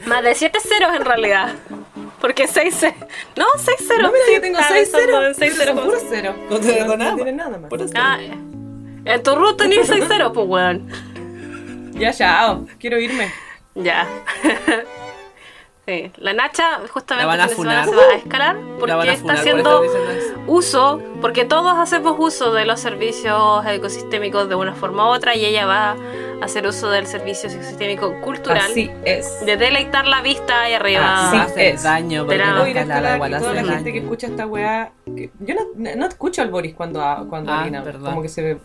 Más 0.06 0.22
de 0.22 0.34
7 0.34 0.58
ceros 0.60 0.94
en 0.94 1.04
realidad. 1.06 1.54
Porque 2.20 2.46
6 2.48 2.74
ceros. 2.74 2.96
No, 3.36 3.46
6 3.56 3.78
ceros. 3.86 4.02
No, 4.02 4.12
mira, 4.12 4.24
sí, 4.26 4.34
yo 4.34 4.40
tengo 4.42 4.58
estaba 4.58 4.76
6 4.76 4.90
pensando 4.90 5.12
ceros. 5.20 5.26
en 5.28 5.34
seis 5.36 5.54
pero 5.56 5.72
ceros. 5.72 5.76
Son 5.80 5.84
puros 6.00 6.10
ceros. 6.10 6.36
No 6.50 6.60
te 6.60 6.72
digo 6.72 6.96
nada. 6.96 7.10
No 7.12 7.16
tiene 7.16 7.32
nada 7.32 7.58
más. 7.58 7.70
Ah, 7.94 8.18
en 9.04 9.22
tu 9.22 9.34
root 9.34 9.56
tenés 9.56 9.86
6 9.86 10.04
ceros, 10.08 10.32
pues 10.32 10.46
weón. 10.48 10.88
Ya, 11.92 12.12
chao. 12.12 12.66
Quiero 12.78 12.98
irme. 12.98 13.30
Ya. 13.74 14.06
Sí, 15.86 16.10
la 16.16 16.32
Nacha 16.32 16.80
justamente 16.90 17.26
La 17.30 17.36
van 17.36 17.40
a 17.42 17.48
se 17.48 17.62
va 17.94 18.12
a 18.14 18.16
escalar 18.16 18.56
La 18.56 18.76
porque 18.78 18.92
a 18.92 19.12
está 19.12 19.22
por 19.26 19.32
haciendo 19.34 19.84
eso. 19.84 20.34
uso, 20.46 21.02
porque 21.20 21.44
todos 21.44 21.76
hacemos 21.76 22.16
uso 22.18 22.54
de 22.54 22.64
los 22.64 22.80
servicios 22.80 23.66
ecosistémicos 23.66 24.48
de 24.48 24.54
una 24.54 24.72
forma 24.74 25.04
u 25.04 25.12
otra 25.12 25.36
y 25.36 25.44
ella 25.44 25.66
va 25.66 25.90
a 25.90 25.96
hacer 26.42 26.66
uso 26.66 26.88
del 26.88 27.06
servicio 27.06 27.50
ecosistémico 27.50 28.18
cultural 28.22 28.62
Así 28.62 28.90
es. 29.04 29.44
de 29.44 29.58
deleitar 29.58 30.06
la 30.06 30.22
vista 30.22 30.62
ahí 30.62 30.72
arriba. 30.72 31.28
Así 31.28 31.36
hacer 31.36 31.74
es. 31.74 31.82
daño 31.82 32.24
porque 32.24 32.38
escalada 32.40 33.16
escalar 33.16 33.34
hace 33.34 33.44
toda 33.44 33.54
la 33.62 33.72
gente 33.74 33.92
que 33.92 33.98
escucha 33.98 34.26
esta 34.28 34.46
weá. 34.46 34.92
que- 35.04 35.30
Yo 35.40 35.54
no, 35.54 35.94
no 35.96 36.06
escucho 36.06 36.40
al 36.40 36.48
Boris 36.48 36.74
cuando, 36.74 37.26
cuando 37.28 37.52
Ah, 37.52 37.60
orina, 37.60 37.82
perdón. 37.84 38.06
Como 38.06 38.22
que 38.22 38.30
se 38.30 38.40
ve. 38.40 38.58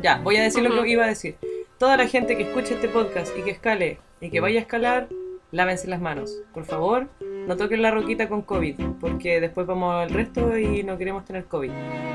Ya, 0.00 0.18
voy 0.22 0.36
a 0.36 0.42
decir 0.42 0.62
lo 0.62 0.82
que 0.82 0.90
iba 0.90 1.04
a 1.04 1.08
decir. 1.08 1.36
Toda 1.78 1.96
la 1.96 2.06
gente 2.06 2.36
que 2.36 2.44
escuche 2.44 2.74
este 2.74 2.88
podcast 2.88 3.36
y 3.36 3.42
que 3.42 3.50
escale 3.50 3.98
y 4.20 4.30
que 4.30 4.40
vaya 4.40 4.58
a 4.58 4.62
escalar, 4.62 5.08
lávense 5.50 5.88
las 5.88 6.00
manos. 6.00 6.40
Por 6.54 6.64
favor, 6.64 7.08
no 7.20 7.56
toquen 7.56 7.82
la 7.82 7.90
roquita 7.90 8.28
con 8.28 8.42
COVID, 8.42 8.76
porque 9.00 9.40
después 9.40 9.66
vamos 9.66 9.94
al 9.94 10.10
resto 10.10 10.56
y 10.56 10.82
no 10.82 10.98
queremos 10.98 11.24
tener 11.24 11.46
COVID. 11.46 11.70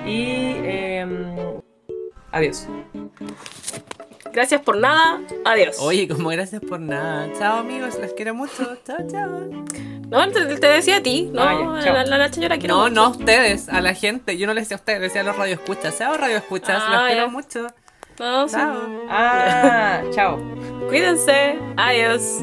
Y. 0.05 0.55
em, 0.64 1.35
adiós. 2.31 2.68
Gracias 4.34 4.61
por 4.61 4.77
nada. 4.77 5.22
Adiós. 5.45 5.77
Oye, 5.80 6.07
como 6.07 6.30
gracias 6.30 6.61
por 6.61 6.80
nada. 6.80 7.30
Chao 7.38 7.60
amigos, 7.60 7.97
les 7.99 8.14
quiero 8.14 8.34
mucho. 8.34 8.77
Chao, 8.85 8.97
chao. 9.10 9.30
No, 10.10 10.30
te, 10.31 10.45
te 10.57 10.68
decía 10.68 10.97
a 10.97 11.01
ti, 11.03 11.30
no, 11.34 11.41
Ah, 11.41 11.80
ya, 11.84 11.93
la, 11.93 12.05
la 12.05 12.18
Nacha 12.18 12.41
yo 12.41 12.49
la 12.49 12.57
quiero 12.57 12.76
No, 12.76 12.81
mucho. 12.84 12.93
no 12.95 13.05
a 13.05 13.10
ustedes, 13.10 13.69
a 13.69 13.80
la 13.81 13.93
gente. 13.93 14.38
Yo 14.38 14.45
no 14.47 14.53
les 14.53 14.65
decía 14.65 14.77
a 14.77 14.80
ustedes, 14.80 14.99
les 15.01 15.10
decía 15.11 15.22
a 15.22 15.23
los 15.23 15.38
radioescuchas. 15.38 15.97
Chao 15.97 16.18
radioescuchas, 16.18 16.84
Ah, 16.85 16.89
los 16.91 17.01
ya. 17.01 17.07
quiero 17.07 17.30
mucho. 17.31 17.68
No, 18.19 18.47
sí. 18.47 18.55
Chao. 18.55 18.81
Ah, 19.10 20.01
chao. 20.14 20.39
Cuídense. 20.89 21.57
Adiós. 21.77 22.41